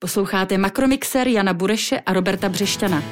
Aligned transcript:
Posloucháte 0.00 0.58
Makromixer 0.58 1.28
Jana 1.28 1.54
Bureše 1.54 2.00
a 2.00 2.12
Roberta 2.12 2.48
Břešťana. 2.48 3.02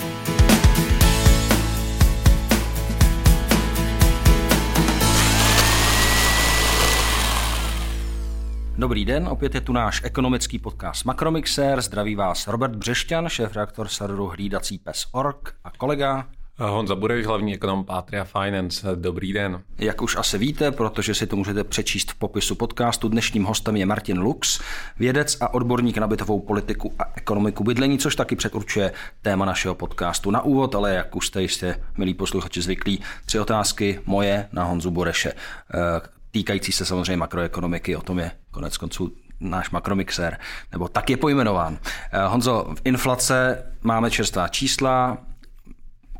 Dobrý 8.78 9.04
den, 9.04 9.28
opět 9.28 9.54
je 9.54 9.60
tu 9.60 9.72
náš 9.72 10.00
ekonomický 10.04 10.58
podcast 10.58 11.04
Makromixer. 11.04 11.80
Zdraví 11.80 12.14
vás 12.14 12.46
Robert 12.46 12.76
Břešťan, 12.76 13.28
šéf-reaktor 13.28 13.88
serveru 13.88 14.26
Hlídací 14.26 14.78
pes 14.78 15.06
Org 15.12 15.54
a 15.64 15.70
kolega 15.70 16.26
Honza 16.58 16.94
Bureš, 16.94 17.26
hlavní 17.26 17.54
ekonom 17.54 17.84
Patria 17.84 18.24
Finance. 18.24 18.96
Dobrý 18.96 19.32
den. 19.32 19.62
Jak 19.78 20.02
už 20.02 20.16
asi 20.16 20.38
víte, 20.38 20.70
protože 20.70 21.14
si 21.14 21.26
to 21.26 21.36
můžete 21.36 21.64
přečíst 21.64 22.10
v 22.10 22.14
popisu 22.14 22.54
podcastu, 22.54 23.08
dnešním 23.08 23.44
hostem 23.44 23.76
je 23.76 23.86
Martin 23.86 24.18
Lux, 24.18 24.60
vědec 24.98 25.36
a 25.40 25.54
odborník 25.54 25.98
na 25.98 26.06
bytovou 26.06 26.40
politiku 26.40 26.92
a 26.98 27.12
ekonomiku 27.14 27.64
bydlení, 27.64 27.98
což 27.98 28.16
taky 28.16 28.36
předurčuje 28.36 28.92
téma 29.22 29.44
našeho 29.44 29.74
podcastu. 29.74 30.30
Na 30.30 30.40
úvod, 30.40 30.74
ale 30.74 30.94
jak 30.94 31.16
už 31.16 31.26
jste 31.26 31.42
jistě, 31.42 31.82
milí 31.98 32.14
posluchači, 32.14 32.62
zvyklí, 32.62 33.02
tři 33.26 33.40
otázky 33.40 34.00
moje 34.06 34.48
na 34.52 34.64
Honzu 34.64 34.90
Bureše, 34.90 35.32
eh, 35.32 36.00
týkající 36.30 36.72
se 36.72 36.84
samozřejmě 36.84 37.16
makroekonomiky, 37.16 37.96
o 37.96 38.02
tom 38.02 38.18
je 38.18 38.30
konec 38.50 38.76
konců 38.76 39.12
náš 39.40 39.70
makromixer, 39.70 40.38
nebo 40.72 40.88
tak 40.88 41.10
je 41.10 41.16
pojmenován. 41.16 41.78
Eh, 42.12 42.26
Honzo, 42.26 42.66
v 42.74 42.80
inflace 42.84 43.62
máme 43.82 44.10
čerstvá 44.10 44.48
čísla, 44.48 45.18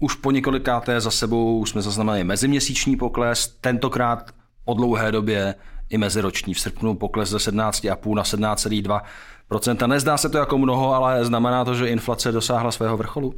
už 0.01 0.15
po 0.15 0.31
několikáté 0.31 1.01
za 1.01 1.11
sebou 1.11 1.67
jsme 1.67 1.83
zaznamenali 1.83 2.25
meziměsíční 2.25 2.97
pokles, 2.97 3.49
tentokrát 3.61 4.31
po 4.65 4.75
dlouhé 4.75 5.13
době 5.13 5.55
i 5.89 5.99
meziroční. 5.99 6.55
V 6.55 6.61
srpnu 6.61 6.95
pokles 6.95 7.29
ze 7.29 7.37
17,5 7.37 8.15
na 8.15 8.23
17,2% 8.23 9.87
Nezdá 9.87 10.17
se 10.17 10.29
to 10.29 10.39
jako 10.39 10.59
mnoho, 10.59 10.95
ale 10.95 11.25
znamená 11.25 11.65
to, 11.65 11.75
že 11.75 11.89
inflace 11.89 12.33
dosáhla 12.33 12.71
svého 12.71 12.97
vrcholu? 12.97 13.35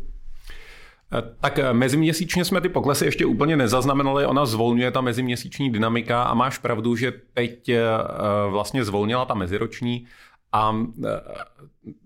Eh, 1.12 1.22
tak 1.40 1.58
eh, 1.58 1.72
meziměsíčně 1.72 2.44
jsme 2.44 2.60
ty 2.60 2.68
poklesy 2.68 3.04
ještě 3.04 3.26
úplně 3.26 3.56
nezaznamenali, 3.56 4.26
ona 4.26 4.46
zvolňuje 4.46 4.90
ta 4.90 5.00
meziměsíční 5.00 5.72
dynamika 5.72 6.22
a 6.22 6.34
máš 6.34 6.58
pravdu, 6.58 6.96
že 6.96 7.12
teď 7.34 7.68
eh, 7.68 7.82
vlastně 8.50 8.84
zvolnila 8.84 9.24
ta 9.24 9.34
meziroční 9.34 10.06
a 10.52 10.76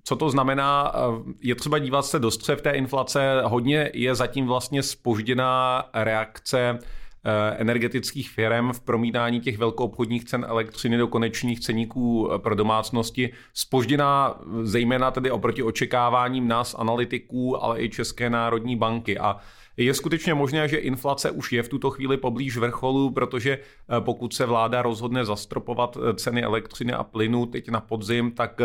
co 0.05 0.17
to 0.17 0.31
znamená? 0.31 0.93
Je 1.41 1.55
třeba 1.55 1.79
dívat 1.79 2.03
se 2.03 2.19
do 2.19 2.31
střev 2.31 2.63
té 2.63 2.71
inflace. 2.71 3.43
Hodně 3.45 3.91
je 3.95 4.15
zatím 4.15 4.47
vlastně 4.47 4.83
spožděná 4.83 5.85
reakce 5.95 6.79
eh, 6.79 7.57
energetických 7.59 8.31
firm 8.31 8.73
v 8.73 8.81
promítání 8.81 9.41
těch 9.41 9.59
velkoobchodních 9.59 10.25
cen 10.25 10.47
elektřiny 10.49 10.99
do 10.99 11.09
konečných 11.09 11.61
ceníků 11.61 12.33
eh, 12.33 12.39
pro 12.39 12.55
domácnosti. 12.55 13.33
Spožděná 13.55 14.41
zejména 14.63 15.11
tedy 15.11 15.31
oproti 15.31 15.63
očekáváním 15.63 16.49
nás, 16.49 16.75
analytiků, 16.79 17.65
ale 17.65 17.83
i 17.83 17.89
České 17.89 18.31
národní 18.31 18.77
banky. 18.77 19.19
A 19.19 19.37
je 19.77 19.95
skutečně 19.95 20.35
možné, 20.35 20.69
že 20.69 20.77
inflace 20.77 21.31
už 21.31 21.53
je 21.53 21.63
v 21.63 21.69
tuto 21.69 21.91
chvíli 21.91 22.17
poblíž 22.17 22.57
vrcholu, 22.57 23.11
protože 23.11 23.53
eh, 23.59 24.01
pokud 24.01 24.35
se 24.35 24.47
vláda 24.47 24.83
rozhodne 24.83 25.25
zastropovat 25.25 25.97
eh, 25.97 26.15
ceny 26.15 26.43
elektřiny 26.43 26.93
a 26.93 27.05
plynu 27.05 27.47
teď 27.47 27.69
na 27.69 27.81
podzim, 27.81 28.31
tak 28.31 28.61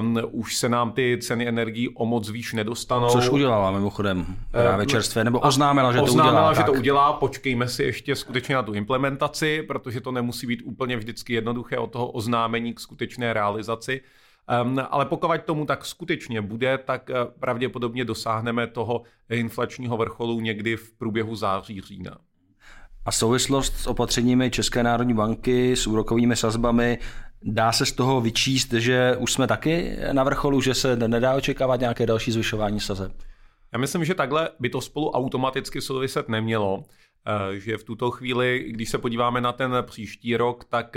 um, 0.00 0.18
už 0.30 0.56
se 0.56 0.68
nám 0.68 0.92
ty 0.92 1.18
ceny 1.22 1.48
energií 1.48 1.88
o 1.88 2.06
moc 2.06 2.30
výš 2.30 2.52
nedostanou. 2.52 3.08
Což 3.08 3.28
udělala 3.28 3.70
mimochodem 3.70 4.26
právě 4.50 4.86
čerstvě, 4.86 5.24
nebo 5.24 5.40
oznámila, 5.40 5.92
že 5.92 5.98
to 5.98 6.04
oznámila, 6.04 6.32
udělá. 6.32 6.52
že 6.52 6.56
tak. 6.56 6.66
to 6.66 6.72
udělá, 6.72 7.12
počkejme 7.12 7.68
si 7.68 7.82
ještě 7.82 8.16
skutečně 8.16 8.54
na 8.54 8.62
tu 8.62 8.72
implementaci, 8.72 9.62
protože 9.62 10.00
to 10.00 10.12
nemusí 10.12 10.46
být 10.46 10.62
úplně 10.64 10.96
vždycky 10.96 11.32
jednoduché 11.32 11.78
od 11.78 11.92
toho 11.92 12.08
oznámení 12.08 12.74
k 12.74 12.80
skutečné 12.80 13.32
realizaci. 13.32 14.00
Ale 14.90 15.06
pokud 15.06 15.40
tomu 15.44 15.66
tak 15.66 15.84
skutečně 15.84 16.42
bude, 16.42 16.78
tak 16.78 17.10
uh, 17.10 17.16
pravděpodobně 17.40 18.04
dosáhneme 18.04 18.66
toho 18.66 19.02
inflačního 19.30 19.96
vrcholu 19.96 20.40
někdy 20.40 20.76
v 20.76 20.92
průběhu 20.92 21.36
září, 21.36 21.80
října. 21.80 22.18
A 23.04 23.12
souvislost 23.12 23.76
s 23.76 23.86
opatřeními 23.86 24.50
České 24.50 24.82
národní 24.82 25.14
banky, 25.14 25.76
s 25.76 25.86
úrokovými 25.86 26.36
sazbami, 26.36 26.98
dá 27.42 27.72
se 27.72 27.86
z 27.86 27.92
toho 27.92 28.20
vyčíst, 28.20 28.72
že 28.72 29.16
už 29.18 29.32
jsme 29.32 29.46
taky 29.46 29.96
na 30.12 30.24
vrcholu, 30.24 30.60
že 30.60 30.74
se 30.74 30.96
nedá 30.96 31.34
očekávat 31.34 31.80
nějaké 31.80 32.06
další 32.06 32.32
zvyšování 32.32 32.80
sazeb? 32.80 33.12
Já 33.72 33.78
myslím, 33.78 34.04
že 34.04 34.14
takhle 34.14 34.50
by 34.60 34.70
to 34.70 34.80
spolu 34.80 35.10
automaticky 35.10 35.80
souviset 35.80 36.28
nemělo, 36.28 36.76
uh, 36.76 36.84
že 37.52 37.76
v 37.76 37.84
tuto 37.84 38.10
chvíli, 38.10 38.64
když 38.68 38.90
se 38.90 38.98
podíváme 38.98 39.40
na 39.40 39.52
ten 39.52 39.72
příští 39.82 40.36
rok, 40.36 40.64
tak 40.64 40.96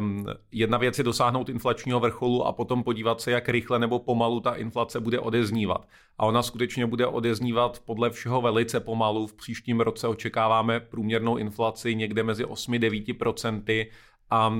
uh, 0.00 0.30
Jedna 0.52 0.78
věc 0.78 0.98
je 0.98 1.04
dosáhnout 1.04 1.48
inflačního 1.48 2.00
vrcholu 2.00 2.44
a 2.46 2.52
potom 2.52 2.82
podívat 2.82 3.20
se, 3.20 3.30
jak 3.30 3.48
rychle 3.48 3.78
nebo 3.78 3.98
pomalu 3.98 4.40
ta 4.40 4.54
inflace 4.54 5.00
bude 5.00 5.20
odeznívat. 5.20 5.88
A 6.18 6.26
ona 6.26 6.42
skutečně 6.42 6.86
bude 6.86 7.06
odeznívat 7.06 7.78
podle 7.84 8.10
všeho 8.10 8.40
velice 8.40 8.80
pomalu. 8.80 9.26
V 9.26 9.34
příštím 9.34 9.80
roce 9.80 10.08
očekáváme 10.08 10.80
průměrnou 10.80 11.36
inflaci 11.36 11.94
někde 11.94 12.22
mezi 12.22 12.44
8-9%. 12.44 13.86
A 14.30 14.52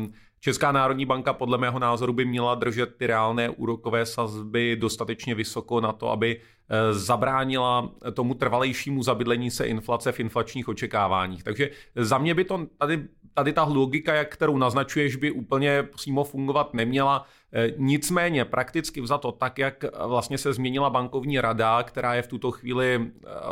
Česká 0.44 0.72
národní 0.72 1.06
banka 1.06 1.32
podle 1.32 1.58
mého 1.58 1.78
názoru 1.78 2.12
by 2.12 2.24
měla 2.24 2.54
držet 2.54 2.96
ty 2.96 3.06
reálné 3.06 3.50
úrokové 3.50 4.06
sazby 4.06 4.76
dostatečně 4.76 5.34
vysoko 5.34 5.80
na 5.80 5.92
to, 5.92 6.10
aby 6.10 6.40
eh, 6.40 6.94
zabránila 6.94 7.90
tomu 8.14 8.34
trvalejšímu 8.34 9.02
zabydlení 9.02 9.50
se 9.50 9.66
inflace 9.66 10.12
v 10.12 10.20
inflačních 10.20 10.68
očekáváních. 10.68 11.42
Takže 11.42 11.70
za 11.94 12.18
mě 12.18 12.34
by 12.34 12.44
to 12.44 12.66
tady 12.78 13.08
tady 13.34 13.52
ta 13.52 13.64
logika, 13.64 14.14
jak 14.14 14.32
kterou 14.32 14.58
naznačuješ, 14.58 15.16
by 15.16 15.30
úplně 15.30 15.82
přímo 15.82 16.24
fungovat 16.24 16.74
neměla. 16.74 17.26
E, 17.54 17.72
nicméně 17.76 18.44
prakticky 18.44 19.00
vzato 19.00 19.32
tak, 19.32 19.58
jak 19.58 19.84
vlastně 20.06 20.38
se 20.38 20.52
změnila 20.52 20.90
bankovní 20.90 21.40
rada, 21.40 21.82
která 21.82 22.14
je 22.14 22.22
v 22.22 22.26
tuto 22.26 22.50
chvíli 22.50 22.94
e, 22.94 23.00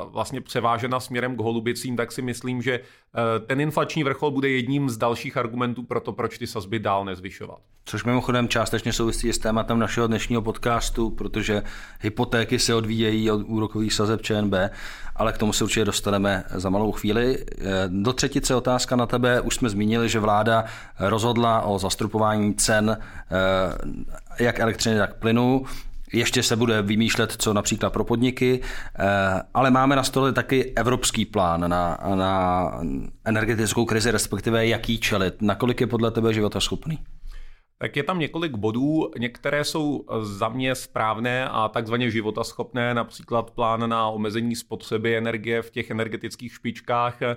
vlastně 0.04 0.40
převážena 0.40 1.00
směrem 1.00 1.36
k 1.36 1.40
holubicím, 1.40 1.96
tak 1.96 2.12
si 2.12 2.22
myslím, 2.22 2.62
že 2.62 2.80
ten 3.46 3.60
inflační 3.60 4.04
vrchol 4.04 4.30
bude 4.30 4.48
jedním 4.48 4.90
z 4.90 4.96
dalších 4.96 5.36
argumentů 5.36 5.82
pro 5.82 6.00
to, 6.00 6.12
proč 6.12 6.38
ty 6.38 6.46
sazby 6.46 6.78
dál 6.78 7.04
nezvyšovat. 7.04 7.58
Což 7.84 8.04
mimochodem 8.04 8.48
částečně 8.48 8.92
souvisí 8.92 9.32
s 9.32 9.38
tématem 9.38 9.78
našeho 9.78 10.06
dnešního 10.06 10.42
podcastu, 10.42 11.10
protože 11.10 11.62
hypotéky 12.00 12.58
se 12.58 12.74
odvíjejí 12.74 13.30
od 13.30 13.42
úrokových 13.46 13.92
sazeb 13.92 14.22
ČNB, 14.22 14.54
ale 15.20 15.32
k 15.32 15.38
tomu 15.38 15.52
se 15.52 15.64
určitě 15.64 15.84
dostaneme 15.84 16.44
za 16.54 16.70
malou 16.70 16.92
chvíli. 16.92 17.44
Do 17.88 18.12
třetice 18.12 18.54
otázka 18.54 18.96
na 18.96 19.06
tebe. 19.06 19.40
Už 19.40 19.54
jsme 19.54 19.68
zmínili, 19.68 20.08
že 20.08 20.20
vláda 20.20 20.64
rozhodla 20.98 21.62
o 21.62 21.78
zastropování 21.78 22.54
cen 22.54 22.98
jak 24.38 24.60
elektřiny, 24.60 24.98
tak 24.98 25.14
plynu. 25.14 25.64
Ještě 26.12 26.42
se 26.42 26.56
bude 26.56 26.82
vymýšlet, 26.82 27.34
co 27.38 27.54
například 27.54 27.92
pro 27.92 28.04
podniky, 28.04 28.60
eh, 28.98 29.42
ale 29.54 29.70
máme 29.70 29.96
na 29.96 30.02
stole 30.02 30.32
taky 30.32 30.72
evropský 30.76 31.24
plán 31.24 31.70
na, 31.70 31.98
na 32.14 32.72
energetickou 33.24 33.84
krizi, 33.84 34.10
respektive 34.10 34.66
jaký 34.66 34.98
čelit. 34.98 35.42
Nakolik 35.42 35.80
je 35.80 35.86
podle 35.86 36.10
tebe 36.10 36.34
životaschopný? 36.34 36.98
Tak 37.82 37.96
je 37.96 38.02
tam 38.02 38.18
několik 38.18 38.52
bodů, 38.52 39.10
některé 39.18 39.64
jsou 39.64 40.04
za 40.22 40.48
mě 40.48 40.74
správné 40.74 41.48
a 41.48 41.68
takzvaně 41.68 42.10
životaschopné, 42.10 42.94
například 42.94 43.50
plán 43.50 43.90
na 43.90 44.08
omezení 44.08 44.56
spotřeby 44.56 45.16
energie 45.16 45.62
v 45.62 45.70
těch 45.70 45.90
energetických 45.90 46.52
špičkách, 46.52 47.22
eh, 47.22 47.36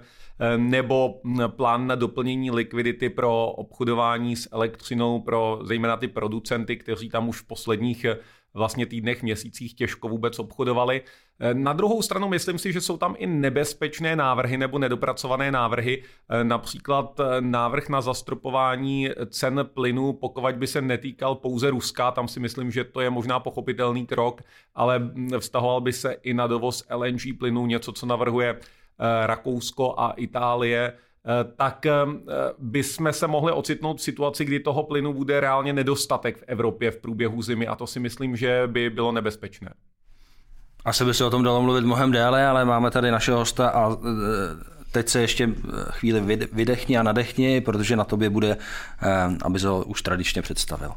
nebo 0.57 1.21
plán 1.47 1.87
na 1.87 1.95
doplnění 1.95 2.51
likvidity 2.51 3.09
pro 3.09 3.51
obchodování 3.51 4.35
s 4.35 4.49
elektřinou 4.51 5.21
pro 5.21 5.59
zejména 5.63 5.97
ty 5.97 6.07
producenty, 6.07 6.77
kteří 6.77 7.09
tam 7.09 7.29
už 7.29 7.41
v 7.41 7.47
posledních 7.47 8.05
vlastně 8.53 8.85
týdnech, 8.85 9.23
měsících 9.23 9.73
těžko 9.73 10.09
vůbec 10.09 10.39
obchodovali. 10.39 11.01
Eh, 11.39 11.53
na 11.53 11.73
druhou 11.73 12.01
stranu 12.01 12.27
myslím 12.27 12.57
si, 12.57 12.73
že 12.73 12.81
jsou 12.81 12.97
tam 12.97 13.15
i 13.17 13.27
nebezpečné 13.27 14.15
návrhy 14.15 14.57
nebo 14.57 14.79
nedopracované 14.79 15.51
návrhy, 15.51 16.03
eh, 16.29 16.43
například 16.43 17.19
eh, 17.19 17.41
návrh 17.41 17.89
na 17.89 18.01
zastropování 18.01 19.09
cen 19.29 19.69
plynu, 19.73 20.13
pokud 20.13 20.55
by 20.55 20.67
se 20.67 20.81
netýkal 20.81 21.35
pouze 21.35 21.69
Ruska, 21.69 22.11
tam 22.11 22.27
si 22.27 22.39
myslím, 22.39 22.71
že 22.71 22.83
to 22.83 23.01
je 23.01 23.09
možná 23.09 23.39
pochopitelný 23.39 24.05
krok, 24.05 24.41
ale 24.75 24.99
hm, 24.99 25.29
vztahoval 25.39 25.81
by 25.81 25.93
se 25.93 26.13
i 26.13 26.33
na 26.33 26.47
dovoz 26.47 26.83
LNG 26.95 27.21
plynu, 27.39 27.65
něco, 27.65 27.91
co 27.91 28.05
navrhuje 28.05 28.59
Rakousko 29.25 29.95
a 29.97 30.11
Itálie. 30.11 30.93
Eh, 31.27 31.43
tak 31.55 31.85
eh, 31.85 31.91
bychom 32.57 33.13
se 33.13 33.27
mohli 33.27 33.51
ocitnout 33.51 33.97
v 33.97 34.01
situaci, 34.01 34.45
kdy 34.45 34.59
toho 34.59 34.83
plynu 34.83 35.13
bude 35.13 35.39
reálně 35.39 35.73
nedostatek 35.73 36.37
v 36.37 36.43
Evropě 36.47 36.91
v 36.91 36.97
průběhu 36.97 37.41
zimy 37.41 37.67
a 37.67 37.75
to 37.75 37.87
si 37.87 37.99
myslím, 37.99 38.35
že 38.35 38.63
by 38.67 38.89
bylo 38.89 39.11
nebezpečné. 39.11 39.73
Asi 40.85 41.05
by 41.05 41.13
se 41.13 41.25
o 41.25 41.29
tom 41.29 41.43
dalo 41.43 41.61
mluvit 41.61 41.85
mnohem 41.85 42.11
déle, 42.11 42.47
ale 42.47 42.65
máme 42.65 42.91
tady 42.91 43.11
našeho 43.11 43.37
hosta 43.37 43.69
a 43.69 43.91
eh, 43.91 43.97
teď 44.91 45.09
se 45.09 45.21
ještě 45.21 45.49
chvíli 45.89 46.47
vydechni 46.51 46.97
a 46.97 47.03
nadechni, 47.03 47.61
protože 47.61 47.95
na 47.95 48.03
tobě 48.03 48.29
bude, 48.29 48.57
aby 49.43 49.59
se 49.59 49.67
ho 49.67 49.83
už 49.83 50.01
tradičně 50.01 50.41
představil. 50.41 50.91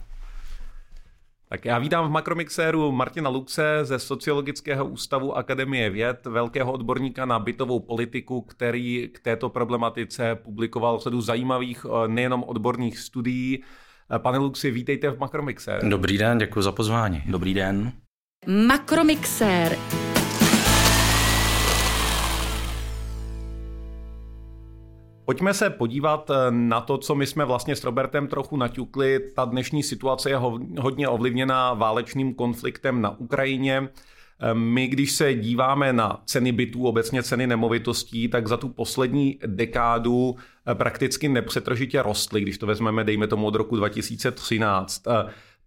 Tak 1.49 1.65
já 1.65 1.79
vítám 1.79 2.09
v 2.09 2.11
Makromixéru 2.11 2.93
Martina 2.93 3.31
Luxe 3.31 3.79
ze 3.83 3.99
Sociologického 3.99 4.87
ústavu 4.87 5.37
Akademie 5.37 5.91
věd, 5.91 6.27
velkého 6.27 6.73
odborníka 6.73 7.25
na 7.25 7.39
bytovou 7.39 7.81
politiku, 7.81 8.41
který 8.41 9.09
k 9.13 9.21
této 9.21 9.49
problematice 9.49 10.35
publikoval 10.35 10.99
řadu 10.99 11.21
zajímavých 11.21 11.87
eh, 11.89 12.09
nejenom 12.09 12.45
odborných 12.47 12.99
studií, 12.99 13.63
Pane 14.19 14.39
Luxi, 14.39 14.71
vítejte 14.71 15.11
v 15.11 15.19
Makromixer. 15.19 15.89
Dobrý 15.89 16.19
den, 16.19 16.39
děkuji 16.39 16.63
za 16.63 16.73
pozvání. 16.73 17.23
Dobrý 17.27 17.55
den. 17.55 17.93
Makromixer. 18.67 19.79
Pojďme 25.27 25.55
se 25.55 25.71
podívat 25.71 26.31
eh, 26.31 26.35
na 26.51 26.81
to, 26.81 26.99
co 26.99 27.15
my 27.15 27.27
jsme 27.27 27.45
vlastně 27.45 27.77
s 27.77 27.85
Robertem 27.85 28.29
trochu 28.29 28.57
naťukli. 28.57 29.21
Ta 29.37 29.45
dnešní 29.45 29.83
situace 29.83 30.31
je 30.31 30.37
hodně 30.79 31.09
ovlivněna 31.09 31.75
válečným 31.75 32.35
konfliktem 32.35 33.03
na 33.03 33.19
Ukrajině. 33.19 33.89
Eh, 34.41 34.55
my, 34.55 34.87
když 34.87 35.13
se 35.13 35.35
díváme 35.35 35.93
na 35.93 36.23
ceny 36.25 36.53
bytů, 36.53 36.87
obecně 36.87 37.23
ceny 37.23 37.47
nemovitostí, 37.47 38.29
tak 38.29 38.47
za 38.47 38.57
tu 38.57 38.69
poslední 38.69 39.39
dekádu 39.47 40.37
eh, 40.71 40.75
prakticky 40.75 41.29
nepřetržitě 41.29 42.03
rostly, 42.03 42.41
když 42.41 42.59
to 42.59 42.67
vezmeme, 42.67 43.05
dejme 43.05 43.27
tomu, 43.27 43.47
od 43.47 43.55
roku 43.55 43.77
2013. 43.77 45.03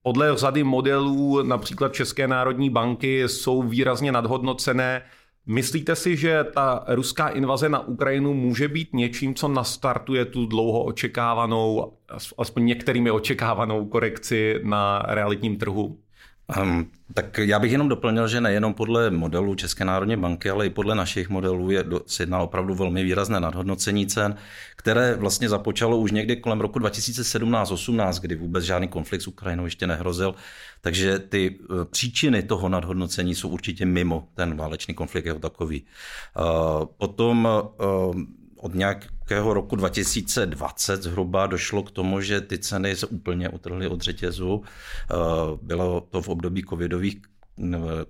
Podle 0.02 0.38
řady 0.38 0.64
modelů, 0.64 1.44
například 1.44 1.94
České 1.94 2.28
národní 2.28 2.70
banky, 2.70 3.24
jsou 3.28 3.64
výrazně 3.64 4.12
nadhodnocené. 4.12 5.02
Myslíte 5.46 5.96
si, 5.96 6.18
že 6.18 6.44
ta 6.44 6.86
ruská 6.88 7.28
invaze 7.28 7.70
na 7.70 7.80
Ukrajinu 7.88 8.34
může 8.34 8.68
být 8.68 8.94
něčím, 8.94 9.36
co 9.36 9.48
nastartuje 9.48 10.26
tu 10.26 10.46
dlouho 10.46 10.84
očekávanou, 10.84 11.94
aspoň 12.38 12.66
některými 12.66 13.12
očekávanou 13.12 13.86
korekci 13.86 14.60
na 14.64 15.06
realitním 15.08 15.58
trhu? 15.58 16.00
Um, 16.62 16.92
tak 17.14 17.38
já 17.38 17.60
bych 17.60 17.72
jenom 17.72 17.90
doplnil, 17.90 18.28
že 18.28 18.42
nejenom 18.42 18.74
podle 18.74 19.10
modelů 19.10 19.56
České 19.56 19.86
národní 19.86 20.18
banky, 20.18 20.50
ale 20.50 20.66
i 20.66 20.70
podle 20.70 20.96
našich 20.96 21.30
modelů 21.30 21.72
je 21.72 21.86
se 22.06 22.24
jedná 22.24 22.40
opravdu 22.40 22.76
velmi 22.76 23.04
výrazné 23.04 23.40
nadhodnocení 23.40 24.08
cen, 24.08 24.36
které 24.76 25.16
vlastně 25.16 25.50
započalo 25.50 25.98
už 25.98 26.12
někdy 26.12 26.36
kolem 26.36 26.62
roku 26.62 26.80
2017-18, 26.80 28.22
kdy 28.22 28.36
vůbec 28.36 28.64
žádný 28.64 28.88
konflikt 28.88 29.22
s 29.22 29.28
Ukrajinou 29.28 29.66
ještě 29.66 29.88
nehrozil. 29.88 30.36
Takže 30.82 31.20
ty 31.20 31.60
e, 31.60 31.86
příčiny 31.86 32.44
toho 32.44 32.70
nadhodnocení 32.70 33.36
jsou 33.36 33.50
určitě 33.50 33.86
mimo 33.86 34.28
ten 34.34 34.58
válečný 34.58 34.94
konflikt 34.94 35.26
jako 35.26 35.40
takový. 35.40 35.84
Uh, 36.40 36.86
potom 36.86 37.48
uh, 37.80 38.16
od 38.62 38.76
nějakého 38.76 39.54
roku 39.54 39.76
2020 39.76 41.04
zhruba 41.04 41.48
došlo 41.48 41.84
k 41.84 41.92
tomu, 41.92 42.22
že 42.22 42.42
ty 42.42 42.58
ceny 42.58 42.96
se 42.96 43.08
úplně 43.08 43.50
utrhly 43.50 43.88
od 43.88 44.02
řetězu. 44.02 44.64
Eh, 44.64 45.16
bylo 45.62 46.02
to 46.02 46.22
v 46.22 46.30
období 46.30 46.64
covidových, 46.70 47.18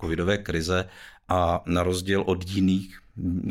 covidové 0.02 0.38
krize 0.38 0.90
a 1.28 1.64
na 1.66 1.84
rozdíl 1.84 2.24
od 2.26 2.50
jiných 2.50 3.00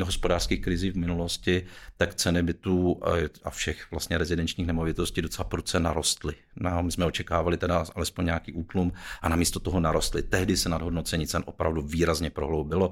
hospodářských 0.03 0.61
krizí 0.61 0.91
v 0.91 0.97
minulosti, 0.97 1.65
tak 1.97 2.15
ceny 2.15 2.43
bytů 2.43 2.99
a 3.43 3.49
všech 3.49 3.91
vlastně 3.91 4.17
rezidenčních 4.17 4.67
nemovitostí 4.67 5.21
docela 5.21 5.49
prudce 5.49 5.79
narostly. 5.79 6.33
No, 6.55 6.83
my 6.83 6.91
jsme 6.91 7.05
očekávali 7.05 7.57
teda 7.57 7.85
alespoň 7.95 8.25
nějaký 8.25 8.53
útlum 8.53 8.91
a 9.21 9.29
namísto 9.29 9.59
toho 9.59 9.79
narostly. 9.79 10.23
Tehdy 10.23 10.57
se 10.57 10.69
nadhodnocení 10.69 11.27
cen 11.27 11.43
opravdu 11.45 11.81
výrazně 11.81 12.29
prohloubilo 12.29 12.91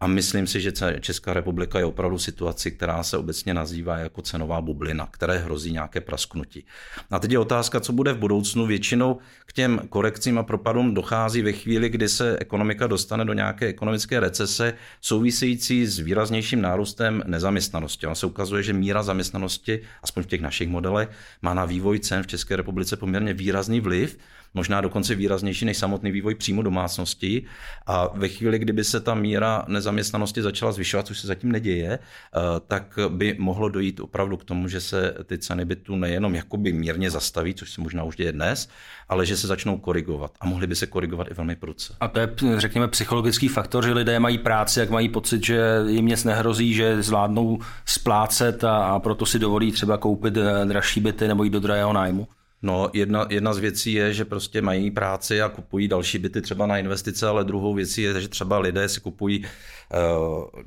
a 0.00 0.06
myslím 0.06 0.46
si, 0.46 0.60
že 0.60 0.72
Česká 1.00 1.32
republika 1.32 1.78
je 1.78 1.84
opravdu 1.84 2.18
situaci, 2.18 2.70
která 2.70 3.02
se 3.02 3.16
obecně 3.16 3.54
nazývá 3.54 3.98
jako 3.98 4.22
cenová 4.22 4.60
bublina, 4.60 5.08
které 5.10 5.38
hrozí 5.38 5.72
nějaké 5.72 6.00
prasknutí. 6.00 6.64
A 7.10 7.18
teď 7.18 7.30
je 7.32 7.38
otázka, 7.38 7.80
co 7.80 7.92
bude 7.92 8.12
v 8.12 8.18
budoucnu. 8.18 8.66
Většinou 8.66 9.18
k 9.46 9.52
těm 9.52 9.80
korekcím 9.88 10.38
a 10.38 10.42
propadům 10.42 10.94
dochází 10.94 11.42
ve 11.42 11.52
chvíli, 11.52 11.88
kdy 11.88 12.08
se 12.08 12.38
ekonomika 12.38 12.86
dostane 12.86 13.24
do 13.24 13.32
nějaké 13.32 13.66
ekonomické 13.66 14.20
recese 14.20 14.74
související 15.00 15.86
s 15.86 15.98
výraznějším 16.10 16.60
nárůstem 16.60 17.22
nezaměstnanosti. 17.26 18.06
On 18.06 18.14
se 18.14 18.26
ukazuje, 18.26 18.62
že 18.62 18.72
míra 18.72 19.02
zaměstnanosti, 19.02 19.80
aspoň 20.02 20.22
v 20.22 20.26
těch 20.26 20.40
našich 20.40 20.68
modelech, 20.68 21.08
má 21.42 21.54
na 21.54 21.64
vývoj 21.64 21.98
cen 21.98 22.22
v 22.22 22.26
České 22.26 22.56
republice 22.56 22.96
poměrně 22.96 23.34
výrazný 23.34 23.80
vliv 23.80 24.18
možná 24.54 24.80
dokonce 24.80 25.14
výraznější 25.14 25.64
než 25.64 25.76
samotný 25.76 26.10
vývoj 26.10 26.34
příjmu 26.34 26.62
domácností. 26.62 27.46
A 27.86 28.08
ve 28.14 28.28
chvíli, 28.28 28.58
kdyby 28.58 28.84
se 28.84 29.00
ta 29.00 29.14
míra 29.14 29.64
nezaměstnanosti 29.68 30.42
začala 30.42 30.72
zvyšovat, 30.72 31.06
což 31.06 31.20
se 31.20 31.26
zatím 31.26 31.52
neděje, 31.52 31.98
eh, 31.98 32.40
tak 32.68 32.98
by 33.08 33.36
mohlo 33.38 33.68
dojít 33.68 34.00
opravdu 34.00 34.36
k 34.36 34.44
tomu, 34.44 34.68
že 34.68 34.80
se 34.80 35.14
ty 35.24 35.38
ceny 35.38 35.64
bytu 35.64 35.96
nejenom 35.96 36.34
jakoby 36.34 36.72
mírně 36.72 37.10
zastaví, 37.10 37.54
což 37.54 37.70
se 37.70 37.80
možná 37.80 38.02
už 38.02 38.16
děje 38.16 38.32
dnes, 38.32 38.68
ale 39.08 39.26
že 39.26 39.36
se 39.36 39.46
začnou 39.46 39.78
korigovat. 39.78 40.30
A 40.40 40.46
mohly 40.46 40.66
by 40.66 40.76
se 40.76 40.86
korigovat 40.86 41.30
i 41.30 41.34
velmi 41.34 41.56
prudce. 41.56 41.94
A 42.00 42.08
to 42.08 42.20
je, 42.20 42.28
řekněme, 42.56 42.88
psychologický 42.88 43.48
faktor, 43.48 43.84
že 43.84 43.92
lidé 43.92 44.20
mají 44.20 44.38
práci, 44.38 44.80
jak 44.80 44.90
mají 44.90 45.08
pocit, 45.08 45.44
že 45.44 45.60
jim 45.86 46.06
nic 46.06 46.24
nehrozí, 46.24 46.74
že 46.74 47.02
zvládnou 47.02 47.58
splácet 47.84 48.64
a, 48.64 48.76
a 48.76 48.98
proto 48.98 49.26
si 49.26 49.38
dovolí 49.38 49.72
třeba 49.72 49.96
koupit 49.96 50.36
eh, 50.36 50.64
dražší 50.64 51.00
byty 51.00 51.28
nebo 51.28 51.44
jít 51.44 51.50
do 51.50 51.60
drahého 51.60 51.92
nájmu. 51.92 52.28
No, 52.62 52.90
jedna, 52.92 53.26
jedna 53.30 53.54
z 53.54 53.58
věcí 53.58 53.92
je, 53.92 54.14
že 54.14 54.24
prostě 54.24 54.62
mají 54.62 54.90
práci 54.90 55.42
a 55.42 55.48
kupují 55.48 55.88
další 55.88 56.18
byty 56.18 56.42
třeba 56.42 56.66
na 56.66 56.78
investice, 56.78 57.26
ale 57.28 57.44
druhou 57.44 57.74
věcí 57.74 58.02
je, 58.02 58.20
že 58.20 58.28
třeba 58.28 58.58
lidé 58.58 58.88
si 58.88 59.00
kupují 59.00 59.46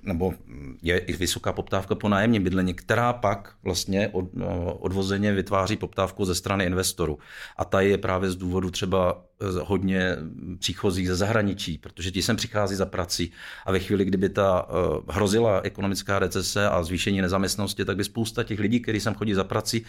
nebo 0.04 0.34
je 0.82 0.98
i 0.98 1.14
vysoká 1.14 1.54
poptávka 1.54 1.96
po 1.96 2.10
nájemním 2.10 2.44
bydlení, 2.44 2.74
která 2.74 3.14
pak 3.14 3.54
vlastně 3.64 4.10
od, 4.12 4.26
eh, 4.42 4.46
odvozeně 4.80 5.34
vytváří 5.34 5.78
poptávku 5.78 6.26
ze 6.26 6.36
strany 6.36 6.66
investorů. 6.66 7.20
A 7.58 7.66
ta 7.66 7.82
je 7.82 7.98
právě 7.98 8.32
z 8.32 8.36
důvodu 8.36 8.72
třeba 8.72 9.24
eh, 9.42 9.46
hodně 9.64 10.18
příchozích 10.60 11.08
ze 11.08 11.16
zahraničí, 11.16 11.78
protože 11.78 12.12
ti 12.12 12.22
sem 12.22 12.36
přichází 12.36 12.76
za 12.76 12.86
prací 12.86 13.32
a 13.66 13.72
ve 13.72 13.80
chvíli, 13.80 14.06
kdyby 14.06 14.30
ta 14.30 14.68
hrozila 15.10 15.62
ekonomická 15.64 16.20
recese 16.20 16.70
a 16.70 16.84
zvýšení 16.84 17.22
nezaměstnanosti, 17.22 17.86
tak 17.86 17.98
by 17.98 18.04
spousta 18.04 18.44
těch 18.44 18.60
lidí, 18.60 18.80
kteří 18.80 19.00
sem 19.00 19.14
chodí 19.14 19.34
za 19.34 19.44
prací, 19.44 19.86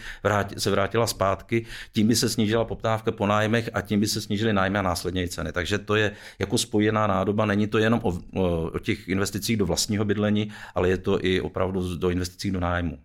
se 0.57 0.71
vrátila 0.71 1.07
zpátky, 1.07 1.65
tím 1.93 2.07
by 2.07 2.15
se 2.15 2.29
snížila 2.29 2.65
poptávka 2.65 3.11
po 3.11 3.27
nájmech 3.27 3.69
a 3.73 3.81
tím 3.81 3.99
by 3.99 4.07
se 4.07 4.21
snížily 4.21 4.53
nájmy 4.53 4.79
a 4.79 4.81
následně 4.81 5.23
i 5.23 5.27
ceny. 5.27 5.51
Takže 5.51 5.77
to 5.77 5.95
je 5.95 6.11
jako 6.39 6.57
spojená 6.57 7.07
nádoba, 7.07 7.45
není 7.45 7.67
to 7.67 7.77
jenom 7.77 7.99
o, 8.03 8.19
o 8.73 8.79
těch 8.79 9.07
investorů, 9.07 9.24
investicích 9.25 9.57
do 9.57 9.65
vlastního 9.65 10.05
bydlení, 10.05 10.51
ale 10.75 10.89
je 10.89 10.97
to 10.97 11.25
i 11.25 11.41
opravdu 11.41 11.97
do 11.97 12.09
investicí 12.09 12.51
do 12.51 12.59
nájmu. 12.59 12.99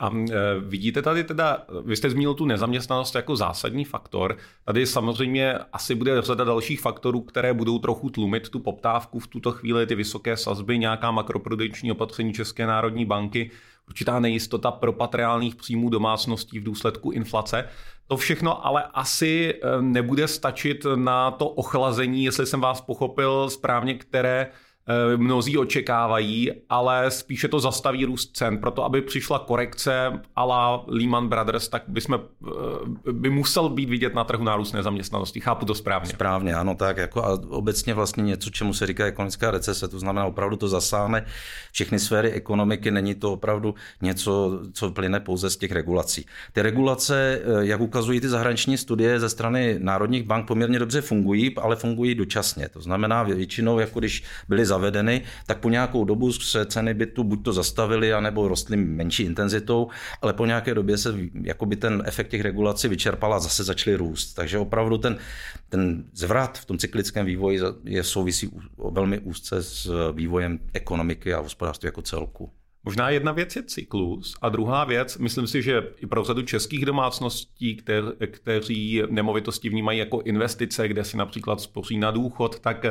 A 0.00 0.10
e, 0.10 0.60
vidíte 0.60 1.02
tady 1.02 1.24
teda, 1.24 1.66
vy 1.84 1.96
jste 1.96 2.10
zmínil 2.10 2.34
tu 2.34 2.46
nezaměstnanost 2.46 3.14
jako 3.14 3.36
zásadní 3.36 3.84
faktor. 3.84 4.36
Tady 4.64 4.86
samozřejmě 4.86 5.54
asi 5.72 5.94
bude 5.94 6.22
řada 6.22 6.44
dalších 6.44 6.80
faktorů, 6.80 7.20
které 7.20 7.54
budou 7.54 7.78
trochu 7.78 8.10
tlumit 8.10 8.48
tu 8.48 8.58
poptávku 8.58 9.18
v 9.18 9.26
tuto 9.26 9.52
chvíli, 9.52 9.86
ty 9.86 9.94
vysoké 9.94 10.36
sazby, 10.36 10.78
nějaká 10.78 11.10
makroprudenční 11.10 11.92
opatření 11.92 12.32
České 12.32 12.66
národní 12.66 13.04
banky, 13.04 13.50
určitá 13.88 14.20
nejistota 14.20 14.70
propad 14.70 15.14
reálných 15.14 15.54
příjmů 15.54 15.90
domácností 15.90 16.58
v 16.58 16.64
důsledku 16.64 17.10
inflace. 17.10 17.68
To 18.06 18.16
všechno 18.16 18.66
ale 18.66 18.82
asi 18.94 19.54
e, 19.54 19.82
nebude 19.82 20.28
stačit 20.28 20.86
na 20.94 21.30
to 21.30 21.48
ochlazení, 21.48 22.24
jestli 22.24 22.46
jsem 22.46 22.60
vás 22.60 22.80
pochopil 22.80 23.50
správně, 23.50 23.94
které 23.94 24.46
mnozí 25.16 25.58
očekávají, 25.58 26.52
ale 26.68 27.10
spíše 27.10 27.48
to 27.48 27.60
zastaví 27.60 28.04
růst 28.04 28.36
cen. 28.36 28.58
Proto, 28.58 28.84
aby 28.84 29.02
přišla 29.02 29.38
korekce 29.38 30.20
a 30.36 30.44
la 30.44 30.84
Lehman 30.86 31.28
Brothers, 31.28 31.68
tak 31.68 31.82
by, 31.88 32.00
jsme, 32.00 32.18
eh, 33.08 33.12
by 33.12 33.30
musel 33.30 33.68
být 33.68 33.88
vidět 33.88 34.14
na 34.14 34.24
trhu 34.24 34.44
nárůst 34.44 34.72
nezaměstnanosti. 34.72 35.40
Chápu 35.40 35.66
to 35.66 35.74
správně. 35.74 36.10
Správně, 36.10 36.54
ano, 36.54 36.74
tak 36.74 36.96
jako 36.96 37.24
a 37.24 37.40
obecně 37.48 37.94
vlastně 37.94 38.22
něco, 38.22 38.50
čemu 38.50 38.74
se 38.74 38.86
říká 38.86 39.06
ekonomická 39.06 39.50
recese, 39.50 39.88
to 39.88 39.98
znamená 39.98 40.26
opravdu 40.26 40.56
to 40.56 40.68
zasáhne 40.68 41.26
všechny 41.72 41.98
sféry 41.98 42.30
ekonomiky, 42.30 42.90
není 42.90 43.14
to 43.14 43.32
opravdu 43.32 43.74
něco, 44.02 44.60
co 44.72 44.90
plyne 44.90 45.20
pouze 45.20 45.50
z 45.50 45.56
těch 45.56 45.72
regulací. 45.72 46.26
Ty 46.52 46.62
regulace, 46.62 47.40
eh, 47.42 47.66
jak 47.66 47.80
ukazují 47.80 48.20
ty 48.20 48.28
zahraniční 48.28 48.76
studie 48.76 49.20
ze 49.20 49.28
strany 49.28 49.76
národních 49.78 50.22
bank, 50.22 50.46
poměrně 50.46 50.78
dobře 50.78 51.00
fungují, 51.00 51.56
ale 51.56 51.76
fungují 51.76 52.14
dočasně. 52.14 52.68
To 52.68 52.80
znamená 52.80 53.22
většinou, 53.22 53.78
jako 53.78 53.98
když 53.98 54.22
byly 54.48 54.66
zavedeny, 54.70 55.22
tak 55.46 55.58
po 55.58 55.68
nějakou 55.68 56.04
dobu 56.04 56.32
se 56.32 56.66
ceny 56.66 56.94
bytu 56.94 57.24
buď 57.24 57.44
to 57.44 57.52
zastavily, 57.52 58.12
anebo 58.12 58.48
rostly 58.48 58.76
menší 58.76 59.22
intenzitou, 59.22 59.88
ale 60.22 60.32
po 60.32 60.46
nějaké 60.46 60.74
době 60.74 60.98
se 60.98 61.14
jakoby 61.42 61.76
ten 61.76 62.02
efekt 62.06 62.28
těch 62.28 62.40
regulací 62.40 62.88
vyčerpal 62.88 63.34
a 63.34 63.40
zase 63.40 63.64
začaly 63.64 63.96
růst. 63.96 64.34
Takže 64.34 64.58
opravdu 64.58 64.98
ten, 64.98 65.18
ten 65.68 66.04
zvrat 66.12 66.58
v 66.58 66.64
tom 66.64 66.78
cyklickém 66.78 67.26
vývoji 67.26 67.60
je 67.84 68.04
souvisí 68.04 68.50
velmi 68.92 69.18
úzce 69.18 69.62
s 69.62 69.90
vývojem 70.12 70.58
ekonomiky 70.72 71.34
a 71.34 71.40
hospodářství 71.40 71.86
jako 71.86 72.02
celku. 72.02 72.50
Možná 72.84 73.10
jedna 73.10 73.32
věc 73.32 73.56
je 73.56 73.62
cyklus 73.62 74.34
a 74.42 74.48
druhá 74.48 74.84
věc, 74.84 75.18
myslím 75.18 75.46
si, 75.46 75.62
že 75.62 75.82
i 75.96 76.06
pro 76.06 76.24
řadu 76.24 76.42
českých 76.42 76.86
domácností, 76.86 77.76
kter, 77.76 78.04
kteří 78.26 79.02
nemovitosti 79.10 79.68
vnímají 79.68 79.98
jako 79.98 80.20
investice, 80.20 80.88
kde 80.88 81.04
si 81.04 81.16
například 81.16 81.60
spoří 81.60 81.98
na 81.98 82.10
důchod, 82.10 82.60
tak 82.60 82.86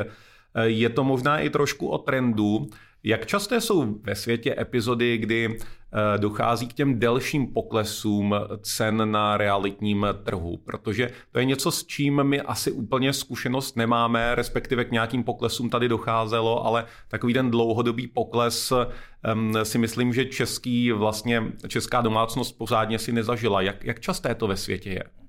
je 0.62 0.88
to 0.88 1.04
možná 1.04 1.38
i 1.38 1.50
trošku 1.50 1.88
o 1.88 1.98
trendu. 1.98 2.66
Jak 3.04 3.26
časté 3.26 3.60
jsou 3.60 3.98
ve 4.02 4.14
světě 4.14 4.56
epizody, 4.58 5.18
kdy 5.18 5.58
eh, 5.58 6.18
dochází 6.18 6.68
k 6.68 6.72
těm 6.72 6.98
delším 6.98 7.46
poklesům 7.46 8.34
cen 8.62 9.10
na 9.10 9.36
realitním 9.36 10.06
trhu? 10.24 10.56
Protože 10.56 11.10
to 11.32 11.38
je 11.38 11.44
něco, 11.44 11.70
s 11.70 11.86
čím 11.86 12.22
my 12.22 12.40
asi 12.40 12.72
úplně 12.72 13.12
zkušenost 13.12 13.76
nemáme, 13.76 14.34
respektive 14.34 14.84
k 14.84 14.90
nějakým 14.90 15.24
poklesům 15.24 15.70
tady 15.70 15.88
docházelo, 15.88 16.66
ale 16.66 16.84
takový 17.08 17.34
ten 17.34 17.50
dlouhodobý 17.50 18.06
pokles 18.06 18.72
ehm, 19.22 19.52
si 19.62 19.78
myslím, 19.78 20.12
že 20.12 20.24
český, 20.24 20.92
vlastně 20.92 21.42
česká 21.68 22.00
domácnost 22.00 22.58
pořádně 22.58 22.98
si 22.98 23.12
nezažila. 23.12 23.60
Jak, 23.60 23.84
jak 23.84 24.00
časté 24.00 24.34
to 24.34 24.46
ve 24.46 24.56
světě 24.56 24.90
je? 24.90 25.19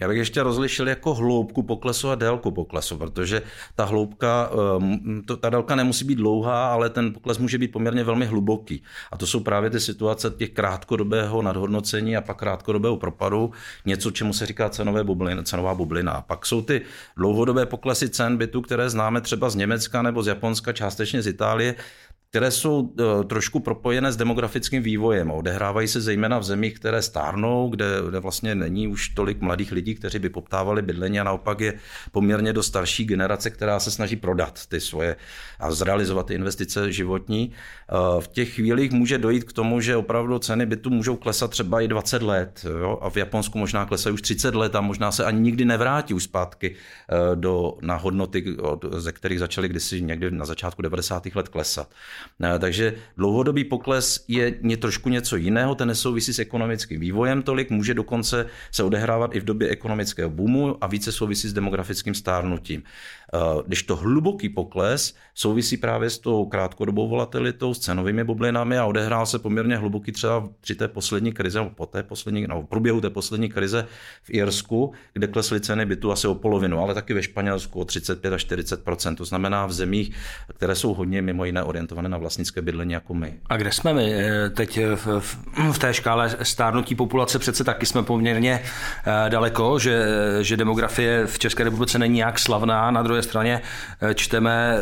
Já 0.00 0.08
bych 0.08 0.18
ještě 0.18 0.42
rozlišil 0.42 0.88
jako 0.88 1.14
hloubku 1.14 1.62
poklesu 1.62 2.10
a 2.10 2.14
délku 2.14 2.50
poklesu, 2.50 2.96
protože 2.96 3.42
ta 3.74 3.84
hloubka, 3.84 4.50
ehm, 4.76 5.22
ta 5.40 5.50
délka 5.50 5.74
nemusí 5.74 6.04
být 6.04 6.14
dlouhá, 6.14 6.72
ale 6.72 6.90
ten 6.90 7.12
pokles 7.12 7.38
může 7.38 7.58
být 7.58 7.72
poměrně 7.72 8.04
velmi 8.04 8.26
hluboký. 8.26 8.82
A 9.12 9.16
to 9.16 9.26
jsou 9.26 9.40
právě 9.40 9.70
ty 9.70 9.80
situace 9.80 10.30
těch 10.30 10.50
krátkodobého 10.50 11.42
nadhodnocení 11.42 12.16
a 12.16 12.20
pak 12.20 12.36
krátkodobého 12.36 12.96
propadu, 12.96 13.50
něco, 13.86 14.10
čemu 14.10 14.32
se 14.32 14.46
říká 14.46 14.68
cenové 14.68 15.04
bublina, 15.04 15.42
cenová 15.42 15.74
bublina. 15.74 16.12
A 16.12 16.22
pak 16.22 16.46
jsou 16.46 16.62
ty 16.62 16.80
dlouhodobé 17.16 17.66
poklesy 17.66 18.08
cen 18.08 18.36
bytu, 18.36 18.62
které 18.62 18.90
známe 18.90 19.20
třeba 19.20 19.50
z 19.50 19.54
Německa 19.54 20.02
nebo 20.02 20.22
z 20.22 20.26
Japonska, 20.26 20.72
částečně 20.72 21.22
z 21.22 21.26
Itálie, 21.26 21.74
které 22.34 22.50
jsou 22.50 22.90
eh, 22.98 23.24
trošku 23.24 23.60
propojené 23.60 24.12
s 24.12 24.16
demografickým 24.16 24.82
vývojem. 24.82 25.30
Odehrávají 25.30 25.88
se 25.88 26.00
zejména 26.00 26.38
v 26.38 26.44
zemích, 26.44 26.74
které 26.74 27.02
stárnou, 27.02 27.68
kde, 27.68 27.86
kde 28.08 28.20
vlastně 28.20 28.54
není 28.54 28.88
už 28.88 29.08
tolik 29.08 29.40
mladých 29.40 29.72
lidí, 29.72 29.94
kteří 29.94 30.18
by 30.18 30.28
poptávali 30.28 30.82
bydlení 30.82 31.20
a 31.20 31.24
naopak 31.24 31.60
je 31.60 31.74
poměrně 32.12 32.52
do 32.52 32.62
starší 32.62 33.04
generace, 33.04 33.50
která 33.50 33.80
se 33.80 33.90
snaží 33.90 34.16
prodat 34.16 34.66
ty 34.66 34.80
svoje 34.80 35.16
a 35.60 35.70
zrealizovat 35.70 36.26
ty 36.26 36.34
investice 36.34 36.92
životní. 36.92 37.52
Eh, 37.52 38.20
v 38.20 38.28
těch 38.28 38.54
chvílích 38.54 38.92
může 38.92 39.18
dojít 39.18 39.44
k 39.44 39.52
tomu, 39.52 39.80
že 39.80 39.96
opravdu 39.96 40.38
ceny 40.38 40.66
bytu 40.66 40.90
můžou 40.90 41.16
klesat 41.16 41.50
třeba 41.50 41.80
i 41.80 41.88
20 41.88 42.22
let 42.22 42.66
jo? 42.80 42.98
a 43.02 43.10
v 43.10 43.16
Japonsku 43.16 43.58
možná 43.58 43.86
klesají 43.86 44.14
už 44.14 44.22
30 44.22 44.54
let 44.54 44.74
a 44.74 44.80
možná 44.80 45.12
se 45.12 45.24
ani 45.24 45.40
nikdy 45.40 45.64
nevrátí 45.64 46.14
už 46.14 46.24
zpátky 46.24 46.74
eh, 46.74 47.36
do, 47.36 47.78
na 47.80 47.96
hodnoty, 47.96 48.56
ze 48.96 49.12
kterých 49.12 49.38
začaly 49.38 49.68
kdysi 49.68 50.02
někdy 50.02 50.30
na 50.30 50.44
začátku 50.44 50.82
90. 50.82 51.26
let 51.34 51.48
klesat. 51.48 51.88
Eh, 52.42 52.58
takže 52.58 52.94
dlouhodobý 53.16 53.64
pokles 53.64 54.24
je 54.28 54.54
trošku 54.78 55.08
něco 55.08 55.36
jiného, 55.36 55.74
ten 55.74 55.88
nesouvisí 55.88 56.32
s 56.32 56.38
ekonomickým 56.38 57.00
vývojem 57.00 57.42
tolik, 57.42 57.70
může 57.70 57.94
dokonce 57.94 58.46
se 58.70 58.82
odehrávat 58.82 59.34
i 59.34 59.40
v 59.40 59.44
době 59.44 59.68
ekonomického 59.68 60.30
boomu 60.30 60.84
a 60.84 60.86
více 60.86 61.12
souvisí 61.12 61.48
s 61.48 61.52
demografickým 61.52 62.14
stárnutím. 62.14 62.82
Eh, 63.34 63.62
když 63.66 63.82
to 63.82 63.96
hluboký 63.96 64.48
pokles 64.48 65.14
souvisí 65.34 65.76
právě 65.76 66.10
s 66.10 66.18
tou 66.18 66.46
krátkodobou 66.46 67.08
volatilitou, 67.08 67.74
s 67.74 67.78
cenovými 67.78 68.24
bublinami 68.24 68.78
a 68.78 68.84
odehrál 68.84 69.26
se 69.26 69.38
poměrně 69.38 69.76
hluboký 69.76 70.12
třeba 70.12 70.48
při 70.60 70.74
té 70.74 70.88
poslední 70.88 71.32
krize, 71.32 71.58
nebo 71.58 71.70
po 71.70 71.86
té 71.86 72.02
poslední, 72.02 72.46
no, 72.46 72.62
v 72.62 72.66
průběhu 72.66 73.00
té 73.00 73.10
poslední 73.10 73.48
krize 73.48 73.86
v 74.22 74.30
Irsku, 74.30 74.92
kde 75.12 75.26
klesly 75.26 75.60
ceny 75.60 75.86
bytu 75.86 76.12
asi 76.12 76.28
o 76.28 76.34
polovinu, 76.34 76.78
ale 76.80 76.94
taky 76.94 77.14
ve 77.14 77.22
Španělsku 77.22 77.80
o 77.80 77.84
35 77.84 78.32
až 78.32 78.40
40 78.40 78.80
To 79.16 79.24
znamená 79.24 79.66
v 79.66 79.72
zemích, 79.72 80.16
které 80.54 80.74
jsou 80.74 80.94
hodně 80.94 81.22
mimo 81.22 81.44
jiné 81.44 81.62
orientované 81.62 82.08
na 82.08 82.18
vlastnické 82.18 82.62
bydlení 82.62 82.92
jako 82.92 83.14
my. 83.14 83.34
A 83.46 83.56
kde 83.56 83.72
jsme 83.72 83.94
my 83.94 84.14
eh, 84.14 84.50
teď 84.50 84.80
v, 84.94 85.20
v, 85.20 85.38
v 85.72 85.78
té 85.78 85.94
škále 85.94 86.36
stárnutí 86.42 86.94
populace? 86.94 87.38
Přece 87.38 87.64
taky 87.64 87.86
jsme 87.86 88.02
poměrně 88.02 88.62
eh, 88.62 89.30
daleko, 89.30 89.78
že, 89.78 90.06
že 90.40 90.56
demografie 90.56 91.26
v 91.26 91.38
České 91.38 91.64
republice 91.64 91.98
není 91.98 92.14
nějak 92.14 92.38
slavná. 92.38 92.90
Na 92.90 93.02
druhé 93.02 93.13
straně 93.22 93.60
eh, 94.00 94.14
čteme 94.14 94.76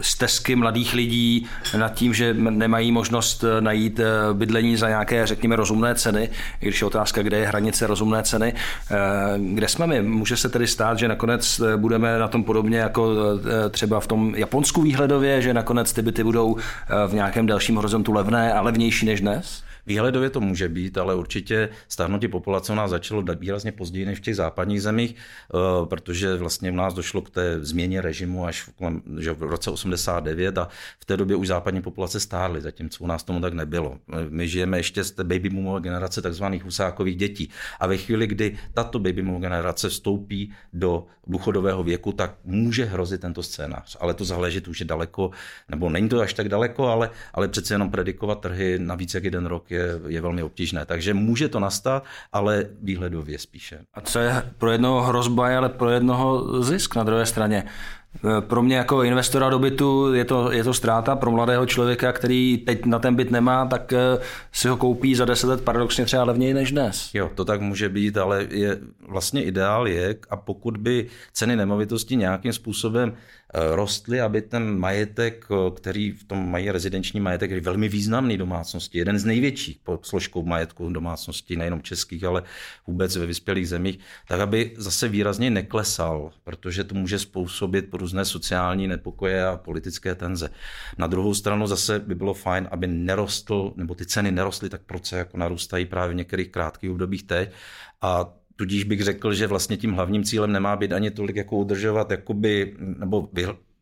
stezky 0.00 0.56
mladých 0.56 0.94
lidí 0.94 1.46
nad 1.78 1.94
tím, 1.94 2.14
že 2.14 2.34
nemají 2.34 2.92
možnost 2.92 3.44
najít 3.60 4.00
bydlení 4.32 4.76
za 4.76 4.88
nějaké, 4.88 5.26
řekněme, 5.26 5.56
rozumné 5.56 5.94
ceny, 5.94 6.28
i 6.60 6.66
když 6.66 6.80
je 6.80 6.86
otázka, 6.86 7.22
kde 7.22 7.38
je 7.38 7.46
hranice 7.46 7.86
rozumné 7.86 8.22
ceny. 8.22 8.54
Kde 9.54 9.68
jsme 9.68 9.86
my? 9.86 10.02
Může 10.02 10.36
se 10.36 10.48
tedy 10.48 10.66
stát, 10.66 10.98
že 10.98 11.08
nakonec 11.08 11.60
budeme 11.76 12.18
na 12.18 12.28
tom 12.28 12.44
podobně 12.44 12.78
jako 12.78 13.10
třeba 13.70 14.00
v 14.00 14.06
tom 14.06 14.34
Japonsku 14.34 14.82
výhledově, 14.82 15.42
že 15.42 15.54
nakonec 15.54 15.92
ty 15.92 16.02
byty 16.02 16.24
budou 16.24 16.56
v 17.06 17.14
nějakém 17.14 17.46
dalším 17.46 17.76
horizontu 17.76 18.12
levné 18.12 18.52
a 18.52 18.60
levnější 18.60 19.06
než 19.06 19.20
dnes? 19.20 19.62
Výhledově 19.86 20.30
to 20.30 20.40
může 20.40 20.68
být, 20.68 20.98
ale 20.98 21.14
určitě 21.14 21.68
stárnutí 21.88 22.28
populace 22.28 22.72
u 22.72 22.74
nás 22.74 22.90
začalo 22.90 23.24
výrazně 23.40 23.72
později 23.72 24.06
než 24.06 24.18
v 24.18 24.22
těch 24.22 24.36
západních 24.36 24.82
zemích, 24.82 25.14
eh, 25.14 25.86
protože 25.86 26.36
vlastně 26.36 26.70
v 26.70 26.74
nás 26.74 26.94
došlo 26.94 27.22
k 27.22 27.30
té 27.30 27.64
změně 27.64 28.00
režimu 28.00 28.46
až 28.46 28.62
v, 28.62 28.72
že 29.20 29.32
v 29.32 29.42
roce 29.42 29.70
89 29.70 30.58
a 30.58 30.68
v 30.98 31.04
té 31.04 31.16
době 31.16 31.36
už 31.36 31.48
západní 31.48 31.82
populace 31.82 32.20
stárly, 32.20 32.60
zatímco 32.60 33.04
u 33.04 33.06
nás 33.06 33.22
tomu 33.22 33.40
tak 33.40 33.52
nebylo. 33.52 33.98
My 34.28 34.48
žijeme 34.48 34.78
ještě 34.78 35.04
z 35.04 35.10
té 35.10 35.24
baby 35.24 35.50
boomové 35.50 35.80
generace 35.80 36.22
takzvaných 36.22 36.64
husákových 36.64 37.16
dětí 37.16 37.50
a 37.80 37.86
ve 37.86 37.96
chvíli, 37.96 38.26
kdy 38.26 38.58
tato 38.74 38.98
baby 38.98 39.22
boomová 39.22 39.40
generace 39.40 39.88
vstoupí 39.88 40.52
do 40.72 41.06
důchodového 41.26 41.82
věku, 41.82 42.12
tak 42.12 42.34
může 42.44 42.84
hrozit 42.84 43.20
tento 43.20 43.42
scénář. 43.42 43.96
Ale 44.00 44.14
to 44.14 44.24
záleží 44.24 44.60
už 44.68 44.80
je 44.80 44.86
daleko, 44.86 45.30
nebo 45.68 45.90
není 45.90 46.08
to 46.08 46.20
až 46.20 46.34
tak 46.34 46.48
daleko, 46.48 46.86
ale, 46.88 47.10
ale 47.34 47.48
přece 47.48 47.74
jenom 47.74 47.90
predikovat 47.90 48.40
trhy 48.40 48.78
na 48.78 48.94
více 48.94 49.16
jak 49.16 49.24
jeden 49.24 49.46
rok 49.46 49.70
je, 49.70 49.75
je 50.06 50.20
velmi 50.20 50.42
obtížné. 50.42 50.84
Takže 50.86 51.14
může 51.14 51.48
to 51.48 51.60
nastat, 51.60 52.04
ale 52.32 52.64
výhledově 52.82 53.38
spíše. 53.38 53.78
A 53.94 54.00
co 54.00 54.18
je 54.18 54.42
pro 54.58 54.70
jednoho 54.70 55.02
hrozba, 55.02 55.56
ale 55.56 55.68
pro 55.68 55.90
jednoho 55.90 56.62
zisk 56.62 56.96
na 56.96 57.04
druhé 57.04 57.26
straně? 57.26 57.64
Pro 58.40 58.62
mě 58.62 58.76
jako 58.76 59.02
investora 59.02 59.50
do 59.50 59.58
bytu 59.58 60.14
je 60.14 60.24
to, 60.24 60.52
je 60.52 60.64
to 60.64 60.74
ztráta 60.74 61.16
pro 61.16 61.30
mladého 61.30 61.66
člověka, 61.66 62.12
který 62.12 62.58
teď 62.66 62.86
na 62.86 62.98
ten 62.98 63.14
byt 63.14 63.30
nemá, 63.30 63.66
tak 63.66 63.92
eh, 63.92 63.98
si 64.52 64.68
ho 64.68 64.76
koupí 64.76 65.14
za 65.14 65.24
10 65.24 65.46
let 65.46 65.64
paradoxně 65.64 66.04
třeba 66.04 66.24
levněji 66.24 66.54
než 66.54 66.72
dnes. 66.72 67.10
Jo, 67.14 67.30
to 67.34 67.44
tak 67.44 67.60
může 67.60 67.88
být, 67.88 68.16
ale 68.16 68.46
je 68.50 68.78
vlastně 69.08 69.44
ideál 69.44 69.88
je, 69.88 70.16
a 70.30 70.36
pokud 70.36 70.76
by 70.76 71.06
ceny 71.32 71.56
nemovitosti 71.56 72.16
nějakým 72.16 72.52
způsobem 72.52 73.12
rostly, 73.54 74.20
aby 74.20 74.42
ten 74.42 74.78
majetek, 74.78 75.46
eh, 75.50 75.70
který 75.76 76.12
v 76.12 76.24
tom 76.24 76.50
mají 76.50 76.70
rezidenční 76.70 77.20
majetek, 77.20 77.50
je 77.50 77.60
velmi 77.60 77.88
významný 77.88 78.36
domácnosti, 78.36 78.98
jeden 78.98 79.18
z 79.18 79.24
největších 79.24 79.78
pod 79.84 80.06
složkou 80.06 80.44
majetku 80.44 80.88
domácností, 80.88 81.56
nejenom 81.56 81.82
českých, 81.82 82.24
ale 82.24 82.42
vůbec 82.86 83.16
ve 83.16 83.26
vyspělých 83.26 83.68
zemích, 83.68 83.98
tak 84.28 84.40
aby 84.40 84.74
zase 84.76 85.08
výrazně 85.08 85.50
neklesal, 85.50 86.30
protože 86.44 86.84
to 86.84 86.94
může 86.94 87.18
způsobit 87.18 87.94
různé 87.94 88.24
sociální 88.24 88.88
nepokoje 88.88 89.46
a 89.46 89.56
politické 89.56 90.14
tenze. 90.14 90.50
Na 90.98 91.06
druhou 91.06 91.34
stranu 91.34 91.66
zase 91.66 91.98
by 91.98 92.14
bylo 92.14 92.34
fajn, 92.34 92.68
aby 92.70 92.86
nerostl, 92.86 93.72
nebo 93.76 93.94
ty 93.94 94.06
ceny 94.06 94.32
nerostly 94.32 94.68
tak 94.68 94.82
proce, 94.82 95.18
jako 95.18 95.36
narůstají 95.36 95.86
právě 95.86 96.14
v 96.14 96.16
některých 96.16 96.48
krátkých 96.48 96.90
obdobích 96.90 97.22
teď. 97.22 97.50
A 98.02 98.34
Tudíž 98.56 98.84
bych 98.84 99.02
řekl, 99.02 99.34
že 99.34 99.46
vlastně 99.46 99.76
tím 99.76 99.92
hlavním 99.92 100.24
cílem 100.24 100.52
nemá 100.52 100.76
být 100.76 100.92
ani 100.92 101.10
tolik 101.10 101.36
jako 101.36 101.56
udržovat, 101.56 102.10
jakoby, 102.10 102.76
nebo 102.78 103.30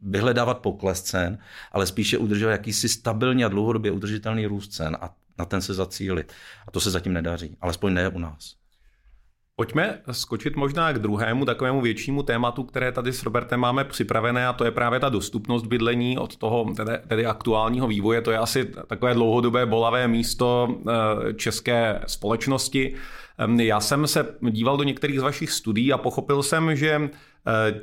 vyhledávat 0.02 0.59
pokles 0.59 1.02
cen, 1.02 1.38
ale 1.73 1.87
spíše 1.87 2.19
udržovat 2.19 2.52
jakýsi 2.52 2.88
stabilní 2.88 3.45
a 3.45 3.49
dlouhodobě 3.49 3.90
udržitelný 3.90 4.47
růst 4.47 4.69
cen 4.69 4.97
a 5.00 5.14
na 5.38 5.45
ten 5.45 5.61
se 5.61 5.75
zacílit. 5.75 6.33
A 6.66 6.71
to 6.71 6.81
se 6.81 6.90
zatím 6.90 7.12
nedaří, 7.12 7.57
alespoň 7.61 7.95
ne 7.95 8.09
u 8.09 8.19
nás. 8.19 8.63
Pojďme 9.56 9.99
skočit 10.11 10.56
možná 10.56 10.92
k 10.92 10.99
druhému 10.99 11.44
takovému 11.44 11.80
většímu 11.80 12.23
tématu, 12.23 12.62
které 12.62 12.92
tady 12.92 13.12
s 13.12 13.23
Robertem 13.23 13.61
máme 13.61 13.84
připravené 13.84 14.46
a 14.46 14.52
to 14.52 14.64
je 14.64 14.70
právě 14.70 15.00
ta 15.00 15.08
dostupnost 15.08 15.66
bydlení 15.66 16.18
od 16.18 16.37
toho 16.37 16.75
tedy, 16.76 16.92
tedy 17.08 17.26
aktuálního 17.26 17.87
vývoje. 17.87 18.20
To 18.23 18.30
je 18.30 18.38
asi 18.38 18.64
takové 18.87 19.14
dlouhodobé 19.14 19.66
bolavé 19.66 20.08
místo 20.08 20.68
eh, 20.88 21.34
české 21.34 22.00
společnosti. 22.06 22.94
Já 23.56 23.80
jsem 23.80 24.06
se 24.06 24.34
díval 24.50 24.76
do 24.76 24.82
některých 24.82 25.20
z 25.20 25.23
vašich 25.23 25.50
studií 25.50 25.92
a 25.92 25.99
pochopil 25.99 26.42
jsem, 26.42 26.76
že 26.76 27.11
eh, 27.46 27.80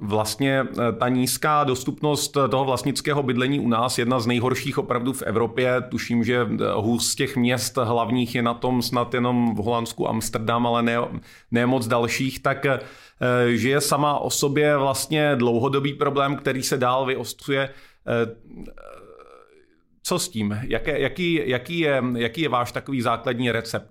vlastně 0.00 0.64
eh, 0.70 0.92
ta 0.92 1.08
nízká 1.08 1.64
dostupnost 1.64 2.36
toho 2.50 2.64
vlastnického 2.64 3.22
bydlení 3.22 3.60
u 3.60 3.68
nás 3.68 3.98
jedna 3.98 4.20
z 4.20 4.26
nejhorších 4.26 4.78
opravdu 4.78 5.12
v 5.12 5.22
Evropě. 5.22 5.82
Tuším, 5.88 6.24
že 6.24 6.46
eh, 6.50 6.64
hůz 6.74 7.08
z 7.08 7.14
těch 7.14 7.36
měst 7.36 7.76
hlavních 7.76 8.34
je 8.34 8.42
na 8.42 8.54
tom 8.54 8.82
snad 8.82 9.14
jenom 9.14 9.54
v 9.54 9.58
Holandsku 9.58 10.08
Amsterdam, 10.08 10.66
ale 10.66 10.82
ne, 10.82 10.96
ne 11.50 11.66
moc 11.66 11.86
dalších, 11.86 12.42
tak 12.42 12.66
že 13.48 13.68
je 13.68 13.80
sama 13.80 14.18
o 14.18 14.30
sobě 14.30 14.76
vlastně 14.76 15.36
dlouhodobý 15.36 15.94
problém, 15.94 16.36
který 16.36 16.62
se 16.62 16.76
dál 16.76 17.06
vyostřuje 17.06 17.68
co 20.06 20.18
s 20.18 20.28
tím? 20.28 20.58
Jaké, 20.62 21.00
jaký, 21.00 21.40
jaký, 21.44 21.78
je, 21.78 22.02
jaký 22.16 22.40
je 22.40 22.48
váš 22.48 22.72
takový 22.72 23.02
základní 23.02 23.50
recept? 23.50 23.90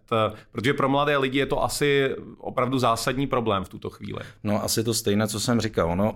Protože 0.52 0.74
pro 0.74 0.90
mladé 0.90 1.18
lidi 1.18 1.40
je 1.40 1.46
to 1.46 1.64
asi 1.64 2.16
opravdu 2.38 2.80
zásadní 2.80 3.28
problém 3.28 3.64
v 3.64 3.70
tuto 3.70 3.90
chvíli. 3.90 4.20
No 4.44 4.64
asi 4.64 4.84
to 4.84 4.94
stejné, 4.94 5.28
co 5.28 5.40
jsem 5.40 5.62
říkal. 5.62 5.96
No, 5.96 6.16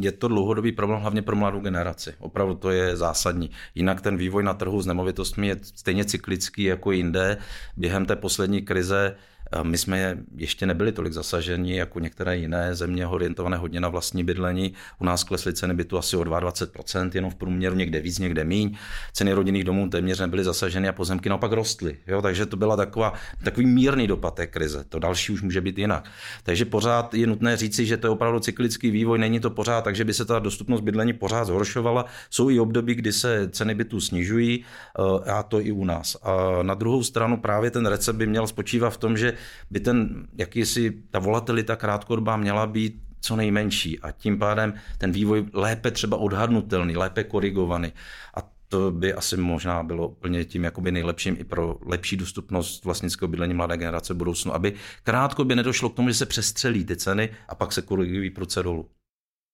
je 0.00 0.12
to 0.12 0.28
dlouhodobý 0.28 0.72
problém 0.72 1.00
hlavně 1.00 1.22
pro 1.22 1.36
mladou 1.36 1.60
generaci. 1.60 2.14
Opravdu 2.18 2.54
to 2.54 2.70
je 2.70 2.96
zásadní. 2.96 3.50
Jinak 3.74 4.00
ten 4.00 4.16
vývoj 4.16 4.42
na 4.42 4.54
trhu 4.54 4.82
s 4.82 4.86
nemovitostmi 4.86 5.46
je 5.48 5.56
stejně 5.62 6.04
cyklický 6.04 6.62
jako 6.62 6.92
jinde. 6.92 7.38
Během 7.76 8.06
té 8.06 8.16
poslední 8.16 8.62
krize 8.62 9.16
my 9.62 9.78
jsme 9.78 10.18
ještě 10.36 10.66
nebyli 10.66 10.92
tolik 10.92 11.12
zasaženi 11.12 11.76
jako 11.76 12.00
některé 12.00 12.36
jiné 12.36 12.74
země 12.74 13.06
orientované 13.06 13.56
hodně 13.56 13.80
na 13.80 13.88
vlastní 13.88 14.24
bydlení. 14.24 14.72
U 14.98 15.04
nás 15.04 15.24
klesly 15.24 15.52
ceny 15.52 15.74
bytu 15.74 15.98
asi 15.98 16.16
o 16.16 16.20
22%, 16.20 17.10
jenom 17.14 17.30
v 17.30 17.34
průměru 17.34 17.76
někde 17.76 18.00
víc, 18.00 18.18
někde 18.18 18.44
míň. 18.44 18.76
Ceny 19.12 19.32
rodinných 19.32 19.64
domů 19.64 19.88
téměř 19.88 20.20
nebyly 20.20 20.44
zasaženy 20.44 20.88
a 20.88 20.92
pozemky 20.92 21.28
naopak 21.28 21.52
rostly. 21.52 21.96
Jo? 22.06 22.22
Takže 22.22 22.46
to 22.46 22.56
byla 22.56 22.76
taková, 22.76 23.12
takový 23.44 23.66
mírný 23.66 24.06
dopad 24.06 24.34
té 24.34 24.46
krize. 24.46 24.84
To 24.88 24.98
další 24.98 25.32
už 25.32 25.42
může 25.42 25.60
být 25.60 25.78
jinak. 25.78 26.08
Takže 26.42 26.64
pořád 26.64 27.14
je 27.14 27.26
nutné 27.26 27.56
říci, 27.56 27.86
že 27.86 27.96
to 27.96 28.06
je 28.06 28.10
opravdu 28.10 28.40
cyklický 28.40 28.90
vývoj, 28.90 29.18
není 29.18 29.40
to 29.40 29.50
pořád, 29.50 29.84
takže 29.84 30.04
by 30.04 30.14
se 30.14 30.24
ta 30.24 30.38
dostupnost 30.38 30.80
bydlení 30.80 31.12
pořád 31.12 31.44
zhoršovala. 31.44 32.04
Jsou 32.30 32.50
i 32.50 32.60
období, 32.60 32.94
kdy 32.94 33.12
se 33.12 33.48
ceny 33.48 33.74
bytu 33.74 34.00
snižují, 34.00 34.64
eh, 34.64 35.30
a 35.30 35.42
to 35.42 35.60
i 35.60 35.72
u 35.72 35.84
nás. 35.84 36.16
A 36.22 36.62
na 36.62 36.74
druhou 36.74 37.02
stranu 37.02 37.36
právě 37.36 37.70
ten 37.70 37.86
recept 37.86 38.16
by 38.16 38.26
měl 38.26 38.46
spočívat 38.46 38.90
v 38.90 38.96
tom, 38.96 39.16
že 39.16 39.31
by 39.70 39.80
ten, 39.80 40.26
jakýsi, 40.38 41.02
ta 41.10 41.18
volatilita 41.18 41.76
krátkodobá 41.76 42.36
měla 42.36 42.66
být 42.66 43.02
co 43.20 43.36
nejmenší 43.36 44.00
a 44.00 44.10
tím 44.10 44.38
pádem 44.38 44.74
ten 44.98 45.12
vývoj 45.12 45.46
lépe 45.52 45.90
třeba 45.90 46.16
odhadnutelný, 46.16 46.96
lépe 46.96 47.24
korigovaný. 47.24 47.92
A 48.36 48.52
to 48.68 48.90
by 48.90 49.14
asi 49.14 49.36
možná 49.36 49.82
bylo 49.82 50.08
úplně 50.08 50.44
tím 50.44 50.64
jakoby 50.64 50.92
nejlepším 50.92 51.36
i 51.38 51.44
pro 51.44 51.78
lepší 51.86 52.16
dostupnost 52.16 52.84
vlastnického 52.84 53.28
bydlení 53.28 53.54
mladé 53.54 53.76
generace 53.76 54.14
v 54.14 54.16
budoucnu, 54.16 54.54
aby 54.54 54.72
krátkodobě 55.02 55.56
nedošlo 55.56 55.88
k 55.88 55.94
tomu, 55.94 56.08
že 56.08 56.14
se 56.14 56.26
přestřelí 56.26 56.84
ty 56.84 56.96
ceny 56.96 57.30
a 57.48 57.54
pak 57.54 57.72
se 57.72 57.82
korigují 57.82 58.30
pruce 58.30 58.62
dolů. 58.62 58.88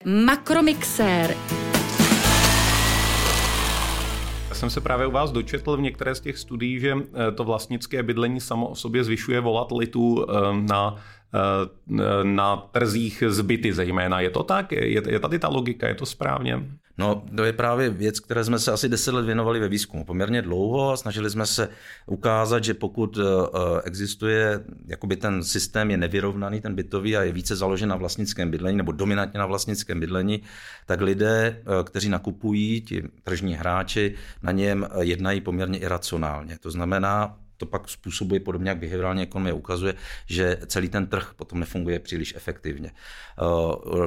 Makromixér. 0.04 1.36
Jsem 4.58 4.70
se 4.70 4.80
právě 4.80 5.06
u 5.06 5.10
vás 5.10 5.32
dočetl 5.32 5.76
v 5.76 5.80
některé 5.80 6.14
z 6.14 6.20
těch 6.20 6.38
studií, 6.38 6.80
že 6.80 6.94
eh, 6.94 7.32
to 7.32 7.44
vlastnické 7.44 8.02
bydlení 8.02 8.40
samo 8.40 8.68
o 8.68 8.74
sobě 8.74 9.04
zvyšuje 9.04 9.40
volatilitu 9.40 10.26
eh, 10.28 10.32
na 10.52 10.96
na 12.22 12.56
trzích 12.56 13.22
zbyty 13.28 13.72
zejména. 13.72 14.20
Je 14.20 14.30
to 14.30 14.42
tak? 14.42 14.72
Je, 14.72 15.20
tady 15.20 15.38
ta 15.38 15.48
logika? 15.48 15.88
Je 15.88 15.94
to 15.94 16.06
správně? 16.06 16.62
No, 17.00 17.24
to 17.36 17.44
je 17.44 17.52
právě 17.52 17.90
věc, 17.90 18.20
které 18.20 18.44
jsme 18.44 18.58
se 18.58 18.72
asi 18.72 18.88
deset 18.88 19.14
let 19.14 19.26
věnovali 19.26 19.60
ve 19.60 19.68
výzkumu. 19.68 20.04
Poměrně 20.04 20.42
dlouho 20.42 20.92
a 20.92 20.96
snažili 20.96 21.30
jsme 21.30 21.46
se 21.46 21.68
ukázat, 22.06 22.64
že 22.64 22.74
pokud 22.74 23.18
existuje, 23.84 24.60
jakoby 24.86 25.16
ten 25.16 25.44
systém 25.44 25.90
je 25.90 25.96
nevyrovnaný, 25.96 26.60
ten 26.60 26.74
bytový 26.74 27.16
a 27.16 27.22
je 27.22 27.32
více 27.32 27.56
založen 27.56 27.88
na 27.88 27.96
vlastnickém 27.96 28.50
bydlení 28.50 28.76
nebo 28.76 28.92
dominantně 28.92 29.38
na 29.38 29.46
vlastnickém 29.46 30.00
bydlení, 30.00 30.42
tak 30.86 31.00
lidé, 31.00 31.62
kteří 31.84 32.08
nakupují, 32.08 32.80
ti 32.80 33.02
tržní 33.22 33.54
hráči, 33.54 34.14
na 34.42 34.52
něm 34.52 34.88
jednají 35.00 35.40
poměrně 35.40 35.78
iracionálně. 35.78 36.58
To 36.58 36.70
znamená, 36.70 37.36
to 37.58 37.66
pak 37.66 37.88
způsobuje 37.88 38.40
podobně, 38.40 38.68
jak 38.68 38.78
behaviorální 38.78 39.22
ekonomie 39.22 39.52
ukazuje, 39.52 39.94
že 40.26 40.56
celý 40.66 40.88
ten 40.88 41.06
trh 41.06 41.32
potom 41.36 41.60
nefunguje 41.60 41.98
příliš 41.98 42.34
efektivně. 42.36 42.90
Eh, 42.90 43.42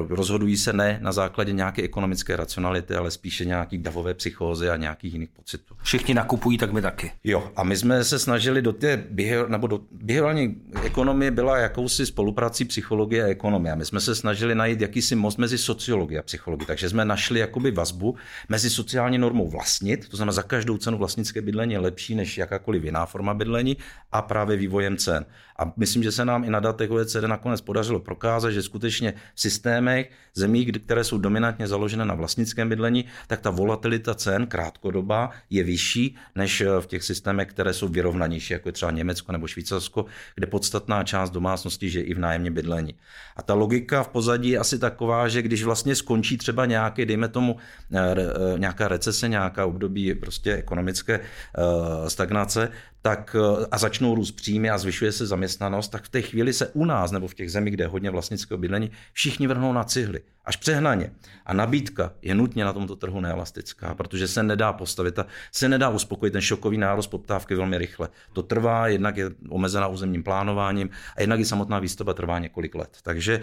rozhodují 0.08 0.56
se 0.56 0.72
ne 0.72 0.98
na 1.02 1.12
základě 1.12 1.52
nějaké 1.52 1.82
ekonomické 1.82 2.36
racionality, 2.36 2.94
ale 2.94 3.10
spíše 3.10 3.44
nějaký 3.44 3.78
davové 3.78 4.14
psychózy 4.14 4.68
a 4.68 4.76
nějakých 4.76 5.12
jiných 5.12 5.28
pocitů. 5.28 5.74
Všichni 5.82 6.14
nakupují, 6.14 6.58
tak 6.58 6.72
my 6.72 6.82
taky. 6.82 7.12
Jo, 7.24 7.50
a 7.56 7.64
my 7.64 7.76
jsme 7.76 8.04
se 8.04 8.18
snažili 8.18 8.62
do 8.62 8.72
té 8.72 8.96
behavior, 9.10 9.48
nebo 9.50 9.66
do 9.66 9.80
behaviorální 9.92 10.56
ekonomie 10.82 11.30
byla 11.30 11.58
jakousi 11.58 12.06
spoluprací 12.06 12.64
psychologie 12.64 13.24
a 13.24 13.28
ekonomie. 13.28 13.72
A 13.72 13.76
my 13.76 13.84
jsme 13.84 14.00
se 14.00 14.14
snažili 14.14 14.54
najít 14.54 14.80
jakýsi 14.80 15.14
most 15.14 15.38
mezi 15.38 15.58
sociologií 15.58 16.18
a 16.18 16.22
psychologií. 16.22 16.66
Takže 16.66 16.88
jsme 16.88 17.04
našli 17.04 17.40
jakoby 17.40 17.70
vazbu 17.70 18.16
mezi 18.48 18.70
sociální 18.70 19.18
normou 19.18 19.48
vlastnit, 19.48 20.08
to 20.08 20.16
znamená 20.16 20.32
za 20.32 20.42
každou 20.42 20.78
cenu 20.78 20.98
vlastnické 20.98 21.42
bydlení 21.42 21.72
je 21.72 21.78
lepší 21.78 22.14
než 22.14 22.38
jakákoliv 22.38 22.84
jiná 22.84 23.06
forma 23.06 23.34
bydlení 23.44 23.76
a 24.12 24.22
právě 24.22 24.56
vývojem 24.56 24.96
cen. 24.96 25.26
A 25.58 25.72
myslím, 25.76 26.02
že 26.02 26.12
se 26.12 26.24
nám 26.24 26.44
i 26.44 26.50
na 26.50 26.60
datech 26.60 26.90
OECD 26.90 27.26
nakonec 27.26 27.60
podařilo 27.60 28.00
prokázat, 28.00 28.50
že 28.50 28.62
skutečně 28.62 29.14
v 29.34 29.40
systémech 29.40 30.10
zemí, 30.34 30.66
které 30.66 31.04
jsou 31.04 31.18
dominantně 31.18 31.66
založené 31.68 32.04
na 32.04 32.14
vlastnickém 32.14 32.68
bydlení, 32.68 33.04
tak 33.26 33.40
ta 33.40 33.50
volatilita 33.50 34.14
cen 34.14 34.46
krátkodoba 34.46 35.30
je 35.50 35.64
vyšší 35.64 36.16
než 36.34 36.62
v 36.80 36.86
těch 36.86 37.02
systémech, 37.02 37.48
které 37.48 37.72
jsou 37.72 37.88
vyrovnanější, 37.88 38.52
jako 38.52 38.68
je 38.68 38.72
třeba 38.72 38.90
Německo 38.90 39.32
nebo 39.32 39.46
Švýcarsko, 39.46 40.04
kde 40.34 40.46
podstatná 40.46 41.04
část 41.04 41.30
domácností 41.30 41.94
je 41.94 42.02
i 42.02 42.14
v 42.14 42.18
nájemně 42.18 42.50
bydlení. 42.50 42.94
A 43.36 43.42
ta 43.42 43.54
logika 43.54 44.02
v 44.02 44.08
pozadí 44.08 44.48
je 44.50 44.58
asi 44.58 44.78
taková, 44.78 45.28
že 45.28 45.42
když 45.42 45.64
vlastně 45.64 45.94
skončí 45.94 46.38
třeba 46.38 46.66
nějaký, 46.66 47.06
dejme 47.06 47.28
tomu, 47.28 47.56
eh, 47.92 48.14
eh, 48.18 48.58
nějaká 48.58 48.88
recese, 48.88 49.28
nějaká 49.28 49.66
období 49.66 50.14
prostě 50.14 50.54
ekonomické 50.54 51.20
eh, 51.20 52.10
stagnace, 52.10 52.68
tak 53.02 53.36
a 53.70 53.78
začnou 53.78 54.14
růst 54.14 54.32
příjmy 54.32 54.70
a 54.70 54.78
zvyšuje 54.78 55.12
se 55.12 55.26
zaměstnanost, 55.26 55.88
tak 55.88 56.02
v 56.04 56.08
té 56.08 56.22
chvíli 56.22 56.52
se 56.52 56.68
u 56.68 56.84
nás 56.84 57.10
nebo 57.10 57.28
v 57.28 57.34
těch 57.34 57.52
zemích, 57.52 57.74
kde 57.74 57.84
je 57.84 57.88
hodně 57.88 58.10
vlastnického 58.10 58.58
bydlení, 58.58 58.90
všichni 59.12 59.46
vrhnou 59.46 59.72
na 59.72 59.84
cihly. 59.84 60.20
Až 60.44 60.56
přehnaně. 60.56 61.12
A 61.46 61.52
nabídka 61.52 62.12
je 62.22 62.34
nutně 62.34 62.64
na 62.64 62.72
tomto 62.72 62.96
trhu 62.96 63.20
neelastická, 63.20 63.94
protože 63.94 64.28
se 64.28 64.42
nedá 64.42 64.72
postavit 64.72 65.18
a 65.18 65.26
se 65.52 65.68
nedá 65.68 65.88
uspokojit 65.88 66.30
ten 66.30 66.40
šokový 66.40 66.78
nárost 66.78 67.06
poptávky 67.06 67.54
velmi 67.54 67.78
rychle. 67.78 68.08
To 68.32 68.42
trvá, 68.42 68.88
jednak 68.88 69.16
je 69.16 69.30
omezená 69.48 69.86
územním 69.86 70.22
plánováním 70.22 70.90
a 71.16 71.20
jednak 71.20 71.40
i 71.40 71.44
samotná 71.44 71.78
výstavba 71.78 72.14
trvá 72.14 72.38
několik 72.38 72.74
let. 72.74 72.98
Takže 73.02 73.42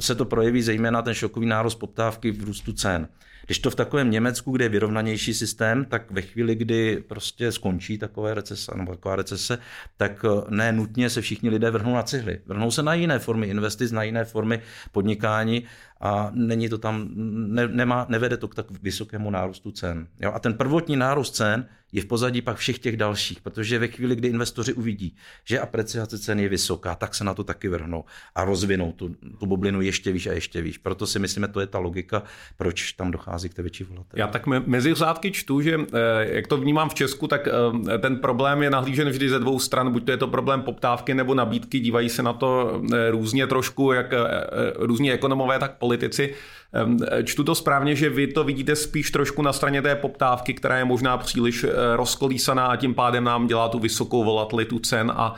se 0.00 0.14
to 0.14 0.24
projeví 0.24 0.62
zejména 0.62 1.02
ten 1.02 1.14
šokový 1.14 1.46
nárost 1.46 1.74
poptávky 1.74 2.30
v 2.30 2.44
růstu 2.44 2.72
cen. 2.72 3.08
Když 3.48 3.58
to 3.58 3.70
v 3.70 3.74
takovém 3.74 4.10
Německu, 4.10 4.50
kde 4.52 4.64
je 4.64 4.68
vyrovnanější 4.68 5.34
systém, 5.34 5.84
tak 5.84 6.10
ve 6.10 6.22
chvíli, 6.22 6.54
kdy 6.54 7.04
prostě 7.08 7.52
skončí 7.52 7.98
takové 7.98 8.34
recese, 8.34 8.72
nebo 8.76 8.92
taková 8.92 9.16
recese, 9.16 9.58
tak 9.96 10.24
eh, 10.24 10.44
ne 10.48 10.72
nutně 10.72 11.10
se 11.10 11.20
všichni 11.20 11.50
lidé 11.50 11.70
vrhnou 11.70 11.94
na 11.94 12.02
cihly. 12.02 12.40
Vrhnou 12.46 12.70
se 12.70 12.82
na 12.82 12.94
jiné 12.94 13.18
formy 13.18 13.46
investic, 13.46 13.92
na 13.92 14.02
jiné 14.02 14.24
formy 14.24 14.60
podnikání 14.92 15.64
a 16.00 16.30
není 16.34 16.68
to 16.68 16.78
tam, 16.78 17.08
ne, 17.54 17.68
nemá, 17.68 18.06
nevede 18.08 18.36
to 18.36 18.48
k 18.48 18.54
tak 18.54 18.66
vysokému 18.82 19.30
nárůstu 19.30 19.70
cen. 19.70 20.06
Jo? 20.20 20.32
A 20.34 20.38
ten 20.38 20.54
prvotní 20.54 20.96
nárůst 20.96 21.34
cen 21.34 21.68
je 21.92 22.02
v 22.02 22.06
pozadí 22.06 22.42
pak 22.42 22.56
všech 22.56 22.78
těch 22.78 22.96
dalších, 22.96 23.40
protože 23.40 23.78
ve 23.78 23.88
chvíli, 23.88 24.16
kdy 24.16 24.28
investoři 24.28 24.72
uvidí, 24.72 25.16
že 25.44 25.60
apreciace 25.60 26.18
cen 26.18 26.40
je 26.40 26.48
vysoká, 26.48 26.94
tak 26.94 27.14
se 27.14 27.24
na 27.24 27.34
to 27.34 27.44
taky 27.44 27.68
vrhnou 27.68 28.04
a 28.34 28.44
rozvinou 28.44 28.92
tu, 28.92 29.16
tu 29.38 29.46
bublinu 29.46 29.80
ještě 29.80 30.12
výš 30.12 30.26
a 30.26 30.32
ještě 30.32 30.62
výš. 30.62 30.78
Proto 30.78 31.06
si 31.06 31.18
myslíme, 31.18 31.48
to 31.48 31.60
je 31.60 31.66
ta 31.66 31.78
logika, 31.78 32.22
proč 32.56 32.92
tam 32.92 33.10
dochází 33.10 33.48
k 33.48 33.54
té 33.54 33.62
větší 33.62 33.84
volatilitě. 33.84 34.20
Já 34.20 34.26
tak 34.26 34.46
mezi 34.46 34.94
řádky 34.94 35.30
čtu, 35.30 35.60
že 35.60 35.80
eh, 35.80 36.34
jak 36.34 36.46
to 36.46 36.56
vnímám 36.56 36.88
v 36.88 36.94
Česku, 36.94 37.26
tak 37.28 37.48
eh, 37.48 37.98
ten 37.98 38.16
problém 38.16 38.62
je 38.62 38.70
nahlížen 38.70 39.08
vždy 39.08 39.28
ze 39.28 39.38
dvou 39.38 39.58
stran, 39.58 39.92
buď 39.92 40.04
to 40.04 40.10
je 40.10 40.16
to 40.16 40.28
problém 40.28 40.62
poptávky 40.62 41.14
nebo 41.14 41.34
nabídky, 41.34 41.80
dívají 41.80 42.08
se 42.08 42.22
na 42.22 42.32
to 42.32 42.82
eh, 42.92 43.10
různě 43.10 43.46
trošku, 43.46 43.92
jak 43.92 44.14
různí 44.76 45.12
ekonomové, 45.12 45.58
tak 45.58 45.78
politici. 45.78 46.34
Čtu 47.24 47.44
to 47.44 47.54
správně, 47.54 47.94
že 47.94 48.10
vy 48.10 48.26
to 48.26 48.44
vidíte 48.44 48.76
spíš 48.76 49.10
trošku 49.10 49.42
na 49.42 49.52
straně 49.52 49.82
té 49.82 49.96
poptávky, 49.96 50.54
která 50.54 50.78
je 50.78 50.84
možná 50.84 51.18
příliš 51.18 51.64
eh, 51.64 51.96
rozkolísaná 51.96 52.66
a 52.66 52.76
tím 52.76 52.94
pádem 52.94 53.24
nám 53.24 53.46
dělá 53.46 53.68
tu 53.68 53.78
vysokou 53.78 54.24
volatilitu 54.24 54.78
cen 54.78 55.12
a 55.16 55.34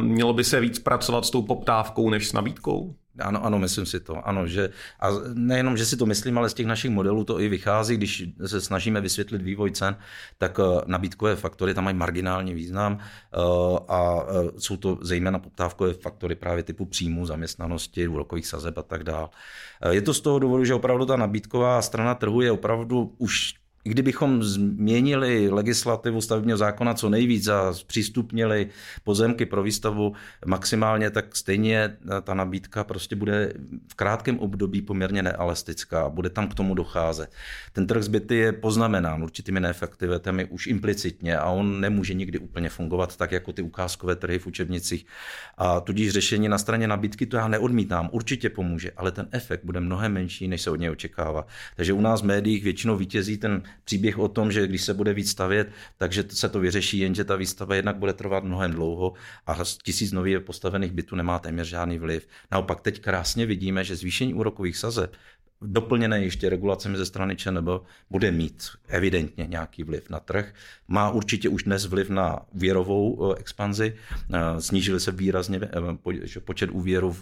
mělo 0.00 0.32
by 0.32 0.44
se 0.44 0.60
víc 0.60 0.78
pracovat 0.78 1.24
s 1.24 1.30
tou 1.30 1.42
poptávkou 1.42 2.10
než 2.10 2.28
s 2.28 2.32
nabídkou? 2.32 2.94
Ano, 3.18 3.44
ano, 3.44 3.58
myslím 3.58 3.86
si 3.86 4.00
to. 4.00 4.28
Ano, 4.28 4.46
že, 4.46 4.70
a 5.00 5.10
nejenom, 5.34 5.76
že 5.76 5.86
si 5.86 5.96
to 5.96 6.06
myslím, 6.06 6.38
ale 6.38 6.50
z 6.50 6.54
těch 6.54 6.66
našich 6.66 6.90
modelů 6.90 7.24
to 7.24 7.40
i 7.40 7.48
vychází, 7.48 7.96
když 7.96 8.24
se 8.46 8.60
snažíme 8.60 9.00
vysvětlit 9.00 9.42
vývoj 9.42 9.70
cen, 9.70 9.96
tak 10.38 10.60
eh, 10.60 10.82
nabídkové 10.86 11.36
faktory 11.36 11.74
tam 11.74 11.84
mají 11.84 11.96
marginální 11.96 12.54
význam 12.54 12.98
eh, 12.98 13.38
a 13.88 14.26
eh, 14.28 14.50
jsou 14.58 14.76
to 14.76 14.98
zejména 15.02 15.38
poptávkové 15.38 15.92
faktory 15.92 16.34
právě 16.34 16.62
typu 16.62 16.84
příjmu, 16.84 17.26
zaměstnanosti, 17.26 18.08
úrokových 18.08 18.46
sazeb 18.46 18.78
a 18.78 18.82
tak 18.82 19.04
dále. 19.04 19.28
Je 19.90 20.02
to 20.02 20.14
z 20.14 20.20
toho 20.20 20.38
důvodu, 20.38 20.64
že 20.64 20.74
opravdu 20.74 21.06
ta 21.06 21.16
nabídková 21.16 21.82
strana 21.82 22.14
trhu 22.14 22.40
je 22.40 22.52
opravdu 22.52 23.14
už 23.18 23.54
i 23.86 23.88
kdybychom 23.88 24.42
změnili 24.42 25.48
legislativu 25.48 26.20
stavebního 26.20 26.58
zákona 26.58 26.94
co 26.94 27.08
nejvíc 27.08 27.48
a 27.48 27.74
zpřístupnili 27.74 28.68
pozemky 29.04 29.46
pro 29.46 29.62
výstavu 29.62 30.12
maximálně, 30.46 31.10
tak 31.10 31.36
stejně 31.36 31.96
ta 32.22 32.34
nabídka 32.34 32.84
prostě 32.84 33.16
bude 33.16 33.52
v 33.88 33.94
krátkém 33.94 34.38
období 34.38 34.82
poměrně 34.82 35.22
neelastická 35.22 36.02
a 36.02 36.08
bude 36.08 36.30
tam 36.30 36.48
k 36.48 36.54
tomu 36.54 36.74
docházet. 36.74 37.30
Ten 37.72 37.86
trh 37.86 38.02
zbyty 38.02 38.36
je 38.36 38.52
poznamenán 38.52 39.22
určitými 39.22 39.60
neefektivitami 39.60 40.44
už 40.44 40.66
implicitně 40.66 41.38
a 41.38 41.50
on 41.50 41.80
nemůže 41.80 42.14
nikdy 42.14 42.38
úplně 42.38 42.68
fungovat 42.68 43.16
tak, 43.16 43.32
jako 43.32 43.52
ty 43.52 43.62
ukázkové 43.62 44.16
trhy 44.16 44.38
v 44.38 44.46
učebnicích. 44.46 45.06
A 45.58 45.80
tudíž 45.80 46.12
řešení 46.12 46.48
na 46.48 46.58
straně 46.58 46.88
nabídky 46.88 47.26
to 47.26 47.36
já 47.36 47.48
neodmítám, 47.48 48.08
určitě 48.12 48.50
pomůže, 48.50 48.90
ale 48.96 49.12
ten 49.12 49.28
efekt 49.30 49.64
bude 49.64 49.80
mnohem 49.80 50.12
menší, 50.12 50.48
než 50.48 50.62
se 50.62 50.70
od 50.70 50.76
něj 50.76 50.90
očekává. 50.90 51.46
Takže 51.76 51.92
u 51.92 52.00
nás 52.00 52.22
v 52.22 52.24
médiích 52.24 52.64
většinou 52.64 52.96
vítězí 52.96 53.38
ten 53.38 53.62
příběh 53.84 54.18
o 54.18 54.28
tom, 54.28 54.52
že 54.52 54.66
když 54.66 54.82
se 54.82 54.94
bude 54.94 55.14
víc 55.14 55.30
stavět, 55.30 55.70
takže 55.98 56.24
se 56.28 56.48
to 56.48 56.60
vyřeší, 56.60 56.98
jenže 56.98 57.24
ta 57.24 57.36
výstava 57.36 57.74
jednak 57.74 57.96
bude 57.96 58.12
trvat 58.12 58.44
mnohem 58.44 58.72
dlouho 58.72 59.12
a 59.46 59.58
tisíc 59.82 60.12
nově 60.12 60.40
postavených 60.40 60.92
bytů 60.92 61.16
nemá 61.16 61.38
téměř 61.38 61.68
žádný 61.68 61.98
vliv. 61.98 62.28
Naopak 62.52 62.80
teď 62.80 63.00
krásně 63.00 63.46
vidíme, 63.46 63.84
že 63.84 63.96
zvýšení 63.96 64.34
úrokových 64.34 64.76
sazeb 64.76 65.16
doplněné 65.62 66.22
ještě 66.22 66.48
regulacemi 66.48 66.98
ze 66.98 67.06
strany 67.06 67.36
ČNB, 67.36 67.68
bude 68.10 68.30
mít 68.30 68.62
evidentně 68.88 69.46
nějaký 69.46 69.84
vliv 69.84 70.10
na 70.10 70.20
trh. 70.20 70.54
Má 70.88 71.10
určitě 71.10 71.48
už 71.48 71.62
dnes 71.62 71.86
vliv 71.86 72.10
na 72.10 72.40
úvěrovou 72.54 73.32
eh, 73.32 73.40
expanzi. 73.40 73.96
Eh, 74.34 74.60
snížily 74.60 75.00
se 75.00 75.12
výrazně 75.12 75.60
eh, 75.62 76.40
počet 76.40 76.70
úvěrů, 76.70 77.16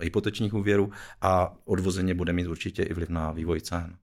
hypotečních 0.00 0.54
úvěrů 0.54 0.92
a 1.20 1.56
odvozeně 1.64 2.14
bude 2.14 2.32
mít 2.32 2.46
určitě 2.46 2.82
i 2.82 2.94
vliv 2.94 3.08
na 3.08 3.32
vývoj 3.32 3.60
cen. 3.60 3.96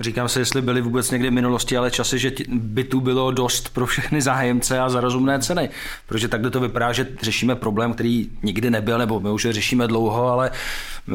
Říkám 0.00 0.28
se, 0.28 0.40
jestli 0.40 0.62
byly 0.62 0.80
vůbec 0.80 1.10
někdy 1.10 1.30
v 1.30 1.32
minulosti, 1.32 1.76
ale 1.76 1.90
časy, 1.90 2.18
že 2.18 2.32
bytů 2.48 3.00
bylo 3.00 3.30
dost 3.30 3.74
pro 3.74 3.86
všechny 3.86 4.22
zájemce 4.22 4.80
a 4.80 4.88
za 4.88 5.00
rozumné 5.00 5.38
ceny. 5.38 5.70
Protože 6.06 6.28
takhle 6.28 6.50
to 6.50 6.60
vypadá, 6.60 6.92
že 6.92 7.06
řešíme 7.22 7.54
problém, 7.54 7.92
který 7.92 8.30
nikdy 8.42 8.70
nebyl, 8.70 8.98
nebo 8.98 9.20
my 9.20 9.30
už 9.30 9.44
ho 9.44 9.52
řešíme 9.52 9.86
dlouho, 9.86 10.28
ale 10.28 10.50
eh, 10.50 11.12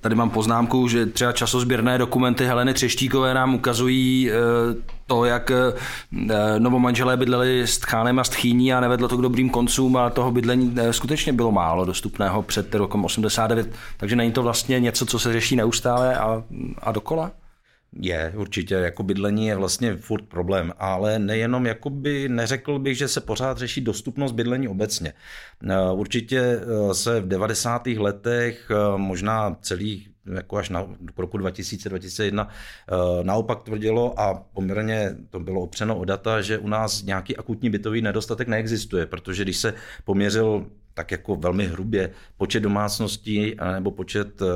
tady 0.00 0.14
mám 0.14 0.30
poznámku, 0.30 0.88
že 0.88 1.06
třeba 1.06 1.32
časozběrné 1.32 1.98
dokumenty 1.98 2.44
Heleny 2.46 2.74
Třeštíkové 2.74 3.34
nám 3.34 3.54
ukazují 3.54 4.30
eh, 4.30 4.34
to, 5.06 5.24
jak 5.24 5.50
eh, 5.50 5.72
novomanželé 6.58 7.16
bydleli 7.16 7.62
s 7.62 7.78
tchánem 7.78 8.18
a 8.18 8.24
s 8.24 8.28
tchýní 8.28 8.74
a 8.74 8.80
nevedlo 8.80 9.08
to 9.08 9.16
k 9.16 9.22
dobrým 9.22 9.50
koncům 9.50 9.96
a 9.96 10.10
toho 10.10 10.30
bydlení 10.30 10.74
skutečně 10.90 11.32
bylo 11.32 11.52
málo 11.52 11.84
dostupného 11.84 12.42
před 12.42 12.74
rokem 12.74 13.04
89. 13.04 13.70
Takže 13.96 14.16
není 14.16 14.32
to 14.32 14.42
vlastně 14.42 14.80
něco, 14.80 15.06
co 15.06 15.18
se 15.18 15.32
řeší 15.32 15.56
neustále 15.56 16.16
a, 16.16 16.42
a 16.82 16.92
dokola? 16.92 17.30
Je, 18.00 18.32
určitě, 18.36 18.74
jako 18.74 19.02
bydlení 19.02 19.46
je 19.46 19.56
vlastně 19.56 19.96
furt 19.96 20.24
problém, 20.28 20.72
ale 20.78 21.18
nejenom, 21.18 21.66
jakoby 21.66 22.28
neřekl 22.28 22.78
bych, 22.78 22.98
že 22.98 23.08
se 23.08 23.20
pořád 23.20 23.58
řeší 23.58 23.80
dostupnost 23.80 24.32
bydlení 24.32 24.68
obecně. 24.68 25.12
Eh, 25.70 25.76
určitě 25.92 26.40
eh, 26.40 26.94
se 26.94 27.20
v 27.20 27.28
90. 27.28 27.86
letech, 27.86 28.70
eh, 28.70 28.98
možná 28.98 29.56
celých 29.60 30.08
jako 30.34 30.56
až 30.56 30.68
na, 30.68 30.86
roku 31.16 31.38
2000-2001 31.38 32.48
naopak 33.22 33.62
tvrdilo 33.62 34.20
a 34.20 34.34
poměrně 34.52 35.16
to 35.30 35.40
bylo 35.40 35.60
opřeno 35.60 35.98
o 35.98 36.04
data, 36.04 36.40
že 36.40 36.58
u 36.58 36.68
nás 36.68 37.02
nějaký 37.02 37.36
akutní 37.36 37.70
bytový 37.70 38.02
nedostatek 38.02 38.48
neexistuje, 38.48 39.06
protože 39.06 39.42
když 39.42 39.56
se 39.56 39.74
poměřil 40.04 40.66
tak 40.94 41.10
jako 41.10 41.36
velmi 41.36 41.66
hrubě 41.66 42.10
počet 42.36 42.60
domácností 42.60 43.56
nebo 43.72 43.90
počet 43.90 44.42
uh, 44.42 44.48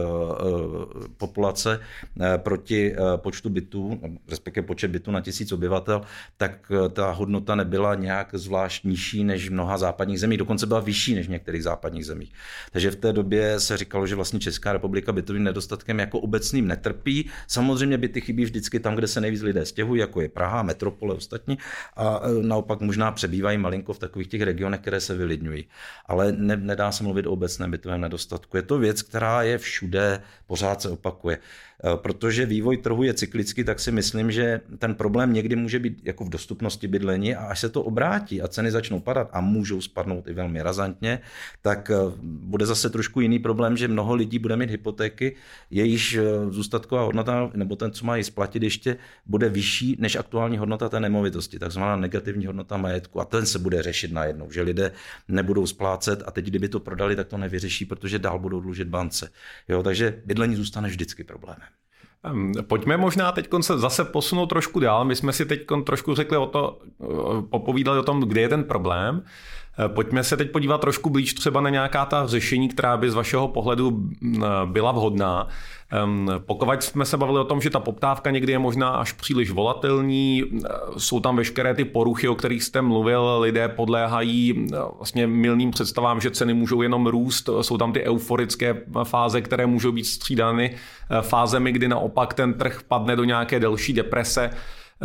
populace 1.16 1.80
uh, 1.80 2.26
proti 2.36 2.94
počtu 3.16 3.50
bytů, 3.50 4.00
respektive 4.28 4.66
počet 4.66 4.88
bytů 4.88 5.10
na 5.10 5.20
tisíc 5.20 5.52
obyvatel, 5.52 6.02
tak 6.36 6.72
ta 6.92 7.10
hodnota 7.10 7.54
nebyla 7.54 7.94
nějak 7.94 8.28
zvlášť 8.32 8.84
nižší 8.84 9.24
než 9.24 9.48
v 9.48 9.52
mnoha 9.52 9.78
západních 9.78 10.20
zemích, 10.20 10.38
dokonce 10.38 10.66
byla 10.66 10.80
vyšší 10.80 11.14
než 11.14 11.26
v 11.26 11.30
některých 11.30 11.62
západních 11.62 12.06
zemích. 12.06 12.32
Takže 12.72 12.90
v 12.90 12.96
té 12.96 13.12
době 13.12 13.60
se 13.60 13.76
říkalo, 13.76 14.06
že 14.06 14.14
vlastně 14.14 14.40
Česká 14.40 14.72
republika 14.72 15.12
bytovým 15.12 15.44
nedostatkem 15.44 15.98
jako 15.98 16.20
obecným 16.20 16.68
netrpí. 16.68 17.30
Samozřejmě 17.46 17.98
byty 17.98 18.20
chybí 18.20 18.44
vždycky 18.44 18.80
tam, 18.80 18.94
kde 18.94 19.06
se 19.06 19.20
nejvíc 19.20 19.42
lidé 19.42 19.66
stěhují, 19.66 20.00
jako 20.00 20.20
je 20.20 20.28
Praha, 20.28 20.62
metropole 20.62 21.14
ostatní, 21.14 21.58
a 21.96 22.20
naopak 22.42 22.80
možná 22.80 23.12
přebývají 23.12 23.58
malinko 23.58 23.92
v 23.92 23.98
takových 23.98 24.28
těch 24.28 24.42
regionech, 24.42 24.80
které 24.80 25.00
se 25.00 25.14
vylidňují. 25.14 25.64
Ale 26.06 26.25
ale 26.26 26.32
ne, 26.38 26.56
nedá 26.56 26.92
se 26.92 27.04
mluvit 27.04 27.26
o 27.26 27.32
obecném 27.32 27.70
bytovém 27.70 28.00
nedostatku. 28.00 28.56
Je 28.56 28.62
to 28.62 28.78
věc, 28.78 29.02
která 29.02 29.42
je 29.42 29.58
všude, 29.58 30.22
pořád 30.46 30.82
se 30.82 30.88
opakuje. 30.88 31.38
Eh, 31.84 31.96
protože 31.96 32.46
vývoj 32.46 32.76
trhu 32.76 33.02
je 33.02 33.14
cyklický, 33.14 33.64
tak 33.64 33.80
si 33.80 33.92
myslím, 33.92 34.30
že 34.30 34.60
ten 34.78 34.94
problém 34.94 35.32
někdy 35.32 35.56
může 35.56 35.78
být 35.78 36.00
jako 36.04 36.24
v 36.24 36.28
dostupnosti 36.28 36.88
bydlení 36.88 37.34
a 37.34 37.44
až 37.44 37.60
se 37.60 37.68
to 37.68 37.82
obrátí 37.82 38.42
a 38.42 38.48
ceny 38.48 38.70
začnou 38.70 39.00
padat 39.00 39.28
a 39.32 39.40
můžou 39.40 39.80
spadnout 39.80 40.28
i 40.28 40.32
velmi 40.32 40.62
razantně, 40.62 41.20
tak 41.62 41.90
eh, 41.90 41.96
bude 42.22 42.66
zase 42.66 42.90
trošku 42.90 43.20
jiný 43.20 43.38
problém, 43.38 43.76
že 43.76 43.88
mnoho 43.88 44.14
lidí 44.14 44.38
bude 44.38 44.56
mít 44.56 44.70
hypotéky, 44.70 45.36
jejíž 45.70 46.16
eh, 46.16 46.22
zůstatková 46.50 47.02
hodnota, 47.02 47.50
nebo 47.54 47.76
ten, 47.76 47.92
co 47.92 48.06
mají 48.06 48.24
splatit 48.24 48.62
ještě, 48.62 48.96
bude 49.26 49.48
vyšší 49.48 49.96
než 49.98 50.16
aktuální 50.16 50.58
hodnota 50.58 50.88
té 50.88 51.00
nemovitosti, 51.00 51.58
takzvaná 51.58 51.96
negativní 51.96 52.46
hodnota 52.46 52.76
majetku. 52.76 53.20
A 53.20 53.24
ten 53.24 53.46
se 53.46 53.58
bude 53.58 53.82
řešit 53.82 54.12
najednou, 54.12 54.50
že 54.50 54.62
lidé 54.62 54.92
nebudou 55.28 55.66
splácet 55.66 56.22
a 56.26 56.30
teď, 56.30 56.46
kdyby 56.46 56.68
to 56.68 56.80
prodali, 56.80 57.16
tak 57.16 57.26
to 57.26 57.38
nevyřeší, 57.38 57.84
protože 57.84 58.18
dál 58.18 58.38
budou 58.38 58.60
dlužit 58.60 58.88
bance. 58.88 59.30
Jo, 59.68 59.82
takže 59.82 60.22
bydlení 60.24 60.56
zůstane 60.56 60.88
vždycky 60.88 61.24
problémem. 61.24 61.65
Pojďme 62.62 62.96
možná 62.96 63.32
teď 63.32 63.48
se 63.60 63.78
zase 63.78 64.04
posunout 64.04 64.46
trošku 64.46 64.80
dál. 64.80 65.04
My 65.04 65.16
jsme 65.16 65.32
si 65.32 65.46
teď 65.46 65.60
trošku 65.84 66.14
řekli 66.14 66.36
o 66.36 66.46
to, 66.46 66.78
popovídali 67.50 67.98
o 67.98 68.02
tom, 68.02 68.20
kde 68.20 68.40
je 68.40 68.48
ten 68.48 68.64
problém. 68.64 69.22
Eh, 69.78 69.88
pojďme 69.88 70.24
se 70.24 70.36
teď 70.36 70.50
podívat 70.50 70.80
trošku 70.80 71.10
blíž 71.10 71.34
třeba 71.34 71.60
na 71.60 71.70
nějaká 71.70 72.04
ta 72.04 72.26
řešení, 72.26 72.68
která 72.68 72.96
by 72.96 73.10
z 73.10 73.14
vašeho 73.14 73.48
pohledu 73.48 74.08
byla 74.64 74.92
vhodná. 74.92 75.48
Pokud 76.38 76.82
jsme 76.82 77.04
se 77.04 77.16
bavili 77.16 77.40
o 77.40 77.44
tom, 77.44 77.60
že 77.60 77.70
ta 77.70 77.80
poptávka 77.80 78.30
někdy 78.30 78.52
je 78.52 78.58
možná 78.58 78.88
až 78.88 79.12
příliš 79.12 79.50
volatelní, 79.50 80.42
eh, 80.44 80.68
jsou 80.98 81.20
tam 81.20 81.36
veškeré 81.36 81.74
ty 81.74 81.84
poruchy, 81.84 82.28
o 82.28 82.34
kterých 82.34 82.64
jste 82.64 82.82
mluvil, 82.82 83.38
lidé 83.40 83.68
podléhají 83.68 84.66
eh, 84.72 84.76
vlastně 84.96 85.26
milným 85.26 85.70
představám, 85.70 86.20
že 86.20 86.30
ceny 86.30 86.54
můžou 86.54 86.82
jenom 86.82 87.06
růst, 87.06 87.48
jsou 87.60 87.78
tam 87.78 87.92
ty 87.92 88.04
euforické 88.04 88.82
fáze, 89.04 89.40
které 89.40 89.66
můžou 89.66 89.92
být 89.92 90.04
střídány 90.04 90.74
fázemi, 91.20 91.72
kdy 91.72 91.88
naopak 91.88 92.34
ten 92.34 92.54
trh 92.54 92.80
padne 92.88 93.16
do 93.16 93.24
nějaké 93.24 93.60
delší 93.60 93.92
deprese. 93.92 94.50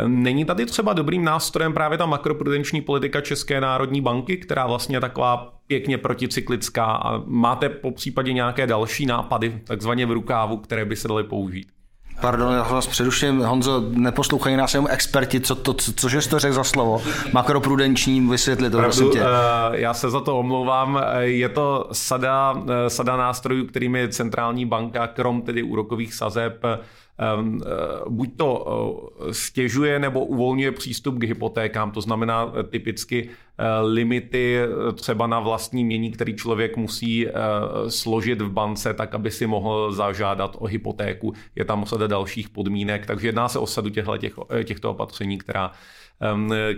Není 0.06 0.44
tady 0.44 0.66
třeba 0.66 0.92
dobrým 0.92 1.24
nástrojem 1.24 1.72
právě 1.72 1.98
ta 1.98 2.06
makroprudenční 2.06 2.80
politika 2.80 3.20
České 3.20 3.60
národní 3.60 4.00
banky, 4.00 4.36
která 4.36 4.66
vlastně 4.66 4.96
je 4.96 5.00
taková 5.00 5.54
pěkně 5.66 5.98
proticyklická 5.98 6.84
a 6.84 7.22
máte 7.26 7.68
po 7.68 7.90
případě 7.90 8.32
nějaké 8.32 8.66
další 8.66 9.06
nápady 9.06 9.60
takzvaně 9.64 10.06
v 10.06 10.12
rukávu, 10.12 10.56
které 10.56 10.84
by 10.84 10.96
se 10.96 11.08
daly 11.08 11.24
použít? 11.24 11.68
Pardon, 12.20 12.54
já 12.54 12.62
vás 12.62 12.86
přeruším. 12.86 13.40
Honzo, 13.40 13.84
neposlouchají 13.90 14.56
nás 14.56 14.74
jenom 14.74 14.88
experti, 14.90 15.40
co 15.40 15.54
to, 15.54 15.74
co, 15.74 15.92
cože 15.92 16.22
jsi 16.22 16.28
to 16.28 16.38
řekl 16.38 16.54
za 16.54 16.64
slovo? 16.64 17.02
Makroprudenční, 17.32 18.28
vysvětli 18.28 18.70
to, 18.70 18.78
prosím 18.78 19.10
tě. 19.10 19.20
Eh, 19.20 19.26
já 19.72 19.94
se 19.94 20.10
za 20.10 20.20
to 20.20 20.38
omlouvám. 20.38 21.00
Eh, 21.04 21.22
je 21.22 21.48
to 21.48 21.88
sada, 21.92 22.62
eh, 22.86 22.90
sada 22.90 23.16
nástrojů, 23.16 23.66
kterými 23.66 24.08
centrální 24.08 24.66
banka, 24.66 25.06
krom 25.06 25.42
tedy 25.42 25.62
úrokových 25.62 26.14
sazeb, 26.14 26.64
Ehm, 26.64 26.78
buď 28.08 28.36
to 28.36 28.48
eh, 29.28 29.34
stěžuje 29.34 29.98
nebo 29.98 30.24
uvolňuje 30.24 30.72
přístup 30.72 31.18
k 31.18 31.24
hypotékám, 31.24 31.90
to 31.90 32.00
znamená 32.00 32.52
eh, 32.54 32.62
typicky 32.62 33.28
limity 33.82 34.58
třeba 34.94 35.26
na 35.26 35.40
vlastní 35.40 35.84
mění, 35.84 36.10
který 36.10 36.36
člověk 36.36 36.76
musí 36.76 37.26
složit 37.88 38.40
v 38.42 38.50
bance, 38.50 38.94
tak 38.94 39.14
aby 39.14 39.30
si 39.30 39.46
mohl 39.46 39.92
zažádat 39.92 40.56
o 40.58 40.66
hypotéku. 40.66 41.32
Je 41.54 41.64
tam 41.64 41.86
sada 41.86 42.06
dalších 42.06 42.48
podmínek, 42.48 43.06
takže 43.06 43.28
jedná 43.28 43.48
se 43.48 43.58
o 43.58 43.66
sadu 43.66 43.90
těchto 44.64 44.90
opatření, 44.90 45.38
která 45.38 45.70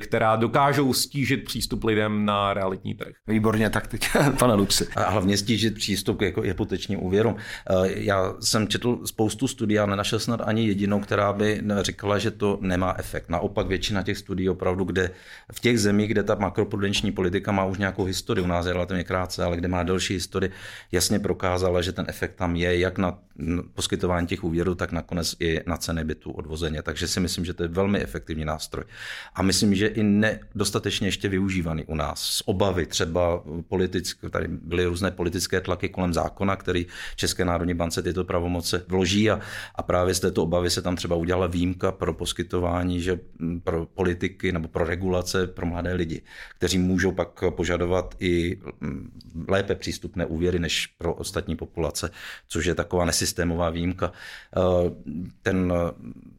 která 0.00 0.37
dokážou 0.37 0.92
stížit 0.92 1.44
přístup 1.44 1.85
lidem 1.85 2.24
na 2.24 2.54
realitní 2.54 2.94
trh. 2.94 3.14
Výborně, 3.26 3.70
tak 3.70 3.87
teď, 3.87 4.09
pane 4.38 4.54
Luxi. 4.54 4.87
A 4.96 5.11
hlavně 5.11 5.37
stížit 5.37 5.74
přístup 5.74 6.18
k 6.18 6.22
jako 6.22 6.40
hypotečním 6.40 7.04
úvěrům. 7.04 7.37
Eh, 7.37 7.74
já 7.87 8.35
jsem 8.40 8.68
četl 8.68 9.00
spoustu 9.04 9.48
studií 9.48 9.78
a 9.78 9.87
nenašel 9.87 10.18
snad 10.18 10.40
ani 10.44 10.66
jedinou, 10.66 11.00
která 11.00 11.33
by 11.33 11.62
říkala, 11.80 12.18
že 12.18 12.30
to 12.30 12.59
nemá 12.61 12.94
efekt. 12.98 13.28
Naopak 13.28 13.66
většina 13.66 14.02
těch 14.02 14.18
studií 14.18 14.48
opravdu, 14.48 14.85
kde 14.85 15.11
v 15.52 15.61
těch 15.61 15.80
zemích, 15.80 16.09
kde 16.09 16.22
ta 16.22 16.35
makroprudenční 16.35 17.12
politika 17.12 17.52
má 17.52 17.64
už 17.64 17.78
nějakou 17.78 18.04
historii, 18.04 18.44
u 18.44 18.48
nás 18.48 18.66
je 18.66 18.72
relativně 18.72 19.04
krátce, 19.04 19.44
ale 19.44 19.57
kde 19.57 19.68
má 19.68 19.83
delší 19.83 20.14
historii, 20.14 20.50
jasně 20.92 21.18
prokázala, 21.18 21.83
že 21.83 21.92
ten 21.92 22.04
efekt 22.09 22.35
tam 22.35 22.57
je, 22.57 22.78
jak 22.78 22.98
na 22.98 23.18
poskytování 23.74 24.26
těch 24.26 24.44
úvěrů, 24.44 24.74
tak 24.74 24.92
nakonec 24.92 25.37
i 25.40 25.61
na 25.66 25.76
ceny 25.76 26.04
bytu 26.04 26.30
odvozeně. 26.30 26.83
Takže 26.83 27.09
si 27.09 27.20
myslím, 27.20 27.44
že 27.44 27.54
to 27.54 27.62
je 27.62 27.68
velmi 27.68 28.02
efektivní 28.02 28.44
nástroj 28.44 28.85
a 29.34 29.42
myslím, 29.42 29.74
že 29.74 29.86
i 29.86 30.02
nedostatečně 30.02 31.08
ještě 31.08 31.28
využívaný 31.28 31.84
u 31.84 31.94
nás. 31.94 32.20
Z 32.20 32.42
obavy 32.46 32.86
třeba 32.86 33.42
politické, 33.68 34.30
tady 34.30 34.48
byly 34.48 34.84
různé 34.84 35.10
politické 35.10 35.60
tlaky 35.60 35.88
kolem 35.88 36.14
zákona, 36.14 36.56
který 36.56 36.86
České 37.16 37.44
národní 37.44 37.74
bance 37.74 38.02
tyto 38.02 38.24
pravomoce 38.24 38.84
vloží 38.88 39.30
a, 39.30 39.40
a 39.74 39.82
právě 39.82 40.14
z 40.14 40.20
této 40.20 40.42
obavy 40.42 40.70
se 40.70 40.82
tam 40.82 40.96
třeba 40.96 41.16
udělala 41.16 41.46
výjimka 41.46 41.92
pro 41.92 42.14
poskytování, 42.14 43.00
že 43.00 43.20
pro 43.64 43.86
politiky 43.86 44.52
nebo 44.52 44.68
pro 44.68 44.84
regulace 44.84 45.46
pro 45.46 45.66
mladé 45.66 45.92
lidi, 45.94 46.22
kteří 46.58 46.78
můžou 46.78 47.12
pak 47.12 47.44
požadovat 47.50 48.14
i 48.20 48.60
lépe 49.48 49.74
přístupné 49.74 50.26
úvěry 50.26 50.58
než 50.58 50.86
pro 50.86 51.14
ostatní 51.14 51.56
populace, 51.56 52.10
což 52.48 52.66
je 52.66 52.74
taková 52.74 53.04
nesystémová 53.04 53.70
výjimka. 53.70 54.12
Ten 55.42 55.72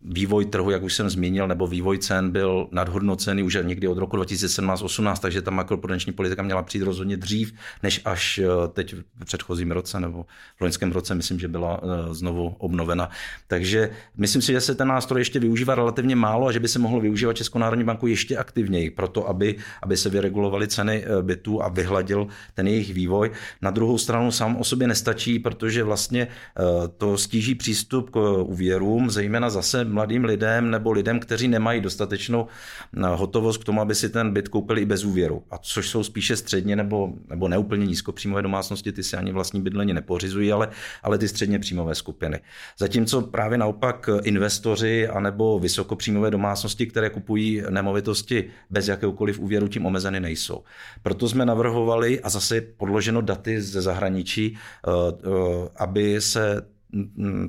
vývoj 0.02 0.46
trhu, 0.46 0.72
jak 0.72 0.84
už 0.84 0.94
jsem 0.94 1.10
zmínil, 1.10 1.48
nebo 1.48 1.68
vývoj 1.68 1.98
cen 1.98 2.32
byl 2.32 2.68
nadhodnocený 2.86 3.44
už 3.44 3.58
někdy 3.64 3.88
od 3.88 3.98
roku 3.98 4.18
2017-18, 4.18 5.18
takže 5.18 5.42
ta 5.42 5.52
makroprudenční 5.52 6.14
politika 6.14 6.44
měla 6.44 6.64
přijít 6.64 6.84
rozhodně 6.84 7.18
dřív, 7.18 7.54
než 7.84 8.02
až 8.06 8.38
eh, 8.38 8.48
teď 8.74 8.94
v 8.94 9.26
předchozím 9.26 9.72
roce 9.72 10.00
nebo 10.00 10.26
v 10.58 10.62
loňském 10.62 10.92
roce, 10.92 11.16
myslím, 11.16 11.40
že 11.40 11.48
byla 11.48 11.82
eh, 11.82 12.14
znovu 12.14 12.56
obnovena. 12.58 13.10
Takže 13.48 13.90
myslím 14.18 14.42
si, 14.42 14.52
že 14.52 14.62
se 14.62 14.76
ten 14.76 14.88
nástroj 14.88 15.22
ještě 15.22 15.40
využívá 15.40 15.76
relativně 15.76 16.16
málo 16.16 16.48
a 16.48 16.52
že 16.52 16.60
by 16.60 16.68
se 16.68 16.80
mohl 16.80 17.00
využívat 17.00 17.34
Českou 17.34 17.60
národní 17.60 17.84
banku 17.84 18.08
ještě 18.08 18.38
aktivněji, 18.38 18.90
proto 18.90 19.30
aby, 19.30 19.56
aby 19.82 19.98
se 19.98 20.10
vyregulovaly 20.10 20.68
ceny 20.68 21.04
eh, 21.04 21.22
bytů 21.22 21.64
a 21.64 21.70
vyhladil 21.70 22.28
ten 22.54 22.68
jejich 22.68 22.94
vývoj. 22.94 23.32
Na 23.62 23.72
druhou 23.72 23.98
stranu 23.98 24.32
sám 24.32 24.56
o 24.56 24.64
sobě 24.64 24.88
nestačí, 24.88 25.40
protože 25.40 25.84
vlastně 25.84 26.28
to 26.98 27.18
stíží 27.18 27.56
přístup 27.56 28.10
k 28.10 28.18
úvěrům, 28.44 29.10
zejména 29.10 29.50
zase 29.50 29.86
mladým 29.86 30.26
lidem 30.26 30.72
nebo 30.72 30.92
lidem, 30.92 31.20
kteří 31.20 31.48
nemají 31.48 31.82
dostatečnou 31.82 32.48
hotovost 33.16 33.62
k 33.62 33.64
tomu, 33.64 33.82
aby 33.82 33.96
si 33.96 34.10
ten 34.10 34.34
byt 34.34 34.48
koupili 34.48 34.82
i 34.82 34.86
bez 34.86 35.04
úvěru. 35.04 35.44
A 35.52 35.58
což 35.58 35.90
jsou 35.90 36.04
spíše 36.04 36.36
středně 36.36 36.76
nebo, 36.76 37.14
nebo 37.30 37.48
neúplně 37.48 37.86
nízkopříjmové 37.86 38.42
domácnosti, 38.42 38.92
ty 38.92 39.04
si 39.04 39.18
ani 39.18 39.32
vlastní 39.32 39.62
bydlení 39.62 39.94
nepořizují, 39.94 40.52
ale, 40.52 40.70
ale 41.04 41.18
ty 41.18 41.28
středně 41.28 41.60
příjmové 41.60 41.96
skupiny. 41.96 42.40
Zatímco 42.78 43.22
právě 43.22 43.58
naopak 43.58 44.10
investoři 44.24 45.08
anebo 45.08 45.60
vysokopříjmové 45.60 46.32
domácnosti, 46.32 46.88
které 46.88 47.10
kupují 47.10 47.64
nemovitosti 47.70 48.50
bez 48.70 48.88
jakéhokoliv 48.88 49.40
úvěru, 49.40 49.68
tím 49.68 49.86
omezeny 49.86 50.20
nejsou. 50.20 50.64
Proto 51.04 51.30
jsme 51.30 51.46
navrhovali, 51.46 52.22
a 52.22 52.30
zase 52.30 52.62
podloženo 52.62 53.22
daty 53.22 53.62
ze 53.62 53.82
zahraničí, 53.82 54.58
eh, 54.58 54.92
eh, 54.92 55.70
aby 55.76 56.22
se 56.22 56.75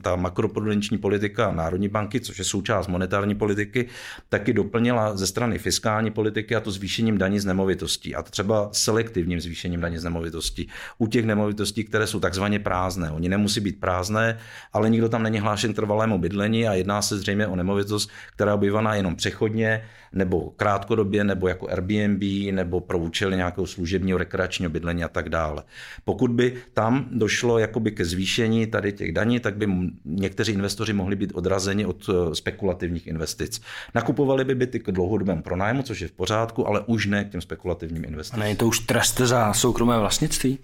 ta 0.02 0.16
makroprudenční 0.16 0.98
politika 0.98 1.52
Národní 1.52 1.88
banky, 1.88 2.20
což 2.20 2.38
je 2.38 2.44
součást 2.44 2.88
monetární 2.88 3.34
politiky, 3.34 3.86
taky 4.28 4.52
doplnila 4.52 5.16
ze 5.16 5.26
strany 5.26 5.58
fiskální 5.58 6.10
politiky 6.10 6.56
a 6.56 6.60
to 6.60 6.70
zvýšením 6.70 7.18
daní 7.18 7.40
z 7.40 7.44
nemovitostí. 7.44 8.14
A 8.14 8.22
třeba 8.22 8.68
selektivním 8.72 9.40
zvýšením 9.40 9.80
daní 9.80 9.98
z 9.98 10.04
nemovitostí. 10.04 10.68
U 10.98 11.06
těch 11.06 11.24
nemovitostí, 11.24 11.84
které 11.84 12.06
jsou 12.06 12.20
takzvaně 12.20 12.58
prázdné. 12.58 13.10
Oni 13.10 13.28
nemusí 13.28 13.60
být 13.60 13.80
prázdné, 13.80 14.38
ale 14.72 14.90
nikdo 14.90 15.08
tam 15.08 15.22
není 15.22 15.38
hlášen 15.38 15.74
trvalému 15.74 16.18
bydlení 16.18 16.68
a 16.68 16.74
jedná 16.74 17.02
se 17.02 17.18
zřejmě 17.18 17.46
o 17.46 17.56
nemovitost, 17.56 18.10
která 18.32 18.50
je 18.50 18.54
obyvaná 18.54 18.94
jenom 18.94 19.16
přechodně 19.16 19.82
nebo 20.16 20.50
krátkodobě, 20.56 21.24
nebo 21.24 21.48
jako 21.48 21.68
Airbnb, 21.68 22.22
nebo 22.52 22.80
pro 22.80 22.98
účely 22.98 23.36
nějakého 23.36 23.66
služebního 23.66 24.18
rekreačního 24.18 24.70
bydlení 24.70 25.04
a 25.04 25.08
tak 25.08 25.28
dále. 25.28 25.62
Pokud 26.04 26.30
by 26.30 26.54
tam 26.74 27.08
došlo 27.12 27.58
jakoby 27.58 27.90
ke 27.90 28.04
zvýšení 28.04 28.66
tady 28.66 28.92
těch 28.92 29.12
daní, 29.12 29.40
tak 29.40 29.56
by 29.56 29.68
někteří 30.04 30.52
investoři 30.52 30.92
mohli 30.92 31.16
být 31.16 31.32
odrazeni 31.34 31.86
od 31.86 32.08
eh, 32.08 32.34
spekulativních 32.34 33.06
investic. 33.06 33.60
Nakupovali 33.94 34.44
by 34.44 34.54
byty 34.54 34.80
k 34.80 34.92
dlouhodobému 34.92 35.42
pronájmu, 35.42 35.82
což 35.82 36.00
je 36.00 36.08
v 36.08 36.12
pořádku, 36.12 36.66
ale 36.66 36.80
už 36.86 37.06
ne 37.06 37.24
k 37.24 37.30
těm 37.30 37.40
spekulativním 37.40 38.04
investicím. 38.04 38.42
A 38.42 38.44
není 38.44 38.56
to 38.56 38.66
už 38.66 38.80
trest 38.80 39.18
za 39.18 39.52
soukromé 39.52 39.98
vlastnictví? 39.98 40.58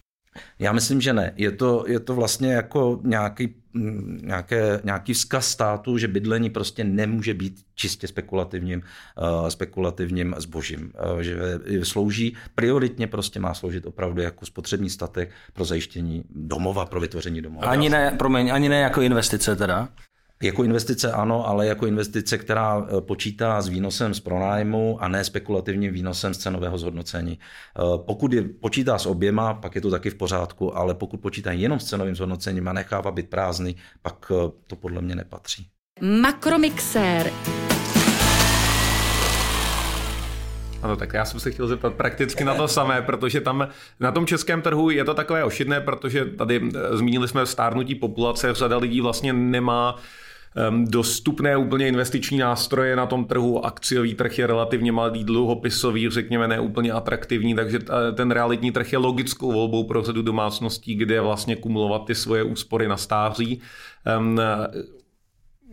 Já 0.59 0.73
myslím, 0.73 1.01
že 1.01 1.13
ne. 1.13 1.33
Je 1.37 1.53
to, 1.53 1.85
je 1.89 2.01
to 2.01 2.15
vlastně 2.15 2.53
jako 2.53 3.01
nějaký, 3.05 3.55
nějaké, 4.23 4.81
nějaký 4.85 5.13
vzkaz 5.13 5.49
státu, 5.49 5.99
že 5.99 6.09
bydlení 6.09 6.51
prostě 6.51 6.85
nemůže 6.85 7.35
být 7.35 7.61
čistě 7.75 8.09
spekulativním, 8.09 8.83
uh, 9.43 9.49
spekulativním 9.49 10.35
zbožím. 10.39 10.93
Uh, 11.15 11.21
že 11.21 11.37
slouží, 11.83 12.37
prioritně 12.55 13.07
prostě 13.07 13.41
má 13.41 13.55
sloužit 13.55 13.87
opravdu 13.87 14.23
jako 14.23 14.47
spotřební 14.47 14.91
statek 14.91 15.31
pro 15.53 15.65
zajištění 15.65 16.25
domova, 16.31 16.87
pro 16.87 17.01
vytvoření 17.01 17.43
domova. 17.43 17.67
Ani 17.67 17.91
ne, 17.91 18.15
promiň, 18.19 18.53
ani 18.53 18.69
ne 18.69 18.81
jako 18.81 19.01
investice 19.01 19.57
teda? 19.57 19.89
Jako 20.43 20.65
investice 20.65 21.13
ano, 21.13 21.49
ale 21.49 21.67
jako 21.67 21.87
investice, 21.87 22.39
která 22.39 22.87
eh, 22.89 23.01
počítá 23.01 23.61
s 23.61 23.69
výnosem 23.69 24.15
z 24.15 24.21
pronájmu 24.21 25.03
a 25.03 25.09
ne 25.09 25.25
spekulativním 25.25 25.93
výnosem 25.93 26.35
z 26.35 26.39
cenového 26.39 26.79
zhodnocení. 26.79 27.39
Eh, 27.39 27.83
pokud 28.07 28.33
je, 28.33 28.43
počítá 28.43 28.99
s 28.99 29.07
oběma, 29.07 29.55
pak 29.55 29.75
je 29.75 29.81
to 29.81 29.91
taky 29.91 30.11
v 30.11 30.15
pořádku, 30.15 30.77
ale 30.77 30.95
pokud 30.95 31.21
počítá 31.21 31.53
jenom 31.53 31.81
s 31.81 31.85
cenovým 31.85 32.15
zhodnocením 32.15 32.69
a 32.69 32.73
nechává 32.73 33.11
být 33.11 33.31
prázdný, 33.31 33.77
pak 34.03 34.33
eh, 34.33 34.51
to 34.67 34.77
podle 34.77 35.03
mě 35.03 35.15
nepatří. 35.15 35.67
Makromixér. 36.01 37.31
Ano, 40.83 40.97
tak 40.97 41.15
já 41.15 41.25
jsem 41.25 41.41
se 41.41 41.51
chtěl 41.51 41.69
zeptat 41.69 41.95
prakticky 41.95 42.45
na 42.45 42.55
to 42.55 42.69
samé, 42.69 43.03
protože 43.03 43.41
tam 43.41 43.69
na 44.01 44.13
tom 44.13 44.27
českém 44.27 44.63
trhu 44.63 44.91
je 44.91 45.05
to 45.05 45.15
takové 45.15 45.45
ošidné, 45.45 45.81
protože 45.81 46.25
tady 46.25 46.71
zmínili 46.93 47.29
jsme 47.29 47.47
stárnutí 47.47 47.95
populace, 47.95 48.55
řada 48.55 48.77
lidí 48.77 49.01
vlastně 49.01 49.33
nemá 49.33 49.99
dostupné 50.85 51.57
úplně 51.57 51.89
investiční 51.89 52.39
nástroje 52.39 52.97
na 52.97 53.07
tom 53.07 53.25
trhu. 53.25 53.67
Akciový 53.67 54.15
trh 54.15 54.39
je 54.39 54.47
relativně 54.47 54.93
malý, 54.93 55.25
dluhopisový, 55.25 56.11
řekněme, 56.11 56.49
neúplně 56.49 56.93
atraktivní, 56.93 57.55
takže 57.55 57.79
ten 58.15 58.31
realitní 58.31 58.73
trh 58.73 58.93
je 58.93 58.99
logickou 58.99 59.53
volbou 59.53 59.85
pro 59.85 60.03
řadu 60.03 60.23
domácností, 60.23 60.95
kde 60.95 61.21
vlastně 61.21 61.57
kumulovat 61.57 62.07
ty 62.07 62.15
svoje 62.15 62.43
úspory 62.43 62.89
na 62.89 62.97
stáří. 62.97 63.61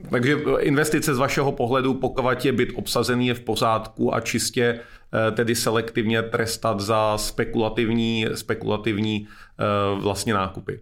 Takže 0.10 0.38
investice 0.60 1.16
z 1.16 1.18
vašeho 1.18 1.52
pohledu, 1.52 1.94
pokud 1.94 2.46
je 2.46 2.52
byt 2.52 2.70
obsazený, 2.76 3.28
je 3.28 3.34
v 3.34 3.40
pořádku 3.40 4.16
a 4.16 4.20
čistě 4.20 4.80
eh, 4.80 5.32
tedy 5.32 5.56
selektivně 5.56 6.24
trestat 6.24 6.80
za 6.80 7.18
spekulativní, 7.18 8.26
spekulativní 8.36 9.28
eh, 9.28 10.02
vlastně 10.02 10.34
nákupy 10.34 10.80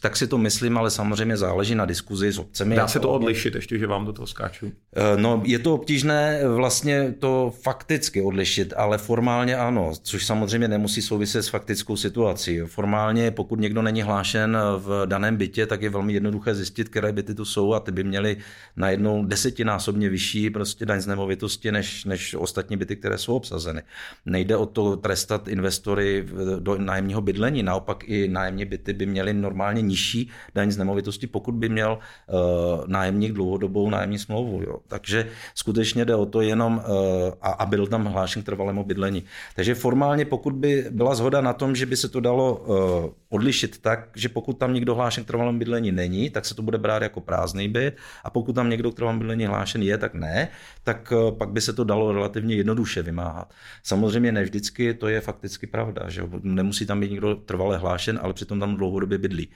tak 0.00 0.16
si 0.16 0.26
to 0.26 0.38
myslím, 0.38 0.78
ale 0.78 0.90
samozřejmě 0.90 1.36
záleží 1.36 1.74
na 1.74 1.84
diskuzi 1.84 2.32
s 2.32 2.38
obcemi. 2.38 2.76
Dá 2.76 2.88
se 2.88 3.00
to 3.00 3.10
odlišit, 3.10 3.54
ještě, 3.54 3.78
že 3.78 3.86
vám 3.86 4.06
do 4.06 4.12
toho 4.12 4.26
skáču? 4.26 4.72
Eh, 4.96 5.02
no, 5.16 5.42
je 5.44 5.58
to 5.58 5.74
obtížné 5.74 6.40
vlastně 6.48 7.14
to 7.18 7.52
fakticky 7.62 8.22
odlišit, 8.22 8.74
ale 8.76 8.98
formálně 8.98 9.56
ano, 9.56 9.92
což 10.02 10.26
samozřejmě 10.26 10.68
nemusí 10.68 11.02
souviset 11.02 11.44
s 11.44 11.48
faktickou 11.48 11.96
situací. 11.96 12.60
Formálně, 12.66 13.30
pokud 13.30 13.60
někdo 13.60 13.82
není 13.82 14.02
hlášen 14.02 14.58
v 14.78 15.06
daném 15.06 15.36
bytě, 15.36 15.66
tak 15.66 15.82
je 15.82 15.90
velmi 15.90 16.12
jednoduché 16.12 16.54
zjistit, 16.54 16.88
které 16.88 17.12
byty 17.12 17.34
tu 17.34 17.44
jsou 17.44 17.72
a 17.72 17.80
ty 17.80 17.92
by 17.92 18.04
měly 18.04 18.36
najednou 18.76 19.24
desetinásobně 19.24 20.08
vyšší 20.08 20.50
prostě 20.50 20.86
daň 20.86 21.00
z 21.00 21.06
nemovitosti 21.06 21.72
než, 21.72 22.04
než 22.04 22.34
ostatní 22.34 22.76
byty, 22.76 22.96
které 22.96 23.18
jsou 23.18 23.34
obsazeny. 23.34 23.82
Nejde 24.26 24.56
o 24.56 24.66
to 24.66 24.96
trestat 24.96 25.48
investory 25.48 26.26
do 26.58 26.78
nájemního 26.78 27.20
bydlení, 27.20 27.62
naopak 27.62 28.04
i 28.08 28.28
nájemní 28.28 28.64
byty 28.64 28.92
by 28.92 29.06
měly 29.06 29.34
normálně 29.34 29.77
minimálně 29.78 29.88
nižší 29.88 30.30
daň 30.54 30.70
z 30.70 30.76
nemovitosti, 30.76 31.26
pokud 31.26 31.54
by 31.54 31.68
měl 31.68 31.98
uh, 31.98 32.86
nájemník 32.86 33.32
dlouhodobou 33.32 33.90
nájemní 33.90 34.18
smlouvu. 34.18 34.62
Jo. 34.62 34.78
Takže 34.88 35.26
skutečně 35.54 36.04
jde 36.04 36.14
o 36.14 36.26
to 36.26 36.40
jenom, 36.40 36.76
uh, 36.76 37.32
a, 37.42 37.50
a 37.50 37.66
byl 37.66 37.86
tam 37.86 38.04
hlášen 38.04 38.42
k 38.42 38.46
trvalému 38.46 38.84
bydlení. 38.84 39.24
Takže 39.54 39.74
formálně, 39.74 40.24
pokud 40.24 40.54
by 40.54 40.86
byla 40.90 41.14
zhoda 41.14 41.40
na 41.40 41.52
tom, 41.52 41.76
že 41.76 41.86
by 41.86 41.96
se 41.96 42.08
to 42.08 42.20
dalo 42.20 42.56
uh, 42.56 43.12
odlišit 43.28 43.78
tak, 43.80 44.10
že 44.16 44.28
pokud 44.28 44.58
tam 44.58 44.74
někdo 44.74 44.94
hlášen 44.94 45.24
k 45.24 45.26
trvalému 45.26 45.58
bydlení 45.58 45.92
není, 45.92 46.30
tak 46.30 46.44
se 46.44 46.54
to 46.54 46.62
bude 46.62 46.78
brát 46.78 47.02
jako 47.02 47.20
prázdný 47.20 47.68
byt, 47.68 47.96
a 48.24 48.30
pokud 48.30 48.52
tam 48.52 48.70
někdo 48.70 48.90
k 48.90 48.94
trvalému 48.94 49.18
bydlení 49.18 49.46
hlášen 49.46 49.82
je, 49.82 49.98
tak 49.98 50.14
ne, 50.14 50.48
tak 50.84 51.12
pak 51.38 51.50
by 51.50 51.60
se 51.60 51.72
to 51.72 51.84
dalo 51.84 52.12
relativně 52.12 52.54
jednoduše 52.54 53.02
vymáhat. 53.02 53.52
Samozřejmě 53.82 54.32
ne 54.32 54.42
vždycky 54.42 54.94
to 54.94 55.08
je 55.08 55.20
fakticky 55.20 55.66
pravda, 55.66 56.08
že 56.08 56.22
nemusí 56.42 56.86
tam 56.86 57.00
být 57.00 57.10
někdo 57.10 57.34
trvale 57.34 57.78
hlášen, 57.78 58.18
ale 58.22 58.32
přitom 58.32 58.60
tam 58.60 58.76
dlouhodobě 58.76 59.18
bydlí 59.18 59.48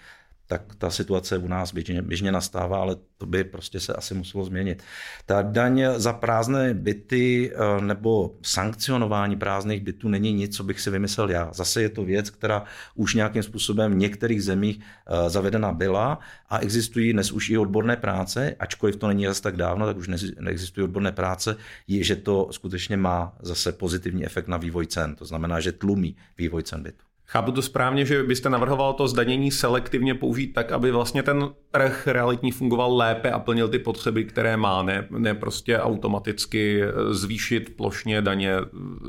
tak 0.53 0.75
ta 0.79 0.91
situace 0.91 1.39
u 1.39 1.49
nás 1.49 1.73
běžně, 1.73 2.03
běžně 2.03 2.33
nastává, 2.33 2.79
ale 2.79 2.97
to 3.19 3.27
by 3.27 3.45
prostě 3.45 3.81
se 3.81 3.93
asi 3.93 4.15
muselo 4.15 4.45
změnit. 4.45 4.83
Ta 5.27 5.43
daň 5.43 5.85
za 5.97 6.13
prázdné 6.13 6.75
byty 6.75 7.53
eh, 7.55 7.81
nebo 7.81 8.37
sankcionování 8.43 9.37
prázdných 9.37 9.81
bytů 9.81 10.09
není 10.09 10.33
nic, 10.33 10.57
co 10.57 10.65
bych 10.65 10.81
si 10.81 10.91
vymyslel 10.91 11.31
já. 11.31 11.53
Zase 11.53 11.83
je 11.83 11.89
to 11.89 12.05
věc, 12.05 12.31
která 12.31 12.65
už 12.95 13.15
nějakým 13.15 13.43
způsobem 13.43 13.93
v 13.93 13.97
některých 13.97 14.45
zemích 14.45 14.81
eh, 14.81 15.31
zavedena 15.31 15.73
byla 15.73 16.19
a 16.49 16.59
existují 16.59 17.13
dnes 17.13 17.33
už 17.33 17.51
i 17.51 17.59
odborné 17.59 17.97
práce, 17.97 18.57
ačkoliv 18.59 18.97
to 18.97 19.09
není 19.09 19.27
zase 19.27 19.43
tak 19.43 19.57
dávno, 19.57 19.87
tak 19.87 19.97
už 19.97 20.09
neexistují 20.41 20.85
odborné 20.85 21.13
práce, 21.13 21.57
je, 21.89 22.05
že 22.05 22.17
to 22.17 22.49
skutečně 22.51 22.97
má 22.97 23.33
zase 23.41 23.73
pozitivní 23.73 24.25
efekt 24.25 24.49
na 24.49 24.57
vývoj 24.57 24.87
cen. 24.87 25.15
To 25.15 25.25
znamená, 25.25 25.61
že 25.61 25.73
tlumí 25.73 26.17
vývoj 26.39 26.63
cen 26.63 26.83
bytu. 26.83 27.12
Chápu 27.33 27.53
to 27.53 27.63
správně, 27.63 28.07
že 28.07 28.23
byste 28.23 28.51
navrhoval 28.51 28.93
to 28.93 29.09
zdanění 29.09 29.51
selektivně 29.51 30.15
použít 30.15 30.53
tak, 30.53 30.73
aby 30.73 30.91
vlastně 30.91 31.23
ten 31.23 31.49
trh 31.71 32.07
realitní 32.07 32.53
fungoval 32.53 32.97
lépe 32.97 33.31
a 33.31 33.39
plnil 33.39 33.69
ty 33.69 33.79
potřeby, 33.79 34.25
které 34.25 34.57
má, 34.57 34.83
ne, 34.83 35.07
ne 35.11 35.35
prostě 35.35 35.79
automaticky 35.79 36.83
zvýšit 37.11 37.77
plošně 37.77 38.23
daně 38.23 38.55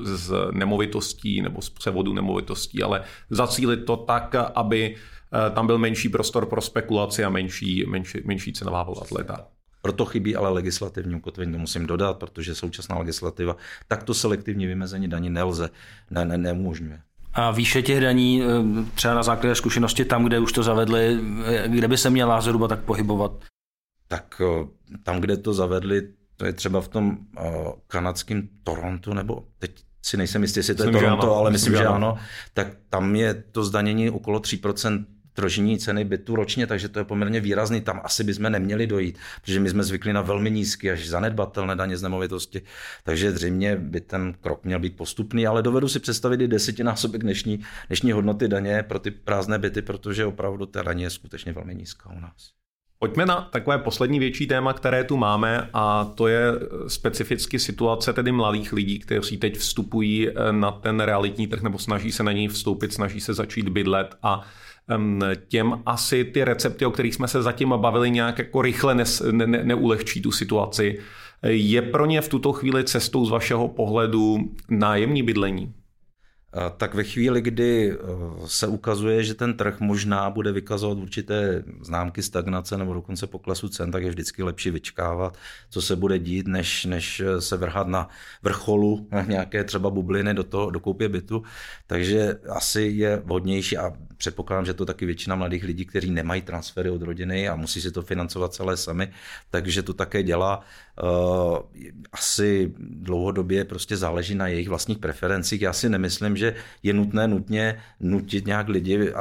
z 0.04 0.34
nemovitostí 0.52 1.42
nebo 1.42 1.62
z 1.62 1.70
převodu 1.70 2.14
nemovitostí, 2.14 2.84
ale 2.84 3.04
zacílit 3.30 3.86
to 3.86 3.98
tak, 3.98 4.36
aby 4.56 4.96
eh, 4.96 5.50
tam 5.50 5.68
byl 5.68 5.78
menší 5.78 6.10
prostor 6.10 6.46
pro 6.46 6.62
spekulaci 6.62 7.24
a 7.24 7.30
menší, 7.30 7.86
menší, 7.88 8.22
menší 8.26 8.54
cenová 8.54 8.84
volatilita. 8.84 9.48
Proto 9.82 10.06
chybí 10.06 10.36
ale 10.36 10.50
legislativní 10.50 11.16
ukotvení, 11.16 11.52
to 11.52 11.60
musím 11.60 11.88
dodat, 11.88 12.18
protože 12.18 12.56
současná 12.56 12.98
legislativa 12.98 13.56
takto 13.88 14.14
selektivní 14.14 14.66
vymezení 14.66 15.08
daní 15.08 15.30
nelze, 15.30 15.70
ne, 16.12 16.26
ne, 16.26 16.38
neumožňuje. 16.38 17.00
A 17.34 17.52
výše 17.52 17.82
těch 17.82 18.02
daní, 18.02 18.44
eh, 18.44 18.46
třeba 18.96 19.14
na 19.14 19.24
základě 19.24 19.56
zkušenosti 19.56 20.06
tam, 20.06 20.26
kde 20.26 20.40
už 20.40 20.52
to 20.52 20.64
zavedli, 20.64 21.20
eh, 21.46 21.64
kde 21.68 21.88
by 21.88 21.98
se 21.98 22.10
měla 22.10 22.42
zhruba 22.42 22.68
tak 22.68 22.80
pohybovat? 22.80 23.32
Tak 24.08 24.42
eh, 24.42 24.68
tam, 25.04 25.20
kde 25.20 25.38
to 25.38 25.54
zavedli, 25.54 26.02
to 26.38 26.46
je 26.46 26.54
třeba 26.54 26.82
v 26.82 26.88
tom 26.88 27.18
kanadském 27.88 28.50
Toronto, 28.64 29.14
nebo 29.14 29.44
teď 29.60 29.72
si 30.02 30.18
nejsem 30.18 30.42
jistý, 30.42 30.60
jestli 30.60 30.76
to 30.76 30.84
je 30.84 30.92
Toronto, 30.92 31.36
ale 31.36 31.52
myslím, 31.52 31.76
že 31.76 31.86
ano, 31.86 32.18
tak 32.54 32.68
tam 32.90 33.16
je 33.16 33.34
to 33.34 33.64
zdanění 33.64 34.10
okolo 34.10 34.40
3% 34.40 35.06
tržní 35.34 35.80
ceny 35.80 36.04
bytu 36.04 36.36
ročně, 36.36 36.68
takže 36.68 36.90
to 36.90 37.00
je 37.00 37.06
poměrně 37.06 37.40
výrazný. 37.40 37.82
Tam 37.82 38.02
asi 38.04 38.24
bychom 38.24 38.52
neměli 38.52 38.88
dojít, 38.88 39.18
protože 39.42 39.60
my 39.60 39.70
jsme 39.70 39.84
zvykli 39.84 40.14
na 40.14 40.22
velmi 40.22 40.52
nízké 40.52 40.92
až 40.92 41.08
zanedbatelné 41.08 41.76
daně 41.76 41.98
z 41.98 42.02
nemovitosti. 42.02 42.62
Takže 43.04 43.32
zřejmě 43.32 43.76
by 43.76 44.02
ten 44.02 44.34
krok 44.42 44.66
měl 44.66 44.80
být 44.80 44.98
postupný, 44.98 45.48
ale 45.48 45.64
dovedu 45.64 45.88
si 45.88 46.00
představit 46.00 46.42
i 46.42 46.48
desetinásobek 46.48 47.22
dnešní, 47.22 47.64
dnešní 47.88 48.12
hodnoty 48.12 48.48
daně 48.48 48.84
pro 48.84 49.00
ty 49.00 49.12
prázdné 49.12 49.60
byty, 49.60 49.82
protože 49.82 50.26
opravdu 50.26 50.66
ta 50.66 50.84
daně 50.84 51.06
je 51.06 51.10
skutečně 51.10 51.54
velmi 51.54 51.76
nízká 51.76 52.10
u 52.10 52.20
nás. 52.20 52.54
Pojďme 53.04 53.26
na 53.26 53.42
takové 53.42 53.78
poslední 53.78 54.20
větší 54.20 54.48
téma, 54.48 54.74
které 54.74 55.04
tu 55.04 55.18
máme 55.18 55.70
a 55.74 56.06
to 56.16 56.28
je 56.28 56.44
specificky 56.88 57.60
situace 57.60 58.14
tedy 58.14 58.32
mladých 58.32 58.74
lidí, 58.74 59.00
kteří 59.00 59.38
teď 59.38 59.58
vstupují 59.58 60.30
eh, 60.30 60.34
na 60.52 60.72
ten 60.72 61.00
realitní 61.00 61.48
trh 61.48 61.62
nebo 61.62 61.78
snaží 61.78 62.12
se 62.12 62.24
na 62.24 62.32
něj 62.32 62.48
vstoupit, 62.48 62.94
snaží 62.94 63.22
se 63.22 63.34
začít 63.34 63.70
bydlet 63.70 64.16
a 64.24 64.42
těm 65.48 65.82
asi 65.86 66.24
ty 66.24 66.44
recepty, 66.44 66.86
o 66.86 66.92
kterých 66.92 67.16
jsme 67.16 67.28
se 67.28 67.42
zatím 67.42 67.70
bavili, 67.78 68.12
nějak 68.12 68.40
jako 68.40 68.62
rychle 68.62 68.96
ne, 68.96 69.04
ne, 69.32 69.64
neulehčí 69.64 70.22
tu 70.22 70.32
situaci. 70.32 71.00
Je 71.44 71.82
pro 71.82 72.06
ně 72.06 72.22
v 72.22 72.30
tuto 72.30 72.54
chvíli 72.54 72.84
cestou 72.84 73.26
z 73.26 73.30
vašeho 73.30 73.68
pohledu 73.68 74.38
nájemní 74.70 75.24
bydlení? 75.24 75.74
Tak 76.78 76.94
ve 76.94 77.04
chvíli, 77.04 77.42
kdy 77.42 77.92
eh, 77.92 77.98
se 78.46 78.68
ukazuje, 78.68 79.24
že 79.24 79.34
ten 79.34 79.54
trh 79.54 79.80
možná 79.80 80.30
bude 80.30 80.52
vykazovat 80.52 80.98
určité 80.98 81.64
známky 81.82 82.24
stagnace 82.24 82.78
nebo 82.78 82.94
dokonce 82.94 83.28
poklesu 83.28 83.70
cen, 83.70 83.92
tak 83.92 84.04
je 84.04 84.10
vždycky 84.10 84.44
lepší 84.44 84.72
vyčkávat, 84.72 85.38
co 85.70 85.82
se 85.82 85.96
bude 85.96 86.20
dít, 86.20 86.48
než, 86.48 86.86
než 86.86 87.22
se 87.40 87.58
vrhat 87.58 87.88
na 87.88 88.10
vrcholu 88.44 89.08
na 89.12 89.22
nějaké 89.22 89.64
třeba 89.64 89.90
bubliny 89.90 90.34
do, 90.34 90.44
toho, 90.44 90.70
do 90.70 90.80
koupě 90.80 91.10
bytu. 91.10 91.44
Takže 91.88 92.40
asi 92.50 92.82
je 92.82 93.22
vhodnější 93.26 93.78
a 93.78 93.94
předpokládám, 94.18 94.66
že 94.66 94.74
to 94.74 94.86
taky 94.86 95.06
většina 95.06 95.36
mladých 95.36 95.64
lidí, 95.64 95.86
kteří 95.86 96.12
nemají 96.12 96.42
transfery 96.42 96.90
od 96.90 97.02
rodiny 97.02 97.50
a 97.50 97.56
musí 97.56 97.82
si 97.82 97.92
to 97.92 98.02
financovat 98.02 98.54
celé 98.54 98.78
sami, 98.78 99.12
takže 99.50 99.84
to 99.84 99.94
také 99.94 100.24
dělá. 100.24 100.62
Uh, 101.04 101.58
asi 102.14 102.74
dlouhodobě 102.80 103.66
prostě 103.66 103.98
záleží 103.98 104.36
na 104.36 104.48
jejich 104.48 104.70
vlastních 104.70 104.98
preferencích. 104.98 105.62
Já 105.62 105.74
si 105.74 105.90
nemyslím, 105.90 106.38
že 106.38 106.43
je 106.84 106.94
nutné 106.94 107.28
nutně 107.28 107.78
nutit 108.00 108.48
nějak 108.48 108.70
lidi 108.70 109.12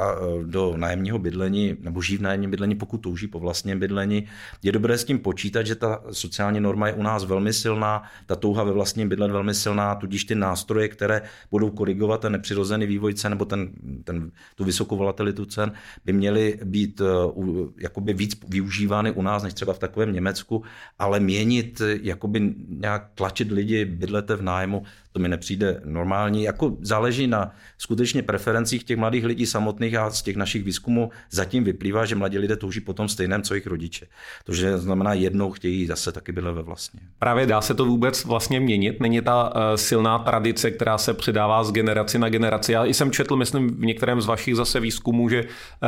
do 0.43 0.73
nájemního 0.77 1.19
bydlení 1.19 1.77
nebo 1.81 2.01
žijí 2.01 2.17
v 2.17 2.21
nájemním 2.21 2.51
bydlení, 2.51 2.75
pokud 2.75 2.97
touží 2.97 3.27
po 3.27 3.39
vlastním 3.39 3.79
bydlení. 3.79 4.25
Je 4.63 4.71
dobré 4.71 4.97
s 4.97 5.03
tím 5.03 5.19
počítat, 5.19 5.63
že 5.63 5.75
ta 5.75 6.01
sociální 6.11 6.59
norma 6.59 6.87
je 6.87 6.93
u 6.93 7.03
nás 7.03 7.23
velmi 7.23 7.53
silná, 7.53 8.03
ta 8.25 8.35
touha 8.35 8.63
ve 8.63 8.71
vlastním 8.71 9.09
bydlet 9.09 9.31
velmi 9.31 9.53
silná, 9.53 9.95
tudíž 9.95 10.23
ty 10.25 10.35
nástroje, 10.35 10.87
které 10.87 11.21
budou 11.51 11.69
korigovat 11.69 12.21
ten 12.21 12.31
nepřirozený 12.31 12.85
vývoj 12.85 13.13
cen 13.13 13.31
nebo 13.31 13.45
ten, 13.45 13.71
ten, 14.03 14.31
tu 14.55 14.63
vysokou 14.63 14.97
volatilitu 14.97 15.45
cen, 15.45 15.71
by 16.05 16.13
měly 16.13 16.59
být 16.63 17.01
uh, 17.01 17.69
jakoby 17.77 18.13
víc 18.13 18.39
využívány 18.47 19.11
u 19.11 19.21
nás, 19.21 19.43
než 19.43 19.53
třeba 19.53 19.73
v 19.73 19.79
takovém 19.79 20.13
Německu, 20.13 20.63
ale 20.99 21.19
měnit, 21.19 21.81
jakoby 22.01 22.53
nějak 22.69 23.09
tlačit 23.15 23.51
lidi, 23.51 23.85
bydlete 23.85 24.35
v 24.35 24.41
nájmu, 24.41 24.83
to 25.13 25.19
mi 25.19 25.29
nepřijde 25.29 25.81
normální. 25.85 26.43
Jako 26.43 26.77
záleží 26.81 27.27
na 27.27 27.55
skutečně 27.77 28.23
preferencích 28.23 28.83
těch 28.83 28.97
mladých 28.97 29.25
lidí 29.25 29.45
samotných 29.45 29.95
a 29.95 30.09
z 30.09 30.21
těch 30.21 30.35
našich 30.35 30.63
výzkumů 30.63 31.09
zatím 31.31 31.63
vyplývá, 31.63 32.05
že 32.05 32.15
mladí 32.15 32.37
lidé 32.37 32.55
touží 32.55 32.79
potom 32.79 33.07
stejném, 33.07 33.41
co 33.41 33.53
jejich 33.53 33.67
rodiče. 33.67 34.05
To, 34.43 34.53
že 34.53 34.77
znamená 34.77 35.13
jednou 35.13 35.51
chtějí 35.51 35.85
zase 35.85 36.11
taky 36.11 36.31
bydlet 36.31 36.55
ve 36.55 36.61
vlastně. 36.61 36.99
Právě 37.19 37.45
dá 37.45 37.61
se 37.61 37.73
to 37.73 37.85
vůbec 37.85 38.25
vlastně 38.25 38.59
měnit? 38.59 38.99
Není 38.99 39.21
ta 39.21 39.55
uh, 39.55 39.61
silná 39.75 40.19
tradice, 40.19 40.71
která 40.71 40.97
se 40.97 41.13
předává 41.13 41.63
z 41.63 41.71
generaci 41.71 42.19
na 42.19 42.29
generaci? 42.29 42.71
Já 42.71 42.85
jsem 42.85 43.11
četl, 43.11 43.35
myslím, 43.35 43.69
v 43.69 43.85
některém 43.85 44.21
z 44.21 44.25
vašich 44.25 44.55
zase 44.55 44.79
výzkumů, 44.79 45.29
že 45.29 45.43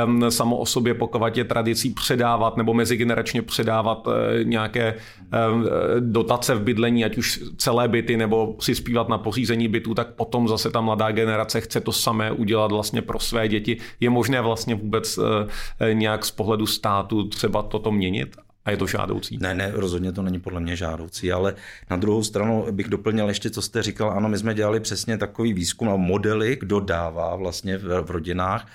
um, 0.05 0.31
samo 0.31 0.57
o 0.57 0.65
sobě, 0.65 0.93
pokud 0.93 1.37
je 1.37 1.43
tradicí 1.43 1.89
předávat 1.89 2.57
nebo 2.57 2.73
mezigeneračně 2.73 3.41
předávat 3.41 4.07
uh, 4.07 4.13
nějaké 4.43 4.93
um, 4.93 5.65
dotace 5.99 6.55
v 6.55 6.61
bydlení, 6.61 7.05
ať 7.05 7.17
už 7.17 7.43
celé 7.57 7.87
byty 7.87 8.17
nebo 8.17 8.53
přispívat 8.53 9.09
na 9.09 9.14
na 9.15 9.23
pořízení 9.23 9.67
bytů, 9.67 9.93
tak 9.93 10.13
potom 10.19 10.47
zase 10.47 10.71
ta 10.71 10.81
mladá 10.81 11.11
generace 11.11 11.61
chce 11.61 11.79
to 11.81 11.91
samé 11.91 12.31
udělat 12.31 12.71
vlastně 12.71 13.01
pro 13.01 13.19
své 13.19 13.47
děti. 13.47 13.77
Je 13.99 14.09
možné 14.09 14.41
vlastně 14.41 14.75
vůbec 14.75 15.17
eh, 15.17 15.47
eh, 15.79 15.93
nějak 15.93 16.25
z 16.25 16.31
pohledu 16.31 16.67
státu 16.67 17.27
třeba 17.27 17.63
toto 17.63 17.91
měnit? 17.91 18.35
A 18.65 18.71
je 18.71 18.77
to 18.77 18.87
žádoucí? 18.87 19.37
Ne, 19.37 19.55
ne, 19.55 19.71
rozhodně 19.73 20.11
to 20.11 20.21
není 20.21 20.39
podle 20.39 20.59
mě 20.59 20.75
žádoucí, 20.75 21.31
ale 21.31 21.55
na 21.89 21.97
druhou 21.97 22.23
stranu 22.23 22.65
bych 22.71 22.87
doplnil 22.89 23.27
ještě, 23.27 23.49
co 23.49 23.61
jste 23.61 23.83
říkal. 23.83 24.11
Ano, 24.11 24.29
my 24.29 24.37
jsme 24.37 24.53
dělali 24.53 24.79
přesně 24.79 25.17
takový 25.17 25.53
výzkum 25.53 25.89
a 25.89 25.95
modely, 25.95 26.57
kdo 26.59 26.79
dává 26.79 27.35
vlastně 27.35 27.77
v, 27.77 28.01
v 28.01 28.11
rodinách 28.11 28.67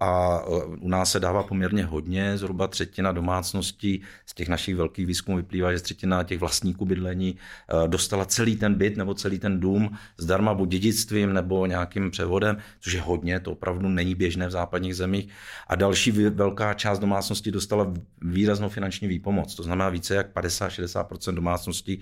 a 0.00 0.42
eh, 0.42 0.64
u 0.80 0.88
nás 0.88 1.10
se 1.10 1.20
dává 1.20 1.42
poměrně 1.42 1.84
hodně, 1.84 2.38
zhruba 2.38 2.68
třetina 2.68 3.12
domácností 3.12 4.02
z 4.26 4.34
těch 4.34 4.48
našich 4.48 4.76
velkých 4.76 5.06
výzkumů 5.06 5.36
vyplývá, 5.36 5.72
že 5.72 5.80
třetina 5.80 6.22
těch 6.22 6.38
vlastníků 6.38 6.84
bydlení 6.86 7.36
eh, 7.36 7.88
dostala 7.88 8.24
celý 8.24 8.56
ten 8.56 8.74
byt 8.74 8.96
nebo 8.96 9.14
celý 9.14 9.38
ten 9.38 9.60
dům 9.60 9.90
zdarma 10.16 10.54
buď 10.54 10.68
dědictvím 10.68 11.32
nebo 11.32 11.66
nějakým 11.66 12.10
převodem, 12.10 12.56
což 12.80 12.92
je 12.92 13.00
hodně, 13.00 13.40
to 13.40 13.52
opravdu 13.52 13.88
není 13.88 14.14
běžné 14.14 14.48
v 14.48 14.50
západních 14.50 14.96
zemích. 14.96 15.28
A 15.66 15.74
další 15.74 16.10
velká 16.12 16.74
část 16.74 16.98
domácností 16.98 17.50
dostala 17.50 17.92
výraznou 18.22 18.68
finanční 18.68 19.08
výpomoc, 19.08 19.54
to 19.54 19.62
znamená 19.62 19.88
více 19.88 20.14
jak 20.14 20.36
50-60% 20.36 21.34
domácností 21.34 22.00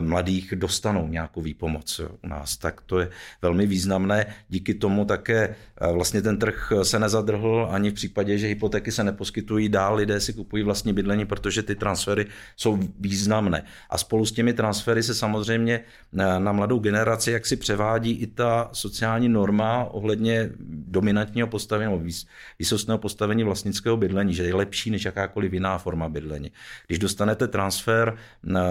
mladých 0.00 0.54
dostanou 0.56 1.08
nějakou 1.08 1.42
výpomoc 1.42 2.00
u 2.22 2.28
nás, 2.28 2.56
tak 2.56 2.80
to 2.80 2.98
je 2.98 3.10
velmi 3.42 3.66
významné. 3.66 4.26
Díky 4.48 4.74
tomu 4.74 5.04
také 5.04 5.54
vlastně 5.92 6.22
ten 6.22 6.38
trh 6.38 6.67
se 6.82 6.98
nezadrhl 6.98 7.68
ani 7.70 7.90
v 7.90 7.94
případě, 7.94 8.38
že 8.38 8.46
hypotéky 8.46 8.92
se 8.92 9.04
neposkytují 9.04 9.68
dál, 9.68 9.94
lidé 9.94 10.20
si 10.20 10.32
kupují 10.32 10.62
vlastní 10.62 10.92
bydlení, 10.92 11.26
protože 11.26 11.62
ty 11.62 11.74
transfery 11.74 12.26
jsou 12.56 12.78
významné. 13.00 13.64
A 13.90 13.98
spolu 13.98 14.26
s 14.26 14.32
těmi 14.32 14.52
transfery 14.52 15.02
se 15.02 15.14
samozřejmě 15.14 15.80
na 16.12 16.52
mladou 16.52 16.78
generaci 16.78 17.30
jak 17.30 17.46
si 17.46 17.56
převádí 17.56 18.10
i 18.10 18.26
ta 18.26 18.70
sociální 18.72 19.28
norma 19.28 19.84
ohledně 19.84 20.50
dominantního 20.70 21.48
postavení 21.48 21.92
nebo 21.92 22.04
výsostného 22.58 22.98
postavení 22.98 23.44
vlastnického 23.44 23.96
bydlení, 23.96 24.34
že 24.34 24.44
je 24.44 24.54
lepší 24.54 24.90
než 24.90 25.04
jakákoliv 25.04 25.52
jiná 25.52 25.78
forma 25.78 26.08
bydlení. 26.08 26.52
Když 26.86 26.98
dostanete 26.98 27.48
transfer 27.48 28.16
na 28.42 28.62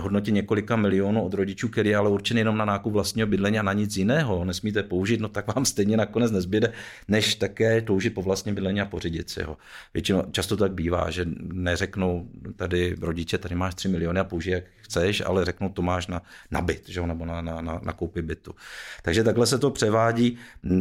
hodnotě 0.00 0.30
několika 0.30 0.76
milionů 0.76 1.22
od 1.22 1.34
rodičů, 1.34 1.68
který 1.68 1.90
je 1.90 1.96
ale 1.96 2.10
určený 2.10 2.40
jenom 2.40 2.56
na 2.56 2.64
nákup 2.64 2.92
vlastního 2.92 3.28
bydlení 3.28 3.58
a 3.58 3.62
na 3.62 3.72
nic 3.72 3.96
jiného, 3.96 4.44
nesmíte 4.44 4.82
použít, 4.82 5.20
no 5.20 5.28
tak 5.28 5.54
vám 5.54 5.64
stejně 5.64 5.96
nakonec 5.96 6.30
nezbyde, 6.30 6.72
než 7.08 7.34
také 7.34 7.80
toužit 7.80 8.14
po 8.14 8.22
vlastním 8.22 8.54
bydlení 8.54 8.80
a 8.80 8.84
pořídit 8.84 9.30
si 9.30 9.42
ho. 9.42 9.56
Většinou 9.94 10.22
často 10.30 10.56
tak 10.56 10.72
bývá, 10.72 11.10
že 11.10 11.24
neřeknou 11.52 12.28
tady 12.56 12.96
rodiče, 13.00 13.38
tady 13.38 13.54
máš 13.54 13.74
3 13.74 13.88
miliony 13.88 14.20
a 14.20 14.24
použij, 14.24 14.52
jak 14.52 14.64
chceš, 14.86 15.22
ale 15.26 15.44
řeknou, 15.44 15.68
to 15.68 15.82
máš 15.82 16.06
na, 16.06 16.22
na 16.50 16.60
byt, 16.60 16.88
že? 16.88 17.06
nebo 17.06 17.26
na, 17.26 17.40
na, 17.40 17.60
na, 17.60 17.80
na 17.82 17.92
koupi 17.92 18.22
bytu. 18.22 18.54
Takže 19.02 19.24
takhle 19.24 19.46
se 19.46 19.58
to 19.58 19.70
převádí. 19.70 20.38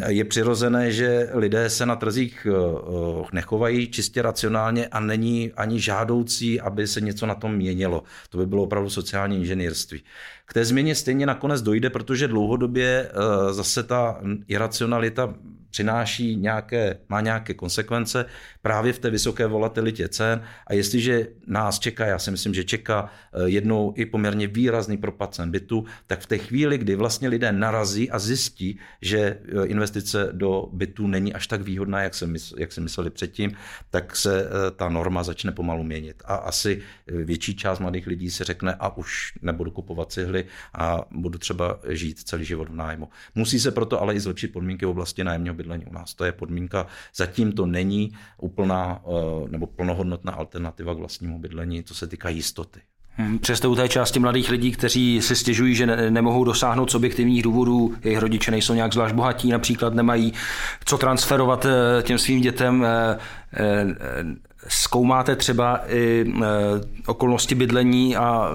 Je 0.08 0.26
přirozené, 0.26 0.92
že 0.92 1.30
lidé 1.34 1.70
se 1.70 1.86
na 1.86 1.96
trzích 1.96 2.48
eh, 2.50 2.54
eh, 2.54 3.26
nechovají 3.34 3.88
čistě 3.88 4.22
racionálně 4.22 4.88
a 4.88 5.00
není 5.00 5.52
ani 5.52 5.80
žádoucí, 5.80 6.62
aby 6.62 6.88
se 6.88 7.02
něco 7.02 7.26
na 7.26 7.36
tom 7.36 7.56
měnilo. 7.56 8.04
To 8.30 8.38
by 8.38 8.46
bylo 8.46 8.64
opravdu 8.64 8.90
sociální 8.90 9.38
inženýrství. 9.38 10.04
K 10.46 10.54
té 10.54 10.66
změně 10.66 10.96
stejně 10.96 11.26
nakonec 11.26 11.62
dojde, 11.62 11.90
protože 11.90 12.28
dlouhodobě 12.28 13.10
eh, 13.10 13.54
zase 13.54 13.84
ta 13.84 14.22
iracionalita 14.48 15.34
přináší 15.76 16.36
nějaké, 16.36 16.98
má 17.10 17.22
nějaké 17.22 17.54
konsekvence 17.54 18.26
právě 18.62 18.94
v 18.94 19.00
té 19.00 19.10
vysoké 19.10 19.48
volatilitě 19.48 20.08
cen 20.08 20.42
a 20.68 20.74
jestliže 20.74 21.28
nás 21.48 21.80
čeká, 21.80 22.06
já 22.06 22.20
si 22.20 22.32
myslím, 22.32 22.54
že 22.54 22.64
čeká 22.64 23.10
eh, 23.12 23.50
jednou 23.50 23.94
i 23.96 24.06
poměrně 24.06 24.48
výrazný 24.48 24.98
propad 24.98 25.36
cen 25.36 25.52
bytu, 25.52 25.86
tak 26.08 26.20
v 26.20 26.26
té 26.26 26.38
chvíli, 26.38 26.78
kdy 26.78 26.96
vlastně 26.96 27.28
lidé 27.28 27.52
narazí 27.52 28.12
a 28.12 28.20
zjistí, 28.20 28.80
že 29.02 29.20
eh, 29.20 29.66
investice 29.68 30.30
do 30.32 30.70
bytu 30.72 31.08
není 31.08 31.34
až 31.34 31.48
tak 31.48 31.62
výhodná, 31.62 32.02
jak 32.08 32.16
se, 32.16 32.28
mysl, 32.28 32.56
jak 32.60 32.72
se 32.72 32.82
mysleli 32.82 33.10
předtím, 33.10 33.52
tak 33.92 34.16
se 34.16 34.48
ta 34.76 34.90
norma 34.90 35.24
začne 35.24 35.52
pomalu 35.52 35.84
měnit. 35.84 36.24
A 36.26 36.36
asi 36.36 36.82
větší 37.08 37.56
část 37.56 37.80
mladých 37.80 38.08
lidí 38.08 38.32
se 38.32 38.44
řekne, 38.44 38.76
a 38.80 38.98
už 38.98 39.34
nebudu 39.42 39.72
kupovat 39.72 40.12
cihly, 40.12 40.46
a 40.74 41.06
budu 41.12 41.40
třeba 41.40 41.80
žít 41.90 42.20
celý 42.20 42.46
život 42.46 42.70
v 42.70 42.76
nájmu. 42.76 43.10
Musí 43.36 43.60
se 43.60 43.72
proto 43.72 44.02
ale 44.02 44.16
i 44.16 44.20
zlepšit 44.20 44.54
podmínky 44.54 44.86
v 44.86 44.90
oblasti 44.90 45.24
nájemního 45.24 45.56
u 45.90 45.94
nás. 45.94 46.14
To 46.14 46.26
je 46.26 46.32
podmínka, 46.32 46.88
zatím 47.16 47.52
to 47.52 47.66
není 47.66 48.12
úplná 48.38 49.02
eh, 49.06 49.50
nebo 49.50 49.68
plnohodnotná 49.68 50.32
alternativa 50.32 50.96
k 50.96 50.98
vlastnímu 50.98 51.40
bydlení, 51.40 51.84
co 51.84 51.96
se 51.96 52.08
týká 52.08 52.30
jistoty. 52.30 52.80
Hmm, 53.18 53.40
přesto 53.40 53.72
u 53.72 53.76
té 53.76 53.90
části 53.90 54.20
mladých 54.20 54.50
lidí, 54.50 54.72
kteří 54.72 55.22
si 55.22 55.36
stěžují, 55.36 55.76
že 55.76 55.86
ne, 55.86 56.12
nemohou 56.12 56.44
dosáhnout 56.44 56.92
z 56.92 56.96
objektivních 56.96 57.44
důvodů, 57.44 57.96
jejich 58.04 58.20
rodiče 58.20 58.52
nejsou 58.52 58.74
nějak 58.74 58.94
zvlášť 58.94 59.16
bohatí, 59.16 59.50
například 59.50 59.94
nemají 59.94 60.34
co 60.86 60.98
transferovat 60.98 61.66
eh, 61.66 62.04
těm 62.04 62.18
svým 62.18 62.42
dětem, 62.42 62.86
eh, 62.86 63.18
zkoumáte 64.68 65.36
třeba 65.36 65.82
i 65.88 66.34
okolnosti 67.06 67.56
bydlení 67.56 68.16
a 68.16 68.52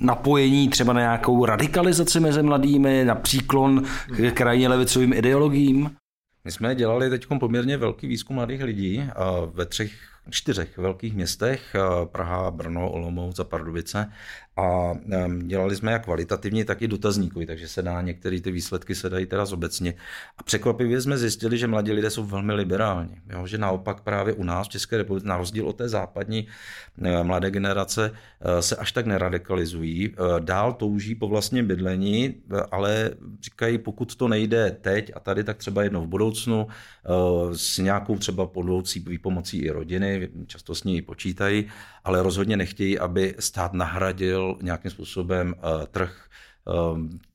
napojení 0.00 0.68
třeba 0.68 0.92
na 0.92 1.00
nějakou 1.00 1.44
radikalizaci 1.44 2.20
mezi 2.20 2.42
mladými, 2.42 3.04
na 3.04 3.14
příklon 3.14 3.84
k 4.16 4.32
krajně 4.32 4.68
levicovým 4.68 5.12
ideologiím? 5.12 5.90
My 6.44 6.52
jsme 6.52 6.74
dělali 6.74 7.10
teď 7.10 7.26
poměrně 7.40 7.76
velký 7.76 8.06
výzkum 8.06 8.36
mladých 8.36 8.62
lidí 8.62 9.10
ve 9.52 9.66
třech 9.66 9.92
čtyřech 10.30 10.78
velkých 10.78 11.14
městech, 11.14 11.76
Praha, 12.04 12.50
Brno, 12.50 12.90
Olomouc 12.90 13.38
a 13.38 13.44
Pardubice 13.44 14.12
a 14.56 14.94
dělali 15.38 15.76
jsme 15.76 15.92
jak 15.92 16.04
kvalitativně, 16.04 16.64
tak 16.64 16.82
i 16.82 16.88
dotazníkový, 16.88 17.46
takže 17.46 17.68
se 17.68 17.82
dá, 17.82 18.02
některé 18.02 18.40
ty 18.40 18.50
výsledky 18.50 18.94
se 18.94 19.10
dají 19.10 19.26
teda 19.26 19.46
obecně. 19.52 19.94
A 20.38 20.42
překvapivě 20.42 21.00
jsme 21.00 21.18
zjistili, 21.18 21.58
že 21.58 21.66
mladí 21.66 21.92
lidé 21.92 22.10
jsou 22.10 22.24
velmi 22.24 22.52
liberální. 22.52 23.16
Jo? 23.30 23.46
Že 23.46 23.58
naopak 23.58 24.00
právě 24.00 24.34
u 24.34 24.44
nás 24.44 24.66
v 24.66 24.70
České 24.70 24.96
republice, 24.96 25.28
na 25.28 25.36
rozdíl 25.36 25.68
od 25.68 25.76
té 25.76 25.88
západní 25.88 26.46
eh, 27.02 27.22
mladé 27.22 27.50
generace, 27.50 28.10
eh, 28.40 28.62
se 28.62 28.76
až 28.76 28.92
tak 28.92 29.06
neradikalizují. 29.06 30.10
Eh, 30.10 30.40
dál 30.40 30.72
touží 30.72 31.14
po 31.14 31.28
vlastním 31.28 31.66
bydlení, 31.66 32.34
ale 32.70 33.10
říkají, 33.40 33.78
pokud 33.78 34.16
to 34.16 34.28
nejde 34.28 34.76
teď 34.80 35.12
a 35.14 35.20
tady, 35.20 35.44
tak 35.44 35.56
třeba 35.56 35.82
jednou 35.82 36.02
v 36.02 36.08
budoucnu 36.08 36.66
s 37.52 37.78
nějakou 37.78 38.18
třeba 38.18 38.46
podloucí 38.46 39.00
výpomocí 39.00 39.58
i 39.58 39.70
rodiny, 39.70 40.28
často 40.46 40.74
s 40.74 40.84
ní 40.84 41.02
počítají, 41.02 41.66
ale 42.06 42.22
rozhodně 42.22 42.56
nechtějí, 42.56 42.98
aby 42.98 43.34
stát 43.38 43.72
nahradil 43.72 44.58
nějakým 44.62 44.90
způsobem 44.90 45.54
trh, 45.90 46.28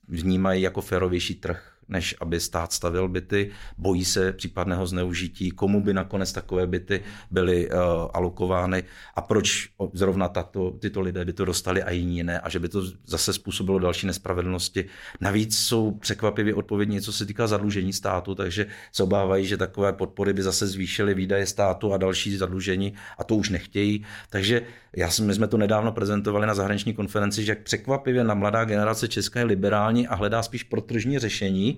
vnímají 0.08 0.62
jako 0.62 0.82
férovější 0.82 1.36
trh 1.36 1.71
než 1.92 2.16
aby 2.22 2.40
stát 2.40 2.74
stavil 2.74 3.08
byty, 3.08 3.52
bojí 3.78 4.06
se 4.06 4.34
případného 4.34 4.88
zneužití, 4.88 5.52
komu 5.52 5.84
by 5.84 5.94
nakonec 5.94 6.32
takové 6.32 6.68
byty 6.68 7.02
byly 7.32 7.70
uh, 7.70 7.76
alokovány 8.14 8.84
a 9.16 9.22
proč 9.22 9.70
zrovna 9.94 10.28
tato, 10.28 10.72
tyto 10.72 11.02
lidé 11.02 11.26
by 11.26 11.34
to 11.34 11.46
dostali 11.46 11.84
a 11.84 11.92
jiní 11.92 12.24
ne 12.24 12.40
a 12.40 12.50
že 12.50 12.60
by 12.60 12.70
to 12.70 12.84
zase 13.06 13.34
způsobilo 13.34 13.80
další 13.80 14.08
nespravedlnosti. 14.08 14.86
Navíc 15.22 15.58
jsou 15.58 15.92
překvapivě 15.92 16.56
odpovědní, 16.56 17.02
co 17.02 17.14
se 17.14 17.26
týká 17.26 17.48
zadlužení 17.48 17.94
státu, 17.94 18.36
takže 18.36 18.66
se 18.92 19.04
obávají, 19.04 19.46
že 19.46 19.58
takové 19.58 19.94
podpory 19.94 20.34
by 20.34 20.44
zase 20.44 20.68
zvýšily 20.68 21.14
výdaje 21.14 21.46
státu 21.46 21.94
a 21.94 21.98
další 21.98 22.38
zadlužení 22.38 22.94
a 23.18 23.24
to 23.24 23.36
už 23.36 23.50
nechtějí. 23.50 24.06
Takže 24.30 24.62
já 24.96 25.10
jsme, 25.10 25.26
my 25.26 25.34
jsme 25.34 25.48
to 25.48 25.58
nedávno 25.58 25.92
prezentovali 25.92 26.48
na 26.48 26.54
zahraniční 26.54 26.94
konferenci, 26.94 27.44
že 27.44 27.56
překvapivě 27.56 28.24
na 28.24 28.34
mladá 28.34 28.66
generace 28.66 29.08
Česká 29.08 29.40
je 29.40 29.46
liberální 29.46 30.08
a 30.08 30.16
hledá 30.16 30.44
spíš 30.44 30.64
protržní 30.64 31.20
řešení, 31.20 31.78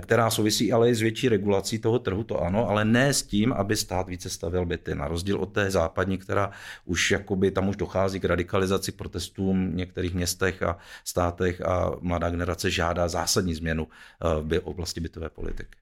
která 0.00 0.30
souvisí 0.30 0.72
ale 0.72 0.90
i 0.90 0.94
s 0.94 1.00
větší 1.00 1.28
regulací 1.28 1.78
toho 1.78 1.98
trhu, 1.98 2.24
to 2.24 2.42
ano, 2.42 2.68
ale 2.68 2.84
ne 2.84 3.14
s 3.14 3.22
tím, 3.22 3.52
aby 3.52 3.76
stát 3.76 4.08
více 4.08 4.30
stavěl 4.30 4.66
byty. 4.66 4.94
Na 4.94 5.08
rozdíl 5.08 5.40
od 5.40 5.52
té 5.52 5.70
západní, 5.70 6.18
která 6.18 6.50
už 6.84 7.10
jakoby 7.10 7.50
tam 7.50 7.68
už 7.68 7.76
dochází 7.76 8.20
k 8.20 8.24
radikalizaci 8.24 8.92
protestům 8.92 9.70
v 9.72 9.74
některých 9.74 10.14
městech 10.14 10.62
a 10.62 10.78
státech 11.04 11.60
a 11.60 11.90
mladá 12.00 12.30
generace 12.30 12.70
žádá 12.70 13.08
zásadní 13.08 13.54
změnu 13.54 13.88
eh, 13.88 14.58
v 14.60 14.64
oblasti 14.64 15.00
bytové 15.00 15.30
politiky. 15.30 15.76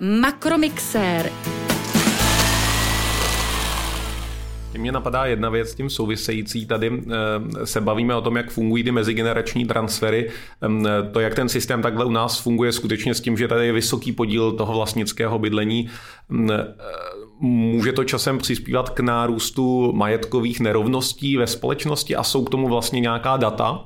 Makromixér. 0.00 1.30
Mně 4.78 4.92
napadá 4.92 5.24
jedna 5.24 5.50
věc 5.50 5.70
s 5.70 5.74
tím 5.74 5.90
související. 5.90 6.66
Tady 6.66 6.92
eh, 6.92 7.66
se 7.66 7.80
bavíme 7.80 8.14
o 8.14 8.20
tom, 8.20 8.36
jak 8.36 8.50
fungují 8.50 8.84
ty 8.84 8.92
mezigenerační 8.92 9.66
transfery. 9.66 10.30
Ehm, 10.62 10.86
to, 11.12 11.20
jak 11.20 11.34
ten 11.34 11.48
systém 11.48 11.82
takhle 11.82 12.04
u 12.04 12.10
nás 12.10 12.40
funguje, 12.40 12.72
skutečně 12.72 13.14
s 13.14 13.20
tím, 13.20 13.36
že 13.36 13.48
tady 13.48 13.66
je 13.66 13.72
vysoký 13.72 14.12
podíl 14.12 14.52
toho 14.52 14.74
vlastnického 14.74 15.38
bydlení, 15.38 15.90
ehm, 16.30 16.50
eh, 16.50 16.74
může 17.40 17.92
to 17.92 18.04
časem 18.04 18.38
přispívat 18.38 18.90
k 18.90 19.00
nárůstu 19.00 19.92
majetkových 19.92 20.60
nerovností 20.60 21.36
ve 21.36 21.46
společnosti 21.46 22.16
a 22.16 22.22
jsou 22.22 22.44
k 22.44 22.50
tomu 22.50 22.68
vlastně 22.68 23.00
nějaká 23.00 23.36
data, 23.36 23.84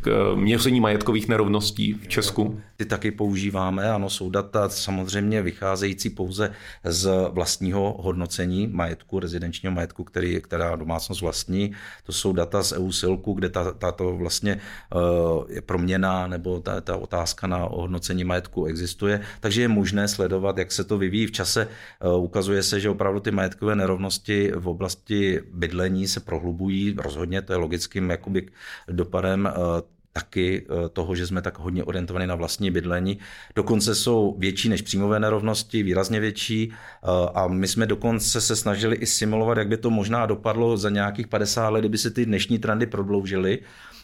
k 0.00 0.34
měření 0.34 0.80
majetkových 0.80 1.28
nerovností 1.28 1.92
v 1.92 2.08
Česku? 2.08 2.60
Ty 2.76 2.84
taky 2.84 3.10
používáme, 3.10 3.90
ano, 3.90 4.10
jsou 4.10 4.30
data 4.30 4.68
samozřejmě 4.68 5.42
vycházející 5.42 6.10
pouze 6.10 6.52
z 6.84 7.10
vlastního 7.30 7.96
hodnocení 8.00 8.66
majetku, 8.66 9.20
rezidenčního 9.20 9.74
majetku, 9.74 10.04
který, 10.04 10.40
která 10.40 10.76
domácnost 10.76 11.20
vlastní. 11.20 11.72
To 12.06 12.12
jsou 12.12 12.32
data 12.32 12.62
z 12.62 12.72
EU 12.72 12.92
Silku, 12.92 13.32
kde 13.32 13.48
ta, 13.48 13.72
tato 13.72 14.16
vlastně 14.16 14.60
uh, 14.94 15.00
je 15.48 15.60
proměna 15.60 16.26
nebo 16.26 16.60
ta, 16.60 16.80
ta 16.80 16.96
otázka 16.96 17.46
na 17.46 17.56
hodnocení 17.56 18.24
majetku 18.24 18.64
existuje, 18.64 19.20
takže 19.40 19.62
je 19.62 19.68
možné 19.68 20.08
sledovat, 20.08 20.58
jak 20.58 20.72
se 20.72 20.84
to 20.84 20.98
vyvíjí 20.98 21.26
v 21.26 21.32
čase. 21.32 21.68
Uh, 22.04 22.24
ukazuje 22.24 22.62
se, 22.62 22.80
že 22.80 22.90
opravdu 22.90 23.20
ty 23.20 23.30
majetkové 23.30 23.76
nerovnosti 23.76 24.52
v 24.54 24.68
oblasti 24.68 25.40
bydlení 25.52 26.08
se 26.08 26.20
prohlubují, 26.20 26.94
rozhodně 26.98 27.42
to 27.42 27.52
je 27.52 27.56
logickým 27.56 28.10
jakoby 28.10 28.48
dopadem 28.88 29.48
taky 30.18 30.66
eh, 30.66 30.88
toho, 30.88 31.14
že 31.14 31.26
jsme 31.26 31.42
tak 31.42 31.58
hodně 31.58 31.84
orientovaní 31.84 32.26
na 32.26 32.34
vlastní 32.34 32.70
bydlení. 32.70 33.18
Dokonce 33.54 33.94
jsou 33.94 34.34
větší 34.38 34.68
než 34.68 34.82
příjmové 34.82 35.20
nerovnosti, 35.20 35.82
výrazně 35.82 36.20
větší 36.20 36.72
eh, 36.72 37.06
a 37.34 37.48
my 37.48 37.68
jsme 37.68 37.86
dokonce 37.86 38.40
se 38.40 38.56
snažili 38.56 38.96
i 38.96 39.06
simulovat, 39.06 39.58
jak 39.58 39.68
by 39.68 39.76
to 39.76 39.90
možná 39.90 40.26
dopadlo 40.26 40.76
za 40.76 40.90
nějakých 40.90 41.26
50 41.26 41.68
let, 41.68 41.80
kdyby 41.80 41.98
se 41.98 42.10
ty 42.10 42.26
dnešní 42.26 42.58
trendy 42.58 42.86
prodloužily 42.86 43.58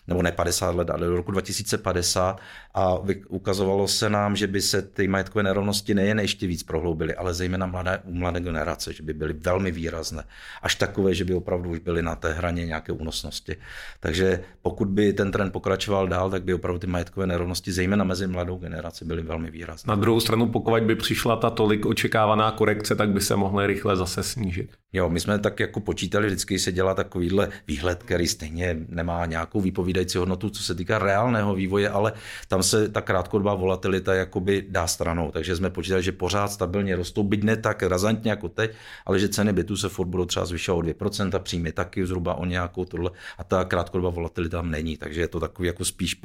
nebo 0.06 0.22
ne 0.22 0.32
50 0.32 0.74
let, 0.74 0.90
ale 0.90 1.06
do 1.06 1.16
roku 1.16 1.30
2050 1.30 2.40
a 2.74 2.98
ukazovalo 3.28 3.88
se 3.88 4.10
nám, 4.10 4.36
že 4.36 4.46
by 4.46 4.62
se 4.62 4.82
ty 4.82 5.08
majetkové 5.08 5.42
nerovnosti 5.42 5.94
nejen 5.94 6.20
ještě 6.20 6.46
víc 6.46 6.62
prohloubily, 6.62 7.14
ale 7.14 7.34
zejména 7.34 7.66
mladé, 7.66 8.00
u 8.04 8.14
mladé 8.14 8.40
generace, 8.40 8.92
že 8.92 9.02
by 9.02 9.12
byly 9.12 9.32
velmi 9.32 9.72
výrazné. 9.72 10.24
Až 10.62 10.74
takové, 10.74 11.14
že 11.14 11.24
by 11.24 11.34
opravdu 11.34 11.70
už 11.70 11.78
byly 11.78 12.02
na 12.02 12.16
té 12.16 12.32
hraně 12.32 12.66
nějaké 12.66 12.92
únosnosti. 12.92 13.56
Takže 14.00 14.40
pokud 14.62 14.88
by 14.88 15.12
ten 15.12 15.32
trend 15.32 15.52
pokračoval 15.52 16.08
dál, 16.08 16.30
tak 16.30 16.42
by 16.42 16.54
opravdu 16.54 16.78
ty 16.78 16.86
majetkové 16.86 17.26
nerovnosti, 17.26 17.72
zejména 17.72 18.04
mezi 18.04 18.26
mladou 18.26 18.56
generaci, 18.56 19.04
byly 19.04 19.22
velmi 19.22 19.50
výrazné. 19.50 19.90
Na 19.90 19.96
druhou 19.96 20.20
stranu, 20.20 20.48
pokud 20.48 20.82
by 20.82 20.96
přišla 20.96 21.36
ta 21.36 21.50
tolik 21.50 21.86
očekávaná 21.86 22.50
korekce, 22.50 22.94
tak 22.94 23.10
by 23.10 23.20
se 23.20 23.36
mohly 23.36 23.66
rychle 23.66 23.96
zase 23.96 24.22
snížit. 24.22 24.70
Jo, 24.92 25.10
my 25.10 25.20
jsme 25.20 25.38
tak 25.38 25.60
jako 25.60 25.80
počítali, 25.80 26.26
vždycky 26.26 26.58
se 26.58 26.72
dělá 26.72 26.94
takovýhle 26.94 27.48
výhled, 27.66 28.02
který 28.02 28.26
stejně 28.26 28.76
nemá 28.88 29.26
nějakou 29.26 29.60
výpovídající 29.94 30.18
hodnotu, 30.18 30.50
co 30.50 30.62
se 30.62 30.74
týká 30.74 30.98
reálného 30.98 31.54
vývoje, 31.54 31.88
ale 31.88 32.12
tam 32.48 32.62
se 32.62 32.88
ta 32.88 33.00
krátkodobá 33.00 33.54
volatilita 33.54 34.14
jakoby 34.14 34.66
dá 34.68 34.86
stranou. 34.86 35.30
Takže 35.30 35.56
jsme 35.56 35.70
počítali, 35.70 36.02
že 36.02 36.12
pořád 36.12 36.48
stabilně 36.48 36.96
rostou, 36.96 37.22
byť 37.22 37.42
ne 37.42 37.56
tak 37.56 37.82
razantně 37.82 38.30
jako 38.30 38.48
teď, 38.48 38.72
ale 39.06 39.18
že 39.18 39.28
ceny 39.28 39.52
bytů 39.52 39.76
se 39.76 39.88
furt 39.88 40.06
budou 40.06 40.24
třeba 40.24 40.46
zvyšovat 40.46 40.78
o 40.78 40.82
2%, 40.82 41.38
příjmy 41.38 41.72
taky 41.72 42.06
zhruba 42.06 42.34
o 42.34 42.44
nějakou 42.44 42.84
tohle 42.84 43.10
a 43.38 43.44
ta 43.44 43.64
krátkodobá 43.64 44.10
volatilita 44.10 44.58
tam 44.58 44.70
není. 44.70 44.96
Takže 44.96 45.20
je 45.20 45.28
to 45.28 45.40
takový 45.40 45.66
jako 45.66 45.84
spíš 45.84 46.20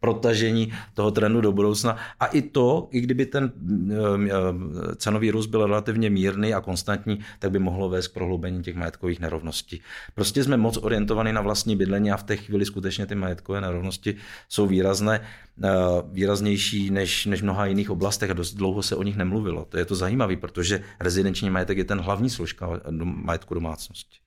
protažení 0.00 0.72
toho 0.94 1.10
trendu 1.10 1.40
do 1.40 1.52
budoucna. 1.52 1.96
A 2.20 2.26
i 2.26 2.42
to, 2.42 2.88
i 2.90 3.00
kdyby 3.00 3.26
ten 3.26 3.52
eh, 3.52 3.94
eh, 4.26 4.96
cenový 4.96 5.30
růst 5.30 5.46
byl 5.46 5.66
relativně 5.66 6.10
mírný 6.10 6.54
a 6.54 6.60
konstantní, 6.60 7.20
tak 7.38 7.50
by 7.50 7.58
mohlo 7.58 7.88
vést 7.88 8.08
k 8.08 8.14
prohloubení 8.14 8.62
těch 8.62 8.76
majetkových 8.76 9.20
nerovností. 9.20 9.80
Prostě 10.14 10.44
jsme 10.44 10.56
moc 10.56 10.76
orientovaní 10.76 11.32
na 11.32 11.40
vlastní 11.40 11.76
bydlení 11.76 12.10
a 12.12 12.16
v 12.16 12.22
té 12.22 12.36
chvíli 12.36 12.64
skutečně 12.64 13.06
majetkové 13.14 13.60
nerovnosti 13.60 14.16
jsou 14.48 14.66
výrazné, 14.66 15.20
eh, 15.64 15.68
výraznější 16.12 16.90
než, 16.90 17.26
než 17.26 17.40
v 17.40 17.44
mnoha 17.44 17.66
jiných 17.66 17.90
oblastech 17.90 18.30
a 18.30 18.34
dost 18.34 18.54
dlouho 18.54 18.82
se 18.82 18.96
o 18.96 19.02
nich 19.02 19.16
nemluvilo. 19.16 19.64
To 19.64 19.78
je 19.78 19.84
to 19.84 19.94
zajímavé, 19.94 20.36
protože 20.36 20.82
rezidenční 21.00 21.50
majetek 21.50 21.78
je 21.78 21.84
ten 21.84 22.00
hlavní 22.00 22.30
složka 22.30 22.80
majetku 23.02 23.54
domácnosti. 23.54 24.22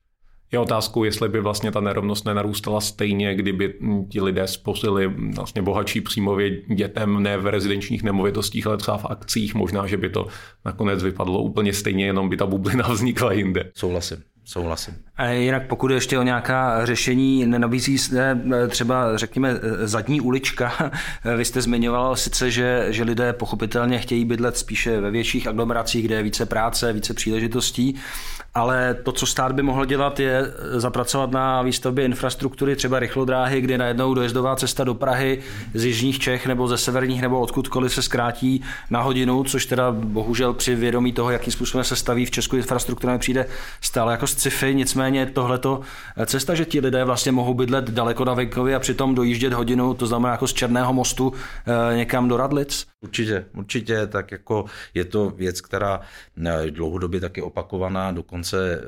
Je 0.52 0.58
otázkou, 0.58 1.04
jestli 1.04 1.28
by 1.28 1.40
vlastně 1.40 1.72
ta 1.72 1.80
nerovnost 1.80 2.24
nenarůstala 2.24 2.80
stejně, 2.80 3.34
kdyby 3.34 3.74
ti 4.10 4.20
lidé 4.20 4.46
sposili 4.46 5.14
vlastně 5.34 5.62
bohatší 5.62 6.00
příjmově 6.00 6.60
dětem 6.74 7.22
ne 7.22 7.38
v 7.38 7.46
rezidenčních 7.46 8.02
nemovitostích, 8.02 8.66
ale 8.66 8.76
třeba 8.76 8.98
v 8.98 9.04
akcích. 9.04 9.54
Možná, 9.54 9.86
že 9.86 9.96
by 9.96 10.08
to 10.08 10.26
nakonec 10.64 11.02
vypadlo 11.02 11.42
úplně 11.42 11.72
stejně, 11.72 12.06
jenom 12.06 12.28
by 12.28 12.36
ta 12.36 12.46
bublina 12.46 12.88
vznikla 12.92 13.32
jinde. 13.32 13.70
Souhlasím. 13.74 14.35
Souhlasím. 14.48 14.94
A 15.16 15.26
jinak 15.26 15.66
pokud 15.66 15.90
ještě 15.90 16.18
o 16.18 16.22
nějaká 16.22 16.86
řešení, 16.86 17.46
nenabízí 17.46 17.98
se 17.98 18.40
eh, 18.54 18.68
třeba, 18.68 19.16
řekněme, 19.16 19.50
eh, 19.50 19.88
zadní 19.88 20.20
ulička. 20.20 20.90
Vy 21.36 21.44
jste 21.44 21.62
zmiňoval 21.62 22.16
sice, 22.16 22.50
že, 22.50 22.86
že 22.90 23.04
lidé 23.04 23.32
pochopitelně 23.32 23.98
chtějí 23.98 24.24
bydlet 24.24 24.56
spíše 24.56 25.00
ve 25.00 25.10
větších 25.10 25.46
aglomeracích, 25.46 26.04
kde 26.04 26.14
je 26.14 26.22
více 26.22 26.46
práce, 26.46 26.92
více 26.92 27.14
příležitostí, 27.14 27.94
ale 28.56 28.94
to, 28.94 29.12
co 29.12 29.26
stát 29.26 29.52
by 29.52 29.62
mohl 29.62 29.84
dělat, 29.84 30.20
je 30.20 30.52
zapracovat 30.76 31.30
na 31.30 31.62
výstavbě 31.62 32.04
infrastruktury, 32.04 32.76
třeba 32.76 32.98
rychlodráhy, 32.98 33.60
kdy 33.60 33.78
najednou 33.78 34.14
dojezdová 34.14 34.56
cesta 34.56 34.84
do 34.84 34.94
Prahy 34.94 35.38
z 35.74 35.84
jižních 35.84 36.18
Čech 36.18 36.46
nebo 36.46 36.68
ze 36.68 36.78
severních 36.78 37.22
nebo 37.22 37.40
odkudkoliv 37.40 37.94
se 37.94 38.02
zkrátí 38.02 38.62
na 38.90 39.02
hodinu, 39.02 39.44
což 39.44 39.66
teda 39.66 39.92
bohužel 39.92 40.52
při 40.52 40.74
vědomí 40.74 41.12
toho, 41.12 41.30
jakým 41.30 41.52
způsobem 41.52 41.84
se 41.84 41.96
staví 41.96 42.26
v 42.26 42.30
Česku 42.30 42.56
infrastruktura, 42.56 43.12
mi 43.12 43.18
přijde 43.18 43.46
stále 43.80 44.12
jako 44.12 44.26
sci-fi. 44.26 44.74
Nicméně 44.74 45.26
tohleto 45.26 45.80
cesta, 46.26 46.54
že 46.54 46.64
ti 46.64 46.80
lidé 46.80 47.04
vlastně 47.04 47.32
mohou 47.32 47.54
bydlet 47.54 47.90
daleko 47.90 48.24
na 48.24 48.34
venkově 48.34 48.76
a 48.76 48.78
přitom 48.78 49.14
dojíždět 49.14 49.52
hodinu, 49.52 49.94
to 49.94 50.06
znamená 50.06 50.32
jako 50.32 50.46
z 50.46 50.52
Černého 50.52 50.92
mostu 50.92 51.32
eh, 51.92 51.96
někam 51.96 52.28
do 52.28 52.36
Radlic. 52.36 52.86
Určitě, 53.06 53.44
určitě, 53.54 54.06
tak 54.06 54.32
jako 54.32 54.64
je 54.94 55.04
to 55.04 55.30
věc, 55.30 55.60
která 55.60 56.00
eh, 56.46 56.70
dlouhodobě 56.70 57.20
taky 57.20 57.42
opakovaná, 57.42 58.12
dokonce 58.12 58.80
eh, 58.80 58.86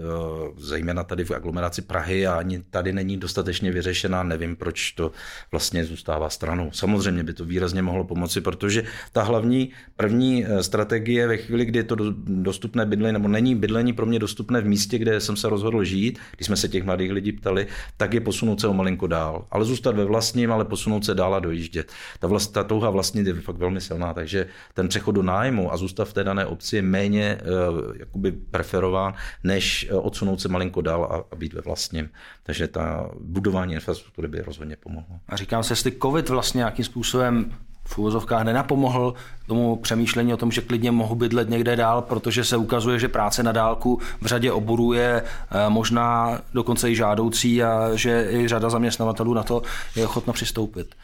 zejména 0.57 1.05
tady 1.05 1.25
v 1.25 1.31
aglomeraci 1.31 1.83
Prahy 1.83 2.27
a 2.27 2.35
ani 2.35 2.63
tady 2.71 2.93
není 2.93 3.17
dostatečně 3.17 3.73
vyřešená, 3.73 4.23
nevím, 4.23 4.57
proč 4.57 4.93
to 4.93 5.13
vlastně 5.51 5.85
zůstává 5.85 6.31
stranou. 6.31 6.71
Samozřejmě 6.73 7.25
by 7.25 7.33
to 7.33 7.45
výrazně 7.45 7.83
mohlo 7.83 8.05
pomoci, 8.05 8.41
protože 8.41 8.83
ta 9.13 9.23
hlavní 9.23 9.71
první 9.97 10.47
eh, 10.47 10.63
strategie 10.63 11.27
ve 11.27 11.37
chvíli, 11.37 11.65
kdy 11.65 11.79
je 11.79 11.85
to 11.85 11.97
dostupné 12.27 12.87
bydlení, 12.87 13.13
nebo 13.13 13.29
není 13.29 13.55
bydlení 13.55 13.93
pro 13.93 14.07
mě 14.07 14.19
dostupné 14.19 14.61
v 14.61 14.67
místě, 14.67 14.99
kde 14.99 15.21
jsem 15.21 15.37
se 15.37 15.49
rozhodl 15.49 15.85
žít, 15.85 16.19
když 16.37 16.47
jsme 16.47 16.57
se 16.57 16.69
těch 16.69 16.85
mladých 16.85 17.13
lidí 17.13 17.33
ptali, 17.33 17.67
tak 17.97 18.15
je 18.15 18.21
posunout 18.21 18.61
se 18.61 18.69
o 18.69 18.75
malinko 18.75 19.07
dál. 19.07 19.45
Ale 19.51 19.65
zůstat 19.65 19.97
ve 19.97 20.05
vlastním, 20.05 20.53
ale 20.53 20.65
posunout 20.65 21.05
se 21.05 21.15
dál 21.15 21.35
a 21.35 21.41
dojíždět. 21.41 21.93
Ta, 22.19 22.27
vlast, 22.27 22.53
ta 22.53 22.65
touha 22.65 22.91
vlastnit 22.91 23.27
je 23.27 23.35
fakt 23.35 23.57
velmi 23.57 23.81
silná 23.81 24.08
takže 24.15 24.47
ten 24.75 24.89
přechod 24.89 25.13
do 25.13 25.23
nájmu 25.23 25.73
a 25.73 25.77
zůstav 25.77 26.09
v 26.09 26.13
té 26.13 26.25
dané 26.25 26.47
obci 26.47 26.77
je 26.77 26.83
méně 26.83 27.39
uh, 27.43 27.97
jakoby 27.97 28.33
preferován, 28.33 29.15
než 29.45 29.89
uh, 29.93 30.07
odsunout 30.07 30.41
se 30.41 30.49
malinko 30.49 30.81
dál 30.81 31.05
a, 31.05 31.35
a 31.35 31.37
být 31.37 31.55
ve 31.55 31.61
vlastním. 31.61 32.09
Takže 32.43 32.69
ta 32.69 33.11
budování 33.21 33.75
infrastruktury 33.75 34.29
by 34.29 34.41
rozhodně 34.43 34.77
pomohlo. 34.77 35.17
A 35.29 35.37
říkám 35.37 35.63
se, 35.63 35.73
jestli 35.73 35.93
COVID 35.93 36.29
vlastně 36.29 36.59
nějakým 36.59 36.85
způsobem 36.85 37.53
v 37.89 37.99
úvozovkách 37.99 38.45
nenapomohl 38.45 39.15
tomu 39.47 39.77
přemýšlení 39.77 40.35
o 40.35 40.37
tom, 40.37 40.53
že 40.53 40.61
klidně 40.61 40.91
mohu 40.91 41.15
bydlet 41.15 41.51
někde 41.51 41.77
dál, 41.77 42.03
protože 42.03 42.45
se 42.45 42.57
ukazuje, 42.57 42.99
že 42.99 43.09
práce 43.09 43.43
na 43.43 43.53
dálku 43.53 44.01
v 44.21 44.27
řadě 44.27 44.53
oborů 44.53 44.93
je 44.93 45.23
eh, 45.23 45.69
možná 45.69 46.39
dokonce 46.55 46.91
i 46.91 46.97
žádoucí 46.97 47.63
a 47.63 47.91
že 47.95 48.29
i 48.31 48.49
řada 48.49 48.71
zaměstnavatelů 48.71 49.35
na 49.35 49.43
to 49.43 49.63
je 49.97 50.05
ochotna 50.05 50.33
přistoupit. 50.33 50.95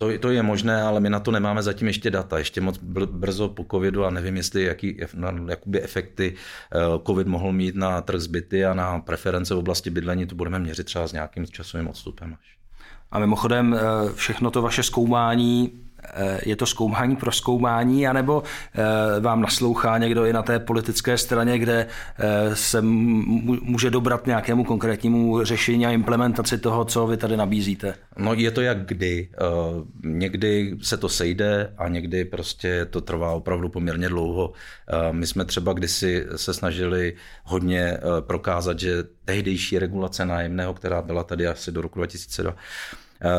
To, 0.00 0.18
to 0.18 0.30
je 0.30 0.42
možné, 0.42 0.82
ale 0.82 1.00
my 1.00 1.10
na 1.10 1.20
to 1.20 1.30
nemáme 1.30 1.62
zatím 1.62 1.86
ještě 1.86 2.10
data. 2.10 2.38
Ještě 2.38 2.60
moc 2.60 2.78
brzo 3.06 3.48
po 3.48 3.66
covidu 3.70 4.04
a 4.04 4.10
nevím, 4.10 4.36
jestli 4.36 4.62
jaký 4.62 5.00
jakoby 5.46 5.82
efekty 5.82 6.34
eh, 6.34 6.78
covid 7.06 7.26
mohl 7.26 7.52
mít 7.52 7.74
na 7.74 8.00
trh 8.00 8.20
zbyty 8.20 8.64
a 8.64 8.74
na 8.74 8.98
preference 8.98 9.54
v 9.54 9.58
oblasti 9.58 9.90
bydlení. 9.90 10.26
To 10.26 10.34
budeme 10.34 10.58
měřit 10.58 10.84
třeba 10.84 11.06
s 11.06 11.12
nějakým 11.12 11.46
časovým 11.46 11.88
odstupem 11.88 12.36
až. 12.40 12.56
A 13.10 13.18
mimochodem 13.18 13.74
eh, 13.74 14.12
všechno 14.14 14.50
to 14.50 14.62
vaše 14.62 14.82
zkoumání 14.82 15.72
je 16.46 16.56
to 16.56 16.66
zkoumání 16.66 17.16
pro 17.16 17.32
zkoumání, 17.32 18.06
anebo 18.06 18.42
eh, 18.74 19.20
vám 19.20 19.40
naslouchá 19.40 19.98
někdo 19.98 20.24
i 20.24 20.32
na 20.32 20.42
té 20.42 20.58
politické 20.58 21.18
straně, 21.18 21.58
kde 21.58 21.86
eh, 22.18 22.56
se 22.56 22.82
může 22.82 23.90
dobrat 23.90 24.26
nějakému 24.26 24.64
konkrétnímu 24.64 25.44
řešení 25.44 25.86
a 25.86 25.90
implementaci 25.90 26.58
toho, 26.58 26.84
co 26.84 27.06
vy 27.06 27.16
tady 27.16 27.36
nabízíte? 27.36 27.94
No 28.18 28.34
je 28.34 28.50
to 28.50 28.60
jak 28.60 28.86
kdy. 28.86 29.28
Někdy 30.04 30.76
se 30.82 30.96
to 30.96 31.08
sejde 31.08 31.72
a 31.78 31.88
někdy 31.88 32.24
prostě 32.24 32.86
to 32.90 33.00
trvá 33.00 33.30
opravdu 33.32 33.68
poměrně 33.68 34.08
dlouho. 34.08 34.52
My 35.12 35.26
jsme 35.26 35.44
třeba 35.44 35.72
kdysi 35.72 36.26
se 36.36 36.54
snažili 36.54 37.14
hodně 37.44 37.98
prokázat, 38.20 38.80
že 38.80 39.04
tehdejší 39.24 39.78
regulace 39.78 40.26
nájemného, 40.26 40.74
která 40.74 41.02
byla 41.02 41.24
tady 41.24 41.46
asi 41.46 41.72
do 41.72 41.80
roku 41.80 41.98
2002, 41.98 42.54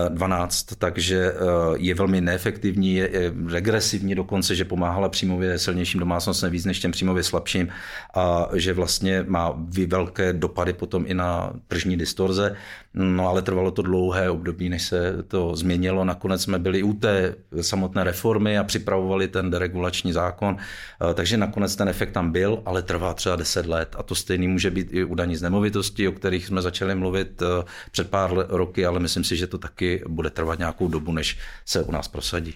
12, 0.10 0.64
takže 0.78 1.34
eh, 1.34 1.38
je 1.76 1.96
velmi 1.96 2.22
neefektivní, 2.22 2.96
je 2.96 3.34
regresivní 3.48 4.16
dokonce, 4.16 4.56
že 4.56 4.66
pomáhala 4.66 5.10
příjmově 5.10 5.60
silnějším 5.60 6.00
domácnostem 6.00 6.52
víc 6.52 6.66
než 6.66 6.80
těm 6.80 6.92
příjmově 6.92 7.24
slabším 7.24 7.70
a 8.14 8.50
že 8.54 8.74
vlastně 8.74 9.24
má 9.28 9.54
velké 9.88 10.34
dopady 10.34 10.74
potom 10.74 11.06
i 11.08 11.14
na 11.14 11.54
tržní 11.68 11.98
distorze. 11.98 12.56
No 12.94 13.28
ale 13.28 13.42
trvalo 13.42 13.72
to 13.72 13.82
dlouhé 13.82 14.30
období, 14.30 14.70
než 14.70 14.84
se 14.84 15.24
to 15.28 15.56
změnilo. 15.56 16.06
Nakonec 16.06 16.42
jsme 16.44 16.60
byli 16.60 16.84
u 16.84 16.94
té 16.94 17.36
samotné 17.62 18.04
reformy 18.04 18.58
a 18.58 18.64
připravovali 18.64 19.28
ten 19.28 19.50
deregulační 19.50 20.14
zákon, 20.14 20.58
eh, 20.58 21.14
takže 21.14 21.38
nakonec 21.38 21.76
ten 21.76 21.90
efekt 21.90 22.12
tam 22.12 22.32
byl, 22.32 22.62
ale 22.66 22.82
trvá 22.82 23.14
třeba 23.14 23.36
10 23.36 23.66
let. 23.66 23.96
A 23.98 24.04
to 24.04 24.16
stejný 24.16 24.48
může 24.48 24.72
být 24.72 24.88
i 24.92 25.04
u 25.04 25.16
daní 25.16 25.36
z 25.36 25.42
nemovitosti, 25.42 26.08
o 26.08 26.12
kterých 26.12 26.46
jsme 26.46 26.62
začali 26.62 26.96
mluvit 26.96 27.42
eh, 27.42 27.64
před 27.92 28.10
pár 28.10 28.46
roky, 28.50 28.86
ale 28.86 29.00
myslím 29.00 29.24
si, 29.24 29.38
že 29.38 29.48
to 29.48 29.58
taky 29.58 30.04
bude 30.08 30.30
trvat 30.30 30.60
nějakou 30.60 30.88
dobu, 30.88 31.12
než 31.12 31.38
se 31.66 31.84
u 31.84 31.92
nás 31.92 32.08
prosadí. 32.08 32.54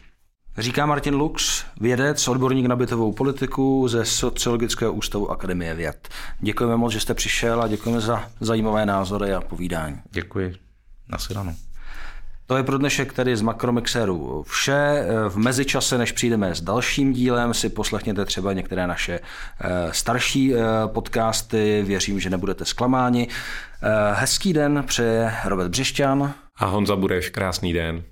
Říká 0.58 0.86
Martin 0.86 1.16
Lux, 1.16 1.66
vědec, 1.82 2.28
odborník 2.28 2.66
na 2.66 2.76
bytovou 2.76 3.12
politiku 3.12 3.88
ze 3.88 4.06
Sociologického 4.06 4.93
ústavu 4.93 5.32
Akademie 5.32 5.74
věd. 5.74 6.10
Děkujeme 6.39 6.78
moc, 6.78 6.93
že 6.93 6.99
jste 6.99 7.14
přišel 7.14 7.62
a 7.62 7.68
děkujeme 7.68 8.01
za 8.01 8.24
zajímavé 8.39 8.86
názory 8.86 9.34
a 9.34 9.41
povídání. 9.41 9.97
Děkuji. 10.12 10.56
Nashledanou. 11.10 11.53
To 12.47 12.58
je 12.58 12.64
pro 12.64 12.78
dnešek 12.78 13.14
tedy 13.14 13.38
z 13.38 13.41
Makromixeru 13.41 14.43
vše. 14.47 15.06
V 15.30 15.38
mezičase, 15.38 15.97
než 15.97 16.12
přijdeme 16.12 16.56
s 16.56 16.62
dalším 16.62 17.14
dílem, 17.14 17.53
si 17.53 17.70
poslechněte 17.70 18.26
třeba 18.26 18.53
některé 18.53 18.88
naše 18.88 19.20
eh, 19.20 19.70
starší 19.91 20.56
eh, 20.56 20.60
podcasty. 20.88 21.84
Věřím, 21.86 22.20
že 22.20 22.30
nebudete 22.30 22.66
zklamáni. 22.66 23.28
Eh, 23.82 24.14
hezký 24.14 24.53
den 24.53 24.84
přeje 24.88 25.34
Robert 25.45 25.70
Břešťan. 25.70 26.34
A 26.58 26.66
Honza 26.66 26.95
Bureš, 26.95 27.30
krásný 27.30 27.74
den. 27.74 28.03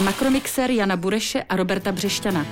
Makromixer 0.00 0.70
Jana 0.70 0.96
Bureše 0.96 1.42
a 1.42 1.56
Roberta 1.56 1.92
Břešťana. 1.92 2.46